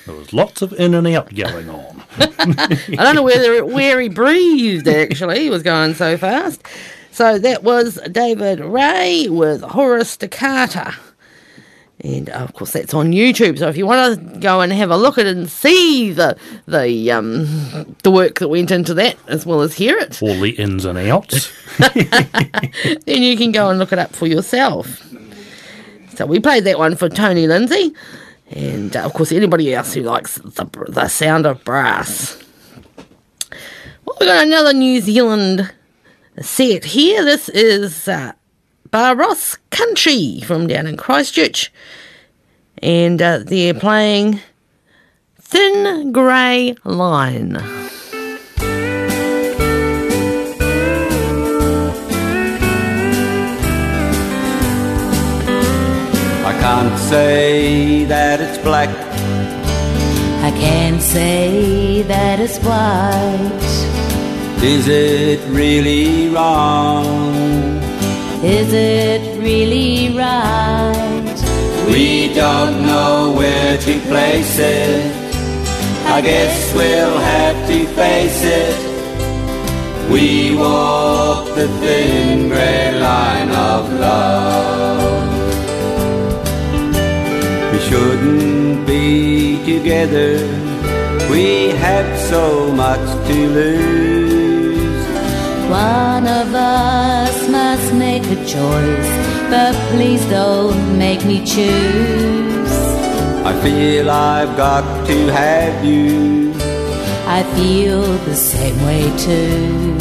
There 0.06 0.14
was 0.14 0.32
lots 0.32 0.62
of 0.62 0.72
in 0.72 0.94
and 0.94 1.06
out 1.08 1.34
going 1.34 1.68
on. 1.68 2.02
I 2.18 2.78
don't 2.88 3.14
know 3.14 3.22
whether 3.22 3.62
where 3.66 4.00
he 4.00 4.08
breathed 4.08 4.88
actually. 4.88 5.40
He 5.40 5.50
was 5.50 5.62
going 5.62 5.92
so 5.92 6.16
fast. 6.16 6.66
So 7.10 7.38
that 7.38 7.62
was 7.62 8.00
David 8.10 8.60
Ray 8.60 9.28
with 9.28 9.60
Hora 9.60 10.06
Staccato. 10.06 10.92
And 12.02 12.30
uh, 12.30 12.36
of 12.36 12.54
course, 12.54 12.72
that's 12.72 12.94
on 12.94 13.12
YouTube. 13.12 13.58
So 13.58 13.68
if 13.68 13.76
you 13.76 13.84
want 13.84 14.32
to 14.32 14.38
go 14.38 14.62
and 14.62 14.72
have 14.72 14.90
a 14.90 14.96
look 14.96 15.18
at 15.18 15.26
it 15.26 15.36
and 15.36 15.50
see 15.50 16.10
the 16.10 16.38
the 16.66 17.12
um, 17.12 17.89
the 18.10 18.16
work 18.16 18.40
that 18.40 18.48
went 18.48 18.70
into 18.70 18.94
that, 18.94 19.16
as 19.28 19.46
well 19.46 19.60
as 19.60 19.74
hear 19.74 19.96
it, 19.96 20.20
All 20.22 20.38
the 20.40 20.50
ins 20.50 20.84
and 20.84 20.98
outs. 20.98 21.52
then 21.78 23.22
you 23.22 23.36
can 23.36 23.52
go 23.52 23.70
and 23.70 23.78
look 23.78 23.92
it 23.92 23.98
up 23.98 24.14
for 24.14 24.26
yourself. 24.26 25.02
So 26.16 26.26
we 26.26 26.40
played 26.40 26.64
that 26.64 26.78
one 26.78 26.96
for 26.96 27.08
Tony 27.08 27.46
Lindsay, 27.46 27.94
and 28.50 28.94
uh, 28.96 29.00
of 29.00 29.12
course 29.14 29.32
anybody 29.32 29.74
else 29.74 29.94
who 29.94 30.02
likes 30.02 30.36
the 30.36 30.66
the 30.88 31.08
sound 31.08 31.46
of 31.46 31.62
brass. 31.64 32.42
Well, 34.04 34.16
we 34.20 34.26
got 34.26 34.46
another 34.46 34.72
New 34.72 35.00
Zealand 35.00 35.72
set 36.40 36.84
here. 36.84 37.24
This 37.24 37.48
is 37.50 38.08
uh, 38.08 38.32
Barros 38.90 39.56
Country 39.70 40.40
from 40.44 40.66
down 40.66 40.86
in 40.86 40.96
Christchurch, 40.96 41.72
and 42.82 43.22
uh, 43.22 43.38
they're 43.38 43.72
playing 43.72 44.40
Thin 45.40 46.12
Grey 46.12 46.74
Line. 46.84 47.90
Can't 56.90 57.08
say 57.08 58.04
that 58.06 58.40
it's 58.40 58.58
black. 58.58 58.88
I 60.42 60.50
can't 60.50 61.00
say 61.00 62.02
that 62.02 62.40
it's 62.40 62.58
white. 62.58 64.62
Is 64.62 64.88
it 64.88 65.40
really 65.50 66.30
wrong? 66.30 67.78
Is 68.42 68.72
it 68.72 69.40
really 69.40 70.16
right? 70.16 71.36
We 71.86 72.34
don't 72.34 72.82
know 72.82 73.34
where 73.36 73.78
to 73.78 74.00
place 74.10 74.58
it. 74.58 75.12
I 76.06 76.20
guess 76.20 76.74
we'll 76.74 77.18
have 77.18 77.68
to 77.68 77.86
face 77.94 78.42
it. 78.42 80.10
We 80.10 80.56
walk 80.56 81.54
the 81.54 81.68
thin 81.80 82.48
grey 82.48 82.98
line 82.98 83.50
of 83.50 83.92
love. 83.92 84.99
We 87.90 87.96
shouldn't 87.96 88.86
be 88.86 89.64
together. 89.64 90.38
We 91.28 91.70
have 91.70 92.06
so 92.20 92.70
much 92.72 93.00
to 93.26 93.34
lose. 93.48 95.06
One 95.68 96.28
of 96.28 96.54
us 96.54 97.48
must 97.48 97.92
make 97.94 98.22
a 98.26 98.36
choice, 98.46 99.10
but 99.50 99.74
please 99.90 100.24
don't 100.26 100.98
make 100.98 101.24
me 101.24 101.44
choose. 101.44 102.74
I 103.44 103.58
feel 103.60 104.08
I've 104.08 104.56
got 104.56 104.84
to 105.08 105.32
have 105.32 105.84
you. 105.84 106.52
I 107.26 107.42
feel 107.56 108.02
the 108.02 108.36
same 108.36 108.78
way 108.86 109.02
too. 109.18 109.96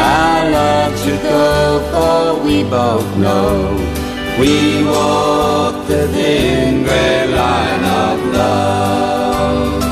Our 0.00 0.50
love 0.50 0.98
should 0.98 1.22
go, 1.22 1.78
for 1.92 2.44
we 2.44 2.64
both 2.64 3.16
know 3.18 3.97
we 4.38 4.84
walk 4.84 5.86
the 5.88 6.06
thin 6.14 6.84
grey 6.84 7.26
line 7.26 7.84
of 7.84 8.16
love. 8.34 9.84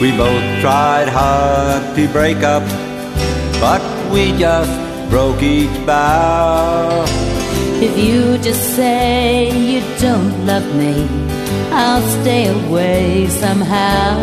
We 0.00 0.10
both 0.16 0.60
tried 0.60 1.08
hard 1.08 1.94
to 1.94 2.08
break 2.08 2.38
up, 2.38 2.64
but 3.60 3.80
we 4.12 4.36
just 4.36 4.72
broke 5.08 5.40
each 5.42 5.86
bow. 5.86 7.04
If 7.80 7.96
you 7.96 8.38
just 8.38 8.74
say 8.74 9.50
you 9.56 9.80
don't 10.00 10.46
love 10.46 10.66
me, 10.74 11.06
I'll 11.72 12.06
stay 12.20 12.44
away 12.48 13.26
somehow. 13.28 14.18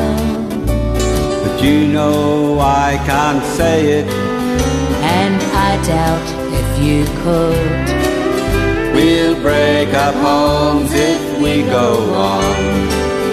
But 1.44 1.64
you 1.64 1.88
know 1.88 2.60
I 2.60 2.98
can't 3.06 3.44
say 3.58 3.78
it, 4.00 4.08
And 5.20 5.36
I 5.70 5.72
doubt 5.94 6.28
if 6.62 6.70
you 6.86 7.00
could. 7.24 7.86
We'll 8.96 9.40
break 9.42 9.94
up 9.94 10.16
homes 10.16 10.92
if 10.94 11.22
we 11.42 11.64
go 11.64 11.90
on. 12.14 12.54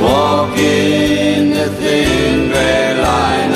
Walking 0.01 1.51
the 1.59 1.69
thin 1.81 2.51
grey 2.51 3.03
line 3.03 3.56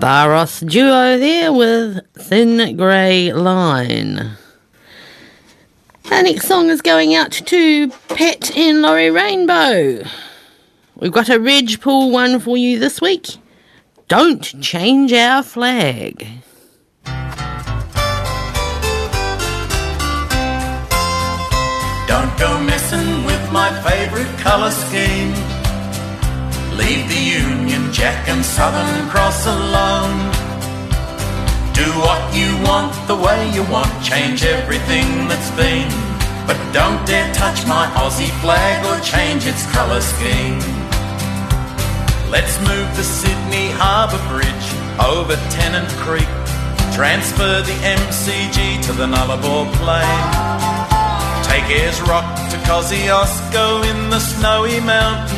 Barros 0.00 0.60
duo 0.60 1.18
there 1.18 1.52
with 1.52 2.00
Thin 2.14 2.76
Grey 2.76 3.32
Line. 3.32 4.36
Our 6.10 6.22
next 6.22 6.46
song 6.46 6.70
is 6.70 6.82
going 6.82 7.14
out 7.14 7.32
to 7.32 7.88
Pat 8.08 8.56
and 8.56 8.82
Laurie 8.82 9.10
Rainbow. 9.10 10.04
We've 10.96 11.12
got 11.12 11.28
a 11.28 11.38
Reg 11.38 11.80
Pool 11.80 12.10
one 12.10 12.40
for 12.40 12.56
you 12.56 12.78
this 12.78 13.00
week. 13.00 13.36
Don't 14.08 14.42
change 14.62 15.12
our 15.12 15.42
flag. 15.42 16.26
Don't 22.06 22.38
go 22.38 22.60
messing 22.60 23.24
with 23.24 23.52
my 23.52 23.70
favorite 23.82 24.38
color 24.38 24.70
scheme. 24.70 25.45
Leave 26.76 27.08
the 27.08 27.24
Union 27.48 27.92
Jack 27.92 28.28
and 28.28 28.44
Southern 28.44 29.08
Cross 29.08 29.46
alone. 29.46 30.18
Do 31.72 31.88
what 32.04 32.22
you 32.36 32.50
want 32.68 32.92
the 33.06 33.16
way 33.16 33.50
you 33.52 33.62
want, 33.64 33.90
change 34.04 34.44
everything 34.44 35.28
that's 35.28 35.50
been. 35.52 35.88
But 36.46 36.58
don't 36.72 37.04
dare 37.06 37.32
touch 37.34 37.66
my 37.66 37.86
Aussie 37.96 38.32
flag 38.40 38.84
or 38.86 39.02
change 39.02 39.46
its 39.46 39.64
colour 39.72 40.00
scheme. 40.00 40.60
Let's 42.30 42.58
move 42.60 42.88
the 42.96 43.04
Sydney 43.04 43.70
Harbour 43.80 44.20
Bridge 44.28 44.68
over 45.00 45.36
Tennant 45.50 45.88
Creek. 46.04 46.28
Transfer 46.94 47.62
the 47.62 47.76
MCG 47.84 48.82
to 48.86 48.92
the 48.92 49.06
Nullarbor 49.06 49.64
Plain. 49.80 50.22
Take 51.44 51.64
Ayers 51.70 52.00
Rock 52.02 52.26
to 52.50 52.56
Kosciuszko 52.68 53.84
in 53.90 54.10
the 54.10 54.20
snowy 54.20 54.80
mountain 54.80 55.28
scene. 55.28 55.35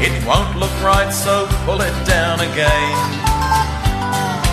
It 0.00 0.12
won't 0.26 0.56
look 0.56 0.74
right, 0.82 1.10
so 1.12 1.46
pull 1.64 1.80
it 1.80 1.94
down 2.06 2.40
again. 2.40 2.98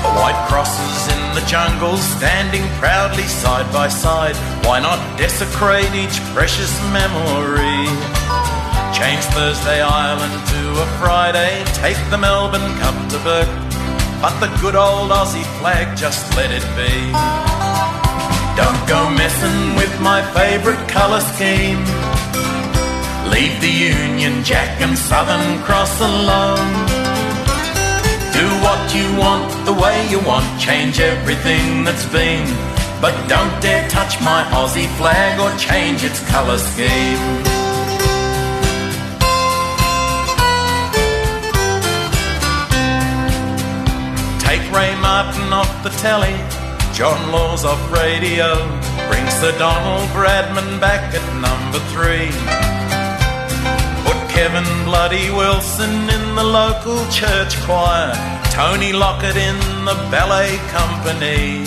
The 0.01 0.13
white 0.17 0.37
crosses 0.47 1.13
in 1.13 1.21
the 1.35 1.45
jungle 1.47 1.97
standing 1.97 2.67
proudly 2.79 3.23
side 3.23 3.71
by 3.73 3.87
side. 3.87 4.35
Why 4.65 4.79
not 4.79 4.99
desecrate 5.17 5.93
each 5.93 6.19
precious 6.33 6.73
memory? 6.93 7.85
Change 8.93 9.23
Thursday 9.33 9.81
Island 9.81 10.33
to 10.51 10.61
a 10.81 10.85
Friday, 10.99 11.63
take 11.81 11.97
the 12.09 12.17
Melbourne 12.17 12.73
Cup 12.79 12.97
to 13.11 13.17
Bourke. 13.19 13.71
But 14.21 14.39
the 14.39 14.49
good 14.61 14.75
old 14.75 15.09
Aussie 15.09 15.45
flag, 15.57 15.97
just 15.97 16.29
let 16.35 16.51
it 16.51 16.65
be. 16.77 16.93
Don't 18.55 18.81
go 18.87 19.09
messing 19.09 19.75
with 19.75 19.93
my 20.01 20.21
favourite 20.33 20.87
colour 20.87 21.21
scheme. 21.33 22.10
Leave 23.31 23.61
the 23.61 23.71
Union 23.71 24.43
Jack 24.43 24.81
and 24.81 24.97
Southern 24.97 25.63
Cross 25.63 26.01
alone. 26.01 26.71
Do 28.35 28.45
what 28.65 28.83
you 28.93 29.07
want 29.17 29.47
the 29.65 29.73
way 29.73 30.05
you 30.09 30.19
want, 30.19 30.45
change 30.59 30.99
everything 30.99 31.85
that's 31.85 32.05
been. 32.07 32.45
But 32.99 33.15
don't 33.27 33.55
dare 33.61 33.87
touch 33.89 34.19
my 34.21 34.43
Aussie 34.51 34.91
flag 34.97 35.39
or 35.39 35.49
change 35.57 36.03
its 36.03 36.19
colour 36.29 36.57
scheme. 36.57 37.23
Take 44.39 44.63
Ray 44.75 44.93
Martin 44.99 45.53
off 45.53 45.71
the 45.83 45.93
telly, 46.03 46.35
John 46.93 47.31
Laws 47.31 47.63
off 47.63 47.81
radio, 47.91 48.55
brings 49.07 49.39
the 49.39 49.55
Donald 49.57 50.09
Bradman 50.09 50.81
back 50.81 51.13
at 51.15 51.25
number 51.39 51.79
three. 51.93 52.70
Buddy 54.41 55.29
Wilson 55.29 56.09
in 56.09 56.35
the 56.35 56.43
local 56.43 56.97
church 57.11 57.59
choir, 57.61 58.13
Tony 58.51 58.93
Lockett 58.93 59.35
in 59.35 59.57
the 59.83 59.93
ballet 60.09 60.55
company. 60.69 61.65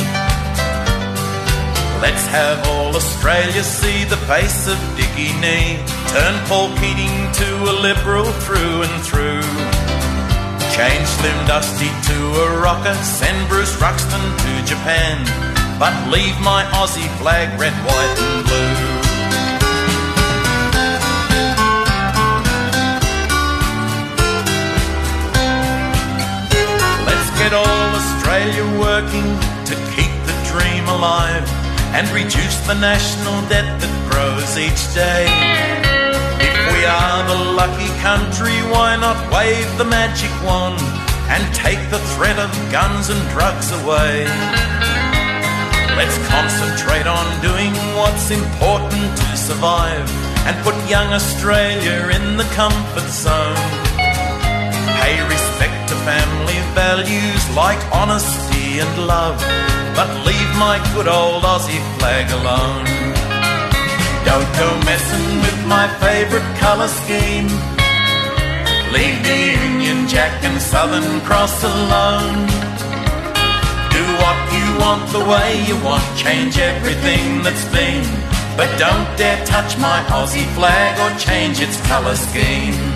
Let's 2.01 2.27
have 2.29 2.67
all 2.69 2.97
Australia 2.97 3.63
see 3.63 4.05
the 4.05 4.17
face 4.17 4.67
of 4.67 4.79
Dickie 4.97 5.35
Knee. 5.43 5.83
Turn 6.15 6.35
Paul 6.47 6.71
Keating 6.79 7.17
to 7.43 7.49
a 7.71 7.75
liberal 7.85 8.25
through 8.47 8.83
and 8.87 8.97
through. 9.03 9.47
Change 10.75 11.07
Slim 11.07 11.47
Dusty 11.47 11.91
to 12.09 12.19
a 12.45 12.61
rocker, 12.63 12.95
send 13.03 13.49
Bruce 13.49 13.77
Ruxton 13.77 14.25
to 14.45 14.53
Japan. 14.65 15.27
But 15.79 15.95
leave 16.09 16.39
my 16.41 16.65
Aussie 16.81 17.11
flag 17.19 17.61
red, 17.61 17.75
white, 17.85 18.17
and 18.19 18.47
blue. 18.47 18.94
Get 27.45 27.53
all 27.53 27.93
Australia 27.93 28.65
working 28.81 29.29
to 29.69 29.75
keep 29.93 30.09
the 30.25 30.33
dream 30.49 30.89
alive 30.89 31.45
and 31.93 32.09
reduce 32.09 32.57
the 32.65 32.73
national 32.73 33.37
debt 33.53 33.69
that 33.85 33.95
grows 34.09 34.57
each 34.57 34.81
day. 34.97 35.29
If 36.41 36.57
we 36.73 36.81
are 36.89 37.21
the 37.29 37.53
lucky 37.53 37.93
country, 38.01 38.57
why 38.73 38.97
not 38.97 39.21
wave 39.29 39.69
the 39.77 39.85
magic 39.85 40.33
wand 40.41 40.81
and 41.29 41.45
take 41.53 41.85
the 41.93 42.01
threat 42.16 42.41
of 42.41 42.49
guns 42.73 43.12
and 43.12 43.21
drugs 43.29 43.69
away? 43.77 44.25
Let's 46.01 46.16
concentrate 46.33 47.05
on 47.05 47.29
doing 47.45 47.77
what's 47.93 48.33
important 48.33 49.05
to 49.21 49.37
survive 49.37 50.09
and 50.49 50.57
put 50.65 50.73
young 50.89 51.12
Australia 51.12 52.09
in 52.09 52.39
the 52.41 52.49
comfort 52.57 53.09
zone. 53.12 53.61
Pay 54.97 55.21
respect 55.29 55.74
family 56.05 56.61
values 56.77 57.43
like 57.57 57.81
honesty 57.91 58.79
and 58.79 58.95
love, 59.07 59.41
but 59.97 60.09
leave 60.29 60.53
my 60.61 60.77
good 60.93 61.09
old 61.09 61.43
Aussie 61.43 61.81
flag 61.97 62.29
alone. 62.39 62.85
Don't 64.29 64.51
go 64.61 64.69
messing 64.85 65.29
with 65.45 65.61
my 65.67 65.87
favourite 66.05 66.49
colour 66.61 66.89
scheme. 66.89 67.49
Leave 68.93 69.19
the 69.31 69.41
Union 69.73 70.07
Jack 70.07 70.45
and 70.45 70.61
Southern 70.61 71.21
Cross 71.23 71.65
alone. 71.65 72.47
Do 73.97 74.05
what 74.23 74.39
you 74.57 74.67
want 74.85 75.05
the 75.09 75.25
way 75.33 75.49
you 75.69 75.77
want, 75.83 76.05
change 76.17 76.59
everything 76.59 77.43
that's 77.43 77.67
been. 77.73 78.05
But 78.59 78.71
don't 78.79 79.09
dare 79.17 79.45
touch 79.47 79.79
my 79.79 79.99
Aussie 80.19 80.49
flag 80.55 80.93
or 81.03 81.19
change 81.19 81.61
its 81.61 81.81
colour 81.89 82.15
scheme. 82.15 82.94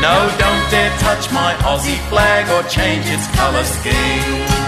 No, 0.00 0.16
don't 0.38 0.70
dare 0.70 0.96
touch 0.98 1.30
my 1.30 1.52
Aussie 1.60 2.00
flag 2.08 2.48
or 2.48 2.66
change 2.68 3.04
its 3.06 3.26
colour 3.36 3.64
scheme. 3.64 4.59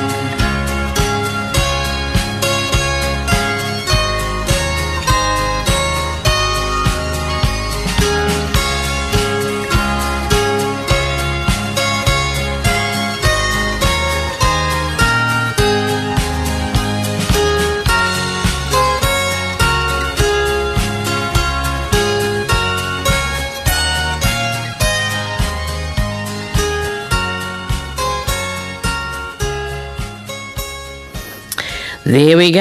There 32.04 32.36
we 32.36 32.50
go. 32.50 32.60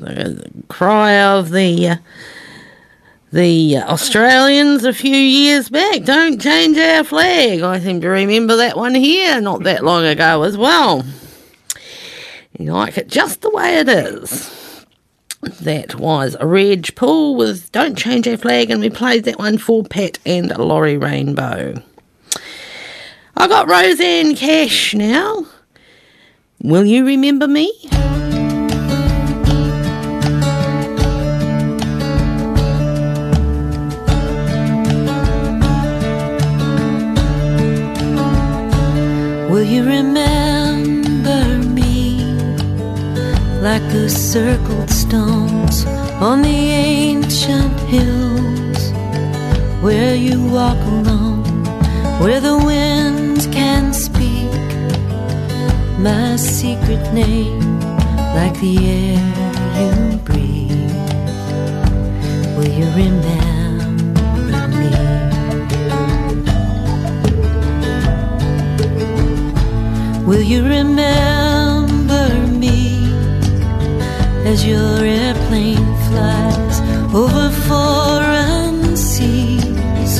The 0.00 0.50
cry 0.68 1.22
of 1.22 1.50
the 1.50 1.88
uh, 1.88 1.96
the 3.32 3.78
Australians 3.78 4.84
a 4.84 4.92
few 4.92 5.16
years 5.16 5.68
back. 5.68 6.02
Don't 6.02 6.40
change 6.40 6.76
our 6.76 7.04
flag. 7.04 7.62
I 7.62 7.78
seem 7.78 8.00
to 8.00 8.08
remember 8.08 8.56
that 8.56 8.76
one 8.76 8.96
here 8.96 9.40
not 9.40 9.62
that 9.62 9.84
long 9.84 10.04
ago 10.04 10.42
as 10.42 10.56
well. 10.56 11.04
You 12.58 12.72
like 12.72 12.98
it 12.98 13.08
just 13.08 13.40
the 13.40 13.50
way 13.50 13.78
it 13.78 13.88
is. 13.88 14.84
That 15.60 15.94
was 15.94 16.36
Reg 16.40 16.94
Pool 16.96 17.36
with 17.36 17.70
Don't 17.70 17.96
Change 17.96 18.26
Our 18.26 18.36
Flag, 18.36 18.70
and 18.70 18.80
we 18.80 18.90
played 18.90 19.24
that 19.24 19.38
one 19.38 19.58
for 19.58 19.84
Pat 19.84 20.18
and 20.26 20.56
Laurie 20.56 20.96
Rainbow. 20.96 21.82
I 23.36 23.48
got 23.48 23.68
Rosanne 23.68 24.34
Cash 24.34 24.94
now. 24.94 25.46
Will 26.62 26.84
you 26.84 27.04
remember 27.04 27.46
me? 27.46 27.72
Will 39.54 39.62
you 39.62 39.84
remember 39.84 41.42
me? 41.62 42.18
Like 43.62 43.86
the 43.92 44.10
circled 44.10 44.90
stones 44.90 45.86
on 46.20 46.42
the 46.42 46.58
ancient 46.72 47.78
hills. 47.82 48.80
Where 49.80 50.16
you 50.16 50.44
walk 50.44 50.80
alone, 50.96 51.44
where 52.20 52.40
the 52.40 52.58
winds 52.66 53.46
can 53.46 53.92
speak. 53.92 54.50
My 56.00 56.34
secret 56.34 57.14
name 57.14 57.78
like 58.34 58.58
the 58.58 58.76
air 58.98 59.22
you 59.78 60.18
breathe? 60.18 60.96
Will 62.56 62.72
you 62.80 62.86
remember 62.96 63.53
Will 70.26 70.40
you 70.40 70.64
remember 70.64 72.28
me 72.48 73.04
as 74.46 74.64
your 74.64 75.04
airplane 75.04 75.96
flies 76.08 76.80
over 77.14 77.50
foreign 77.68 78.96
seas 78.96 80.18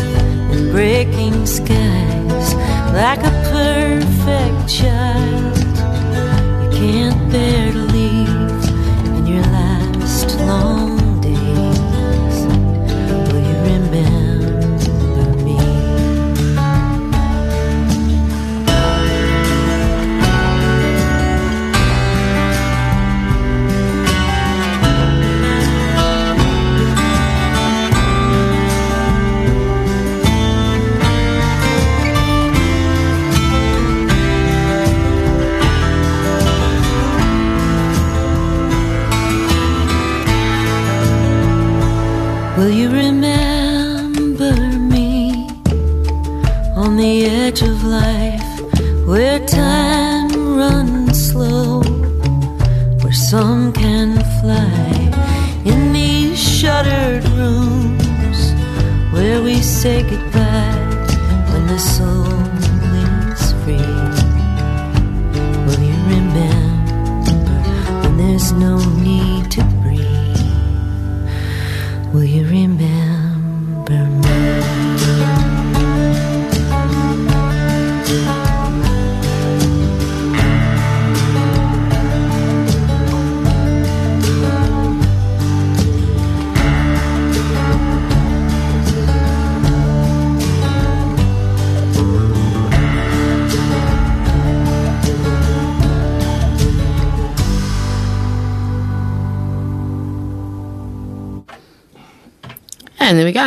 and 0.53 0.71
breaking 0.71 1.47
skies 1.47 2.55
like 2.93 3.21
a 3.21 3.35
perfect 3.51 4.69
child? 4.69 5.57
You 6.63 6.71
can't 6.79 7.33
bear 7.33 7.74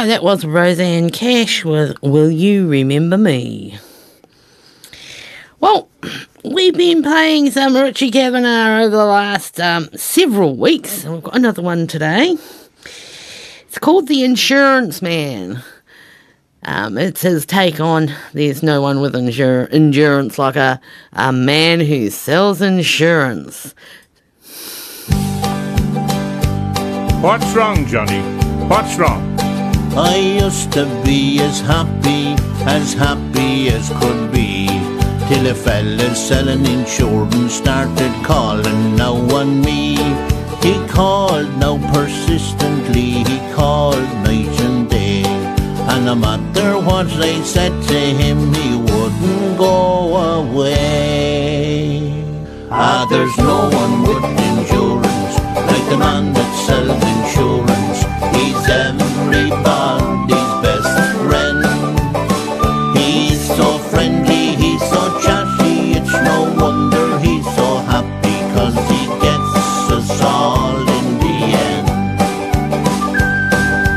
That 0.05 0.23
was 0.23 0.45
Rosanne 0.45 1.09
Cash 1.09 1.65
with 1.65 1.99
Will 2.03 2.29
You 2.29 2.67
Remember 2.67 3.17
Me? 3.17 3.79
Well, 5.59 5.89
we've 6.45 6.77
been 6.77 7.01
playing 7.01 7.49
some 7.49 7.75
Richie 7.75 8.11
Kavanagh 8.11 8.83
over 8.83 8.95
the 8.95 9.05
last 9.05 9.59
um, 9.59 9.89
several 9.95 10.55
weeks. 10.55 11.03
We've 11.03 11.23
got 11.23 11.35
another 11.35 11.63
one 11.63 11.87
today. 11.87 12.37
It's 13.65 13.79
called 13.79 14.07
The 14.07 14.23
Insurance 14.23 15.01
Man. 15.01 15.63
Um, 16.63 16.97
it's 16.97 17.23
his 17.23 17.45
take 17.45 17.79
on 17.79 18.13
there's 18.33 18.61
no 18.61 18.81
one 18.81 19.01
with 19.01 19.15
insur- 19.15 19.73
endurance 19.73 20.37
like 20.37 20.55
a, 20.55 20.79
a 21.13 21.33
man 21.33 21.79
who 21.79 22.11
sells 22.11 22.61
insurance. 22.61 23.73
What's 27.19 27.51
wrong, 27.55 27.87
Johnny? 27.87 28.21
What's 28.67 28.95
wrong? 28.97 29.36
I 29.99 30.15
used 30.15 30.71
to 30.73 30.85
be 31.03 31.39
as 31.41 31.59
happy, 31.59 32.35
as 32.65 32.93
happy 32.93 33.69
as 33.69 33.89
could 33.99 34.31
be. 34.31 34.67
Till 35.27 35.47
a 35.47 35.55
fella 35.55 36.13
selling 36.13 36.67
insurance 36.67 37.55
started 37.55 38.13
calling 38.23 38.95
now 38.95 39.15
on 39.35 39.59
me. 39.61 39.97
He 40.61 40.75
called 40.87 41.49
now 41.57 41.79
persistently, 41.91 43.23
he 43.23 43.39
called 43.55 44.07
night 44.23 44.61
and 44.61 44.87
day. 44.87 45.23
And 45.89 46.05
no 46.05 46.13
matter 46.13 46.77
what 46.77 47.07
I 47.07 47.41
said 47.41 47.73
to 47.87 47.99
him, 48.21 48.53
he 48.53 48.75
wouldn't 48.77 49.57
go 49.57 50.15
away. 50.41 52.23
Ah, 52.69 53.07
there's 53.09 53.35
no 53.39 53.67
one 53.81 54.03
with 54.03 54.23
insurance 54.51 55.33
like 55.71 55.89
the 55.89 55.97
man 55.97 56.33
that 56.33 56.51
sells 56.65 57.01
insurance. 57.15 57.99
He's 58.35 58.61
everybody's 59.67 60.53
best 60.63 60.95
friend. 61.27 61.61
He's 62.97 63.41
so 63.55 63.77
friendly, 63.77 64.55
he's 64.55 64.81
so 64.89 65.01
chatty, 65.19 65.93
it's 65.99 66.13
no 66.13 66.37
wonder 66.61 67.19
he's 67.19 67.45
so 67.55 67.77
happy, 67.93 68.37
cause 68.55 68.77
he 68.91 69.01
gets 69.25 69.53
us 69.97 70.21
all 70.21 70.79
in 70.97 71.07
the 71.23 71.37
end. 71.69 71.87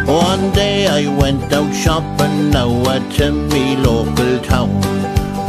One 0.09 0.51
day 0.53 0.87
I 0.89 1.07
went 1.21 1.53
out 1.53 1.73
shopping 1.73 2.51
now 2.51 2.73
at 2.91 3.19
me 3.53 3.77
local 3.77 4.39
town. 4.41 4.83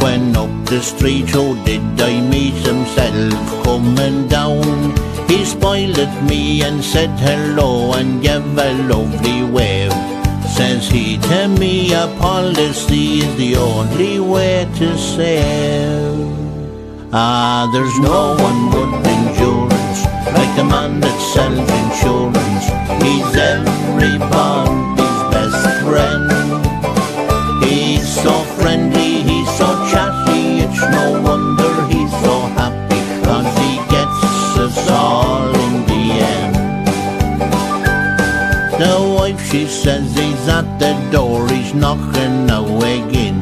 When 0.00 0.36
up 0.36 0.50
the 0.66 0.80
street, 0.80 1.30
oh, 1.34 1.54
did 1.64 2.00
I 2.00 2.20
meet 2.20 2.54
himself 2.54 3.64
coming 3.64 4.28
down? 4.28 4.96
He 5.28 5.44
smiled 5.44 5.98
at 5.98 6.24
me 6.24 6.62
and 6.62 6.82
said 6.84 7.10
hello 7.18 7.92
and 7.94 8.22
gave 8.22 8.58
a 8.58 8.72
lovely 8.88 9.44
wave. 9.44 10.11
Says 10.62 10.88
he 10.88 11.18
to 11.18 11.48
me, 11.48 11.92
a 11.92 12.06
policy 12.20 13.18
is 13.18 13.34
the 13.34 13.56
only 13.56 14.20
way 14.20 14.64
to 14.76 14.96
save. 14.96 16.30
Ah, 17.12 17.68
there's 17.72 17.98
no 17.98 18.36
one 18.38 18.70
with 18.70 18.94
insurance 19.16 20.00
like 20.38 20.54
the 20.54 20.62
man 20.62 21.00
that 21.00 21.18
sells 21.34 21.68
insurance. 21.82 22.66
He's 23.02 23.32
everybody's 23.50 25.20
best 25.34 25.66
friend. 25.82 26.30
He's 27.64 28.06
so 28.22 28.34
friendly, 28.54 29.12
he's 29.28 29.50
so 29.58 29.66
chatty, 29.90 30.60
it's 30.62 30.82
no 30.96 31.20
wonder 31.26 31.72
he's 31.92 32.12
so 32.22 32.34
happy, 32.60 33.02
cause 33.26 33.50
he 33.62 33.72
gets 33.90 34.20
us 34.64 34.78
all 34.88 35.50
in 35.66 35.74
the 35.90 36.04
end. 36.36 36.54
The 38.80 38.94
wife, 39.16 39.40
she 39.50 39.66
says 39.66 40.16
at 40.58 40.68
the 40.78 40.92
door, 41.10 41.48
he's 41.48 41.72
knocking 41.74 42.48
again. 42.50 43.38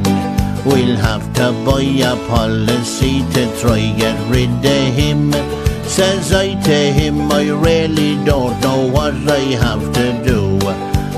We'll 0.65 0.97
have 0.97 1.27
to 1.39 1.47
buy 1.67 1.83
a 2.13 2.15
policy 2.29 3.25
to 3.35 3.43
try 3.61 3.81
get 3.97 4.19
rid 4.31 4.51
of 4.77 4.95
him. 5.01 5.33
Says 5.97 6.33
I 6.33 6.55
to 6.69 6.79
him, 7.01 7.33
I 7.33 7.45
really 7.51 8.13
don't 8.25 8.61
know 8.61 8.81
what 8.97 9.15
I 9.41 9.43
have 9.67 9.85
to 9.99 10.07
do. 10.31 10.59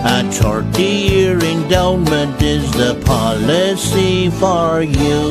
A 0.04 0.22
30 0.30 0.82
year 0.82 1.38
endowment 1.38 2.40
is 2.40 2.64
the 2.72 2.94
policy 3.04 4.30
for 4.30 4.82
you. 4.82 5.22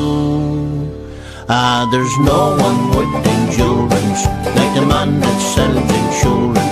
Ah, 1.49 1.89
there's 1.91 2.17
no 2.31 2.41
one 2.67 2.81
with 2.95 3.13
insurance 3.35 4.21
like 4.55 4.73
the 4.75 4.85
man 4.85 5.19
that 5.19 5.39
sells 5.53 5.89
insurance. 6.01 6.70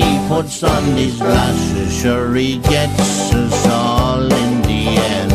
He 0.00 0.28
puts 0.28 0.62
on 0.62 0.82
his 0.96 1.16
glasses, 1.16 2.00
sure 2.00 2.34
he 2.34 2.58
gets 2.58 3.34
us 3.34 3.66
all 3.66 4.22
in 4.22 4.62
the 4.62 4.96
end. 5.16 5.32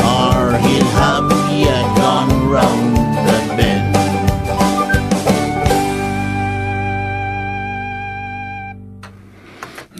Or 0.00 0.56
he'll 0.58 0.92
have 1.02 1.30
you 1.52 1.66
gone 2.00 2.48
round 2.48 2.96
the 3.26 3.38
bend. 3.56 3.96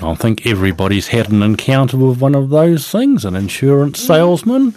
I 0.03 0.15
think 0.15 0.47
everybody's 0.47 1.09
had 1.09 1.31
an 1.31 1.43
encounter 1.43 1.97
with 1.99 2.21
one 2.21 2.35
of 2.35 2.51
those 2.51 2.91
things 2.91 3.25
an 3.25 3.37
insurance 3.37 4.01
salesman. 4.01 4.75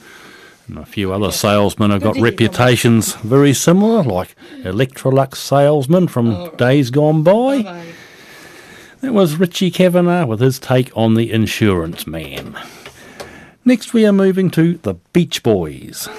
And 0.68 0.78
a 0.80 0.86
few 0.86 1.14
other 1.14 1.32
salesmen 1.32 1.92
have 1.92 2.02
got 2.02 2.20
reputations 2.20 3.14
very 3.16 3.54
similar, 3.54 4.04
like 4.04 4.36
Electrolux 4.64 5.36
salesman 5.36 6.10
from 6.10 6.54
days 6.58 6.90
gone 6.90 7.24
by. 7.24 7.86
That 9.02 9.14
was 9.14 9.38
Richie 9.38 9.70
Kavanagh 9.70 10.26
with 10.26 10.40
his 10.40 10.58
take 10.58 10.96
on 10.98 11.14
the 11.14 11.32
insurance 11.32 12.08
man. 12.08 12.58
Next, 13.64 13.94
we 13.94 14.06
are 14.08 14.14
moving 14.14 14.50
to 14.52 14.78
the 14.78 14.96
Beach 15.14 15.44
Boys. 15.44 16.10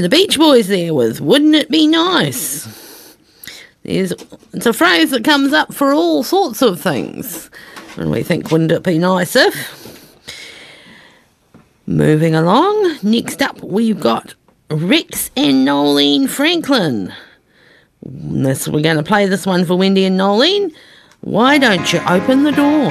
The 0.00 0.08
Beach 0.08 0.36
Boys 0.38 0.66
there 0.66 0.92
with 0.92 1.20
Wouldn't 1.20 1.54
It 1.54 1.70
Be 1.70 1.86
Nice? 1.86 3.16
There's, 3.84 4.12
it's 4.52 4.66
a 4.66 4.72
phrase 4.72 5.12
that 5.12 5.22
comes 5.22 5.52
up 5.52 5.72
for 5.72 5.92
all 5.92 6.24
sorts 6.24 6.62
of 6.62 6.80
things. 6.80 7.48
And 7.96 8.10
we 8.10 8.24
think, 8.24 8.50
wouldn't 8.50 8.72
it 8.72 8.82
be 8.82 8.98
nice 8.98 9.36
if? 9.36 10.08
Moving 11.86 12.34
along, 12.34 12.98
next 13.04 13.40
up 13.40 13.62
we've 13.62 14.00
got 14.00 14.34
Rex 14.68 15.30
and 15.36 15.64
Nolene 15.64 16.28
Franklin. 16.28 17.14
This, 18.02 18.66
we're 18.66 18.82
going 18.82 18.96
to 18.96 19.04
play 19.04 19.26
this 19.26 19.46
one 19.46 19.64
for 19.64 19.76
Wendy 19.76 20.06
and 20.06 20.18
Nolene. 20.18 20.74
Why 21.20 21.56
don't 21.56 21.92
you 21.92 22.00
open 22.08 22.42
the 22.42 22.52
door? 22.52 22.90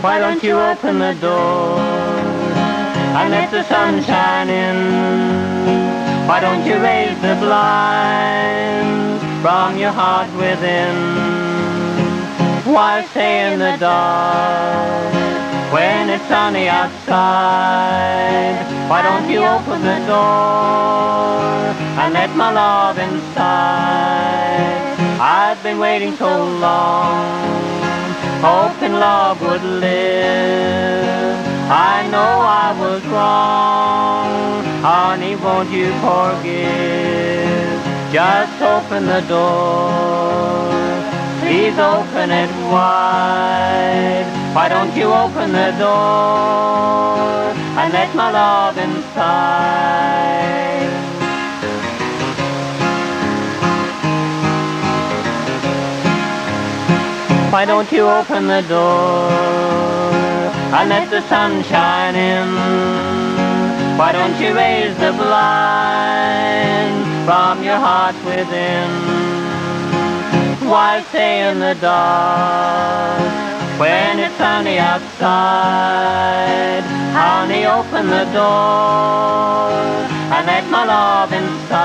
Why 0.00 0.18
don't 0.18 0.42
you 0.42 0.58
open 0.58 0.98
the 0.98 1.12
door 1.20 2.01
and 3.18 3.30
let 3.30 3.50
the 3.50 3.62
sun 3.64 4.02
shine 4.02 4.48
in? 4.48 4.78
Why 6.26 6.40
don't 6.40 6.64
you 6.64 6.76
raise 6.78 7.20
the 7.20 7.34
blinds 7.44 9.22
from 9.42 9.76
your 9.76 9.92
heart 9.92 10.32
within? 10.32 10.96
Why 12.64 13.04
stay 13.10 13.52
in 13.52 13.58
the 13.58 13.76
dark 13.76 15.14
when 15.72 16.08
it's 16.10 16.26
sunny 16.28 16.68
outside? 16.68 18.64
Why 18.88 19.02
don't 19.02 19.28
you 19.30 19.44
open 19.44 19.82
the 19.82 19.98
door 20.06 21.40
and 22.00 22.14
let 22.14 22.34
my 22.34 22.50
love 22.52 22.98
inside? 22.98 24.96
I've 25.20 25.62
been 25.62 25.78
waiting 25.78 26.16
so 26.16 26.44
long 26.44 27.52
hoping 28.42 28.94
love 28.94 29.40
would 29.40 29.62
live. 29.62 31.51
I 31.72 32.06
know 32.06 32.18
I 32.18 32.78
was 32.78 33.02
wrong, 33.06 34.62
honey, 34.82 35.36
won't 35.36 35.70
you 35.70 35.88
forgive? 36.04 37.80
Just 38.12 38.60
open 38.60 39.06
the 39.06 39.22
door, 39.22 40.68
please 41.40 41.78
open 41.78 42.30
it 42.30 42.50
wide. 42.70 44.28
Why 44.54 44.68
don't 44.68 44.94
you 44.94 45.14
open 45.14 45.52
the 45.52 45.72
door 45.78 47.54
and 47.80 47.90
let 47.94 48.14
my 48.14 48.30
love 48.30 48.76
inside? 48.76 49.32
Why 57.50 57.64
don't 57.64 57.90
you 57.90 58.06
open 58.06 58.46
the 58.46 58.60
door 58.60 59.62
and 60.74 60.88
let 60.88 61.10
the 61.10 61.20
sun 61.28 61.62
shine 61.64 62.16
in? 62.16 62.48
Why 63.98 64.10
don't 64.12 64.40
you 64.40 64.54
raise 64.56 64.96
the 64.96 65.12
blind 65.12 66.94
from 67.26 67.62
your 67.62 67.76
heart 67.76 68.16
within? 68.24 68.90
Why 70.66 71.04
stay 71.10 71.46
in 71.48 71.58
the 71.58 71.74
dark 71.74 73.20
when 73.78 74.18
it's 74.18 74.36
sunny 74.38 74.78
outside? 74.78 75.22
Honey, 77.12 77.66
open 77.66 78.06
the 78.06 78.24
door 78.32 79.70
and 80.34 80.46
let 80.46 80.64
my 80.70 80.84
love 80.86 81.32
inside. 81.34 81.82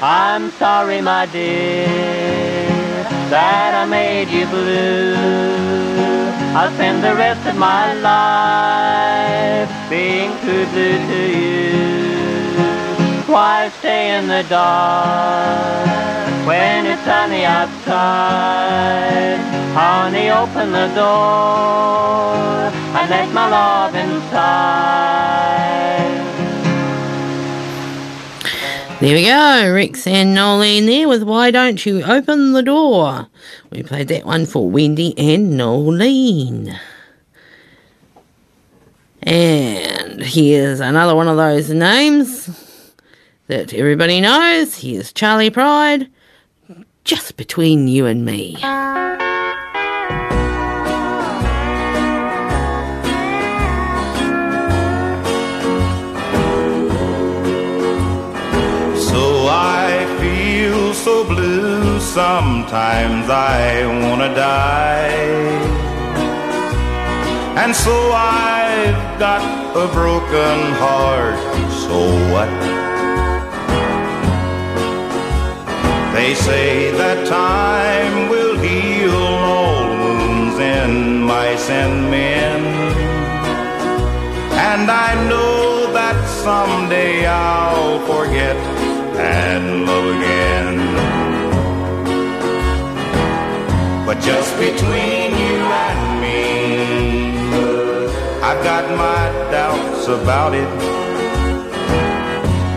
I'm 0.00 0.50
sorry, 0.52 1.02
my 1.02 1.26
dear 1.26 2.91
that 3.32 3.72
I 3.74 3.86
made 3.86 4.28
you 4.28 4.44
blue. 4.46 5.16
I'll 6.54 6.70
spend 6.74 7.02
the 7.02 7.14
rest 7.14 7.46
of 7.48 7.56
my 7.56 7.94
life 7.94 9.70
being 9.88 10.32
too 10.44 10.66
blue 10.72 10.98
to 11.12 11.22
you. 11.40 11.80
Why 13.32 13.72
stay 13.78 14.18
in 14.18 14.28
the 14.28 14.42
dark 14.42 15.88
when 16.46 16.84
it's 16.84 17.02
sunny 17.04 17.46
outside? 17.46 19.40
Honey, 19.80 20.28
open 20.28 20.72
the 20.72 20.88
door 20.94 22.34
and 22.98 23.08
let 23.08 23.32
my 23.32 23.48
love 23.48 23.94
inside. 23.94 25.32
There 29.02 29.16
we 29.16 29.24
go, 29.24 29.74
Rex 29.74 30.06
and 30.06 30.36
Nolene 30.36 30.86
there 30.86 31.08
with 31.08 31.24
Why 31.24 31.50
Don't 31.50 31.84
You 31.84 32.04
Open 32.04 32.52
the 32.52 32.62
Door? 32.62 33.26
We 33.70 33.82
played 33.82 34.06
that 34.06 34.24
one 34.24 34.46
for 34.46 34.70
Wendy 34.70 35.12
and 35.18 35.54
Nolene. 35.54 36.78
And 39.24 40.22
here's 40.22 40.78
another 40.78 41.16
one 41.16 41.26
of 41.26 41.36
those 41.36 41.68
names 41.70 42.94
that 43.48 43.74
everybody 43.74 44.20
knows. 44.20 44.76
Here's 44.76 45.12
Charley 45.12 45.50
Pride, 45.50 46.08
just 47.02 47.36
between 47.36 47.88
you 47.88 48.06
and 48.06 48.24
me. 48.24 48.56
So 61.04 61.24
blue, 61.24 61.98
sometimes 61.98 63.28
I 63.28 63.84
wanna 64.04 64.32
die. 64.36 65.10
And 67.62 67.74
so 67.74 67.96
I've 68.12 69.18
got 69.18 69.42
a 69.84 69.86
broken 69.98 70.58
heart, 70.82 71.40
so 71.82 71.98
what? 72.32 72.50
They 76.14 76.34
say 76.34 76.92
that 76.92 77.26
time 77.26 78.28
will 78.28 78.56
heal 78.58 79.16
all 79.50 79.88
wounds 80.04 80.56
in 80.60 81.22
mice 81.22 81.68
and 81.68 82.10
men. 82.12 82.60
And 84.70 84.88
I 84.88 85.10
know 85.28 85.92
that 85.98 86.16
someday 86.44 87.26
I'll 87.26 87.98
forget 88.06 88.56
and 89.16 89.86
love 89.86 90.06
again. 90.16 90.81
But 94.12 94.20
just 94.20 94.54
between 94.58 95.30
you 95.42 95.56
and 95.86 96.20
me, 96.20 96.44
I've 98.42 98.62
got 98.62 98.90
my 98.90 99.30
doubts 99.50 100.06
about 100.06 100.52
it. 100.54 100.68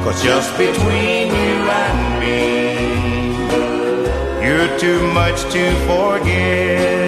Cause 0.02 0.24
just 0.24 0.58
between 0.58 1.28
you 1.28 1.56
and 1.84 2.20
me, 2.22 2.38
you're 4.48 4.80
too 4.80 5.12
much 5.12 5.44
to 5.52 5.76
forget. 5.86 7.05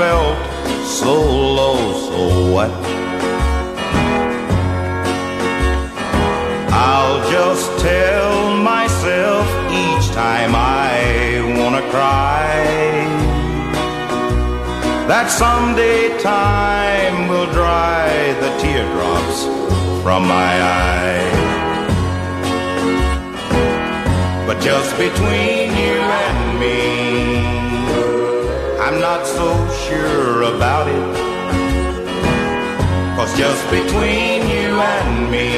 Felt 0.00 0.38
so 0.86 1.14
low, 1.58 1.78
so 2.06 2.20
what? 2.54 2.70
I'll 6.72 7.20
just 7.30 7.66
tell 7.80 8.56
myself 8.56 9.46
each 9.84 10.06
time 10.24 10.52
I 10.54 10.94
wanna 11.58 11.84
cry 11.94 12.54
that 15.10 15.26
someday 15.42 16.18
time 16.18 17.28
will 17.28 17.50
dry 17.60 18.08
the 18.44 18.50
teardrops 18.62 19.38
from 20.02 20.22
my 20.26 20.52
eye. 20.86 21.28
But 24.46 24.62
just 24.62 24.90
between 24.96 25.66
you 25.82 25.96
and 26.24 26.40
me, 26.62 27.50
I'm 28.90 28.98
not 28.98 29.19
so 29.40 29.48
sure 29.88 30.42
about 30.54 30.86
it. 30.86 31.16
Cause 33.16 33.32
just 33.38 33.64
between 33.70 34.42
you 34.54 34.68
and 34.94 35.30
me, 35.34 35.48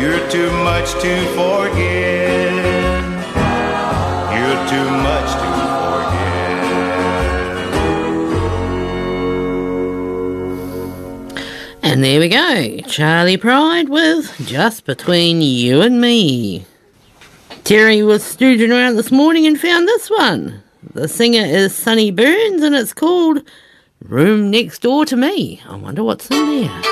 you're 0.00 0.24
too 0.30 0.50
much 0.64 0.88
to 1.04 1.14
forget. 1.36 2.54
You're 4.34 4.60
too 4.72 4.88
much 5.08 5.30
to 5.40 5.54
And 11.82 12.02
there 12.02 12.18
we 12.18 12.28
go, 12.30 12.80
Charley 12.88 13.36
Pride 13.36 13.90
with 13.90 14.34
Just 14.46 14.86
Between 14.86 15.42
You 15.42 15.82
and 15.82 16.00
Me. 16.00 16.64
Terry 17.62 18.02
was 18.02 18.22
stooging 18.22 18.70
around 18.70 18.96
this 18.96 19.12
morning 19.12 19.46
and 19.46 19.60
found 19.60 19.86
this 19.86 20.08
one. 20.08 20.63
The 20.94 21.08
singer 21.08 21.44
is 21.44 21.74
Sonny 21.74 22.12
Burns 22.12 22.62
and 22.62 22.72
it's 22.72 22.92
called 22.92 23.42
Room 24.00 24.48
Next 24.48 24.82
Door 24.82 25.06
to 25.06 25.16
Me. 25.16 25.60
I 25.68 25.74
wonder 25.74 26.04
what's 26.04 26.30
in 26.30 26.46
there. 26.46 26.82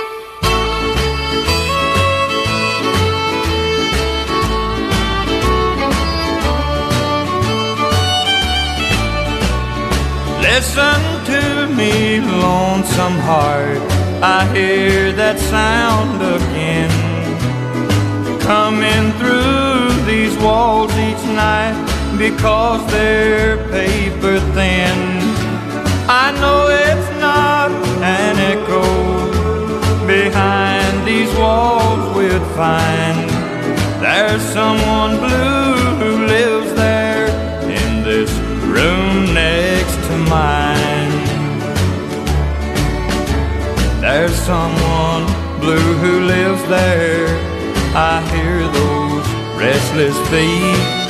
Listen 10.43 11.01
to 11.27 11.73
me, 11.77 12.21
lonesome 12.23 13.19
heart. 13.21 13.79
I 14.21 14.51
hear 14.53 15.13
that 15.13 15.39
sound 15.39 16.21
again. 16.21 16.91
Coming 18.41 19.13
through 19.13 20.07
these 20.07 20.37
walls 20.39 20.91
each 20.91 21.25
night 21.37 21.92
because 22.19 22.85
they're 22.91 23.57
paper 23.69 24.39
thin. 24.55 24.99
I 26.09 26.33
know 26.41 26.69
it's 26.69 27.11
not 27.21 27.71
an 28.03 28.37
echo. 28.39 28.83
Behind 30.07 31.07
these 31.07 31.33
walls 31.37 32.17
we'd 32.17 32.47
find 32.55 33.31
there's 34.03 34.43
someone 34.43 35.17
blue 35.19 35.75
who 36.01 36.27
lives 36.27 36.75
there 36.75 37.29
in 37.63 38.03
this 38.03 38.31
room 38.67 39.33
next 39.33 39.97
to 40.09 40.17
mine. 40.29 41.13
There's 44.01 44.35
someone 44.35 45.25
blue 45.61 45.95
who 46.03 46.21
lives 46.27 46.63
there. 46.69 47.29
I 47.95 48.21
hear 48.33 48.59
those 48.69 49.27
restless 49.57 50.19
feet 50.29 51.02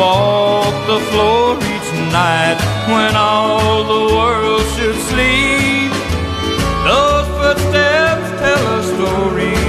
walk 0.00 0.74
the 0.86 1.00
floor 1.10 1.56
each 1.74 1.90
night 2.20 2.58
when 2.92 3.12
all 3.14 3.84
the 3.94 4.04
world 4.16 4.64
should 4.74 4.98
sleep. 5.10 5.92
Those 6.88 7.26
footsteps 7.38 8.28
tell 8.42 8.64
a 8.78 8.82
story 8.92 9.60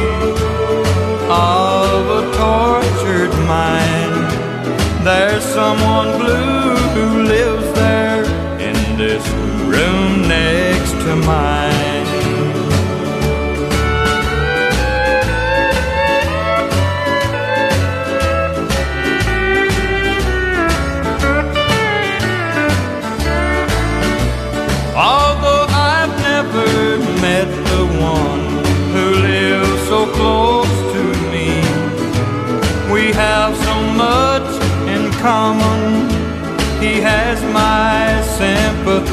of 1.30 1.99
a 2.20 2.24
tortured 2.40 3.34
mind. 3.56 4.16
There's 5.08 5.44
someone 5.60 6.10
blue 6.22 6.76
who 6.95 7.08
lives 7.36 7.68
there 7.74 8.24
in 8.68 8.78
this 9.03 9.26
room 9.74 10.28
next 10.28 10.94
to 11.03 11.16
mine. 11.16 11.70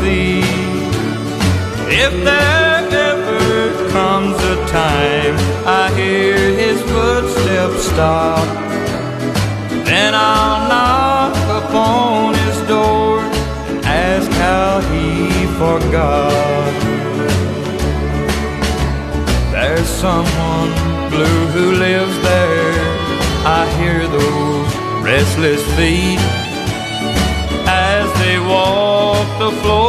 Sympathy. 0.09 0.41
If 1.91 2.13
there 2.25 2.89
ever 3.11 3.91
comes 3.91 4.37
a 4.37 4.57
time 4.69 5.35
I 5.67 5.91
hear 5.97 6.37
his 6.37 6.81
footsteps 6.83 7.85
stop, 7.85 8.47
then 9.85 10.15
I'll 10.15 10.69
knock 10.69 11.65
upon 11.65 12.35
his 12.35 12.59
door 12.69 13.21
and 13.21 13.85
ask 13.85 14.31
how 14.33 14.81
he 14.93 15.47
forgot. 15.63 16.73
There's 19.53 19.89
someone 19.89 20.71
blue 21.11 21.43
who 21.55 21.73
lives 21.73 22.17
there. 22.23 22.85
I 23.45 23.67
hear 23.79 24.07
those 24.07 24.71
restless 25.03 25.63
feet 25.77 26.21
as 27.67 28.13
they 28.21 28.39
walk 28.39 29.29
the 29.39 29.51
floor 29.61 29.88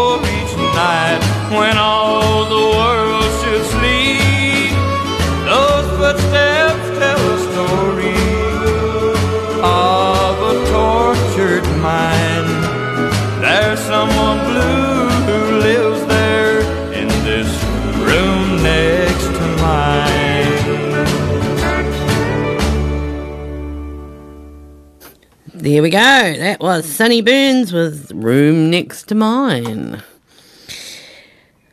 There 25.69 25.83
we 25.83 25.91
go. 25.91 25.99
That 25.99 26.61
was 26.61 26.83
Sonny 26.83 27.21
Burns 27.21 27.71
with 27.71 28.11
Room 28.11 28.71
Next 28.71 29.03
to 29.03 29.13
Mine. 29.13 30.01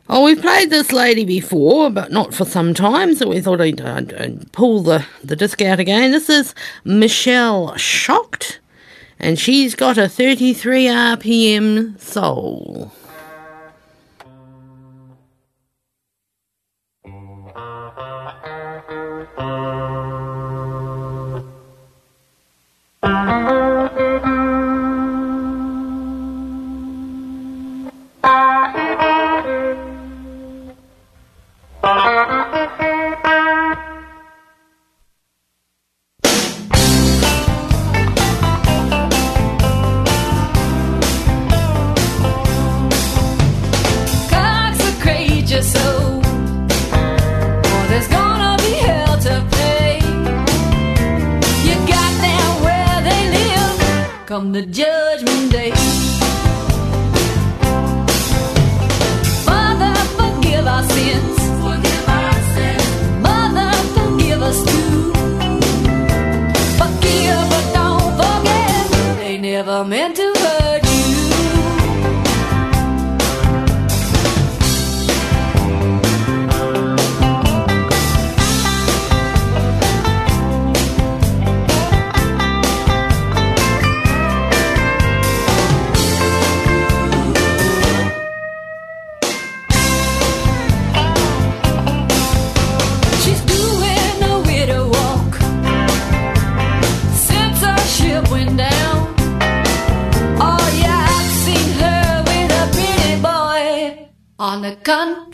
Oh, 0.07 0.23
we've 0.23 0.39
played 0.39 0.69
this 0.69 0.91
lady 0.91 1.25
before, 1.25 1.89
but 1.89 2.11
not 2.11 2.31
for 2.31 2.45
some 2.45 2.75
time, 2.75 3.15
so 3.15 3.29
we 3.29 3.41
thought 3.41 3.59
I'd, 3.59 3.81
I'd, 3.81 4.13
I'd 4.13 4.51
pull 4.51 4.83
the, 4.83 5.03
the 5.23 5.35
disc 5.35 5.63
out 5.63 5.79
again. 5.79 6.11
This 6.11 6.29
is 6.29 6.53
Michelle 6.83 7.75
Shocked, 7.75 8.59
and 9.17 9.39
she's 9.39 9.73
got 9.73 9.97
a 9.97 10.07
33 10.07 10.85
RPM 10.85 11.99
soul. 11.99 12.91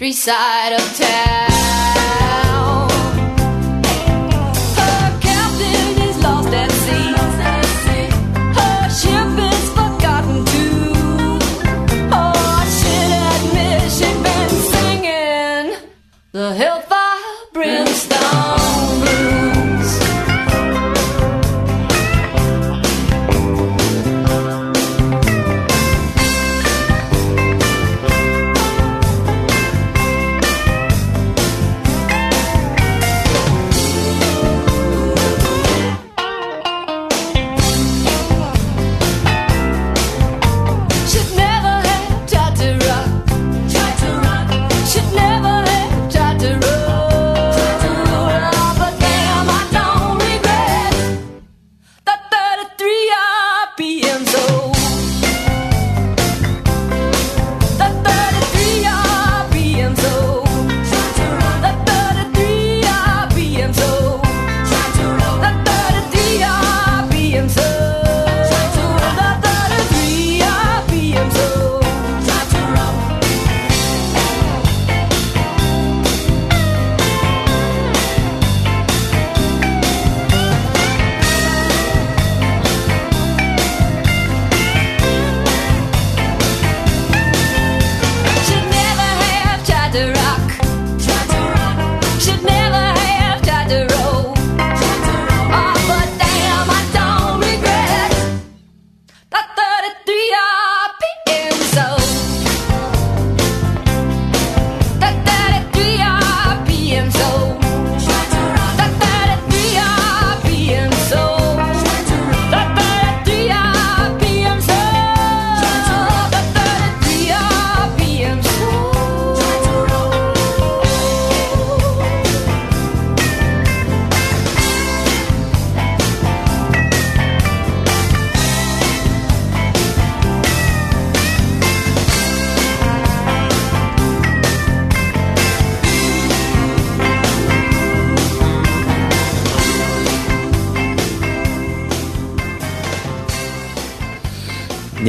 Countryside 0.04 0.74
of 0.74 0.98
town. 0.98 1.33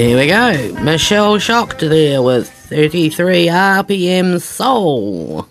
There 0.05 0.19
we 0.19 0.27
go. 0.27 0.83
Michelle 0.83 1.39
Shocked 1.39 1.81
there 1.81 2.21
with 2.21 2.51
33 2.51 3.47
RPM 3.47 4.39
Soul. 4.39 5.49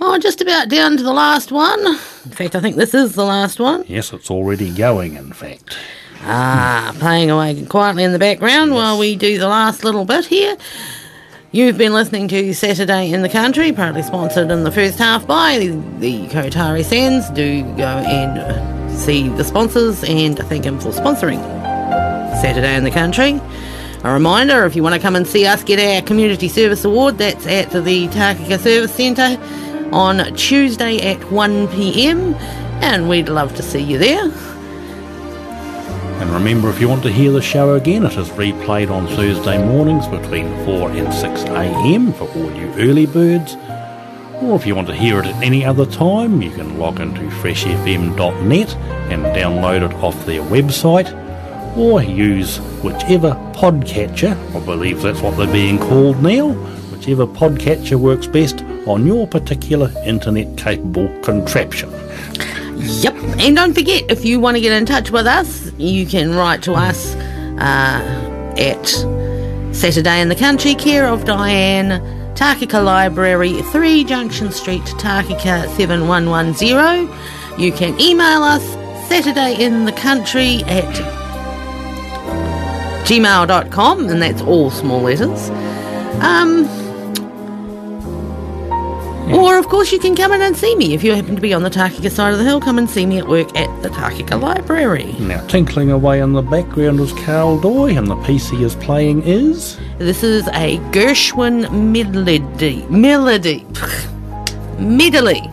Oh, 0.00 0.18
just 0.18 0.40
about 0.40 0.68
down 0.68 0.96
to 0.96 1.04
the 1.04 1.12
last 1.12 1.52
one. 1.52 1.78
In 1.86 2.32
fact, 2.32 2.56
I 2.56 2.60
think 2.60 2.74
this 2.74 2.92
is 2.92 3.14
the 3.14 3.24
last 3.24 3.60
one. 3.60 3.84
Yes, 3.86 4.12
it's 4.12 4.28
already 4.28 4.74
going, 4.74 5.14
in 5.14 5.32
fact. 5.32 5.78
Ah, 6.22 6.92
playing 6.98 7.30
away 7.30 7.64
quietly 7.66 8.02
in 8.02 8.10
the 8.10 8.18
background 8.18 8.74
while 8.74 8.98
we 8.98 9.14
do 9.14 9.38
the 9.38 9.46
last 9.46 9.84
little 9.84 10.04
bit 10.04 10.26
here. 10.26 10.56
You've 11.52 11.78
been 11.78 11.92
listening 11.92 12.26
to 12.26 12.52
Saturday 12.54 13.12
in 13.12 13.22
the 13.22 13.28
Country, 13.28 13.70
partly 13.72 14.02
sponsored 14.02 14.50
in 14.50 14.64
the 14.64 14.72
first 14.72 14.98
half 14.98 15.28
by 15.28 15.58
the, 15.60 15.68
the 16.00 16.26
Kotari 16.26 16.84
Sands. 16.84 17.30
Do 17.30 17.62
go 17.76 17.86
and 17.86 18.90
see 18.90 19.28
the 19.28 19.44
sponsors 19.44 20.02
and 20.02 20.36
thank 20.36 20.64
them 20.64 20.80
for 20.80 20.88
sponsoring 20.88 21.59
Saturday 22.40 22.74
in 22.74 22.84
the 22.84 22.90
Country. 22.90 23.40
A 24.02 24.12
reminder 24.12 24.64
if 24.64 24.74
you 24.74 24.82
want 24.82 24.94
to 24.94 25.00
come 25.00 25.14
and 25.14 25.26
see 25.26 25.46
us 25.46 25.62
get 25.62 25.78
our 25.78 26.00
Community 26.06 26.48
Service 26.48 26.86
Award, 26.86 27.18
that's 27.18 27.46
at 27.46 27.70
the 27.70 28.08
Takaka 28.08 28.58
Service 28.58 28.94
Centre 28.94 29.38
on 29.92 30.34
Tuesday 30.36 30.98
at 31.00 31.18
1pm, 31.28 32.34
and 32.80 33.10
we'd 33.10 33.28
love 33.28 33.54
to 33.56 33.62
see 33.62 33.80
you 33.80 33.98
there. 33.98 34.24
And 36.20 36.30
remember, 36.30 36.70
if 36.70 36.80
you 36.80 36.88
want 36.88 37.02
to 37.02 37.12
hear 37.12 37.30
the 37.30 37.42
show 37.42 37.74
again, 37.74 38.06
it 38.06 38.16
is 38.16 38.28
replayed 38.30 38.90
on 38.90 39.06
Thursday 39.08 39.62
mornings 39.62 40.06
between 40.08 40.46
4 40.64 40.92
and 40.92 41.12
6 41.12 41.42
am 41.42 42.12
for 42.14 42.24
all 42.24 42.50
you 42.54 42.72
early 42.78 43.04
birds. 43.04 43.54
Or 44.40 44.56
if 44.56 44.66
you 44.66 44.74
want 44.74 44.88
to 44.88 44.94
hear 44.94 45.18
it 45.18 45.26
at 45.26 45.42
any 45.42 45.62
other 45.62 45.84
time, 45.84 46.40
you 46.40 46.50
can 46.50 46.78
log 46.78 47.00
into 47.00 47.20
freshfm.net 47.20 48.74
and 49.12 49.24
download 49.36 49.90
it 49.90 49.94
off 49.96 50.24
their 50.24 50.40
website, 50.42 51.10
or 51.76 52.02
use 52.02 52.58
whichever 52.82 53.30
podcatcher, 53.52 54.36
I 54.54 54.64
believe 54.64 55.02
that's 55.02 55.20
what 55.20 55.36
they're 55.36 55.52
being 55.52 55.78
called 55.78 56.22
now, 56.22 56.48
whichever 56.92 57.26
podcatcher 57.26 57.96
works 57.96 58.26
best 58.26 58.62
on 58.86 59.06
your 59.06 59.26
particular 59.26 59.92
internet 60.04 60.56
capable 60.56 61.08
contraption. 61.20 61.90
Yep. 62.76 63.14
And 63.38 63.56
don't 63.56 63.74
forget, 63.74 64.10
if 64.10 64.24
you 64.24 64.40
want 64.40 64.56
to 64.56 64.60
get 64.60 64.72
in 64.72 64.86
touch 64.86 65.10
with 65.10 65.26
us, 65.26 65.70
you 65.78 66.06
can 66.06 66.34
write 66.34 66.62
to 66.62 66.72
us 66.72 67.14
uh, 67.14 68.54
at 68.58 68.86
Saturday 69.74 70.20
in 70.20 70.28
the 70.28 70.34
Country, 70.34 70.74
care 70.74 71.06
of 71.06 71.24
Diane, 71.24 72.00
Takaka 72.34 72.82
Library, 72.82 73.60
3 73.62 74.04
Junction 74.04 74.50
Street, 74.50 74.82
Takaka 74.82 75.68
7110. 75.76 77.60
You 77.60 77.72
can 77.72 78.00
email 78.00 78.42
us 78.42 78.64
Saturday 79.08 79.62
in 79.62 79.84
the 79.84 79.92
Country 79.92 80.62
at 80.64 81.19
gmail.com, 83.10 84.08
and 84.08 84.22
that's 84.22 84.40
all 84.42 84.70
small 84.70 85.00
letters. 85.00 85.50
Um, 86.20 86.64
or, 89.34 89.58
of 89.58 89.66
course, 89.68 89.90
you 89.90 89.98
can 89.98 90.14
come 90.14 90.32
in 90.32 90.40
and 90.40 90.56
see 90.56 90.76
me. 90.76 90.94
If 90.94 91.02
you 91.02 91.14
happen 91.14 91.34
to 91.34 91.40
be 91.40 91.52
on 91.52 91.62
the 91.64 91.70
Takaka 91.70 92.10
side 92.10 92.32
of 92.32 92.38
the 92.38 92.44
hill, 92.44 92.60
come 92.60 92.78
and 92.78 92.88
see 92.88 93.06
me 93.06 93.18
at 93.18 93.26
work 93.26 93.56
at 93.56 93.82
the 93.82 93.88
Takaka 93.88 94.40
Library. 94.40 95.12
Now, 95.18 95.44
tinkling 95.48 95.90
away 95.90 96.20
in 96.20 96.34
the 96.34 96.42
background 96.42 97.00
is 97.00 97.12
Carl 97.24 97.60
Doy, 97.60 97.96
and 97.96 98.06
the 98.06 98.16
piece 98.22 98.48
he 98.48 98.62
is 98.62 98.76
playing 98.76 99.22
is. 99.24 99.76
This 99.98 100.22
is 100.22 100.46
a 100.48 100.78
Gershwin 100.92 101.68
melody. 101.72 102.86
Melody. 102.90 103.66
medley. 104.78 105.50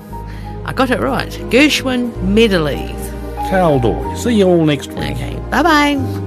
I 0.66 0.74
got 0.74 0.92
it 0.92 1.00
right. 1.00 1.32
Gershwin 1.50 2.16
medley. 2.22 2.94
Carl 3.50 3.80
Doy. 3.80 4.16
See 4.16 4.36
you 4.36 4.48
all 4.48 4.64
next 4.64 4.90
week. 4.90 5.16
Okay, 5.16 5.40
bye 5.50 5.64
bye. 5.64 6.27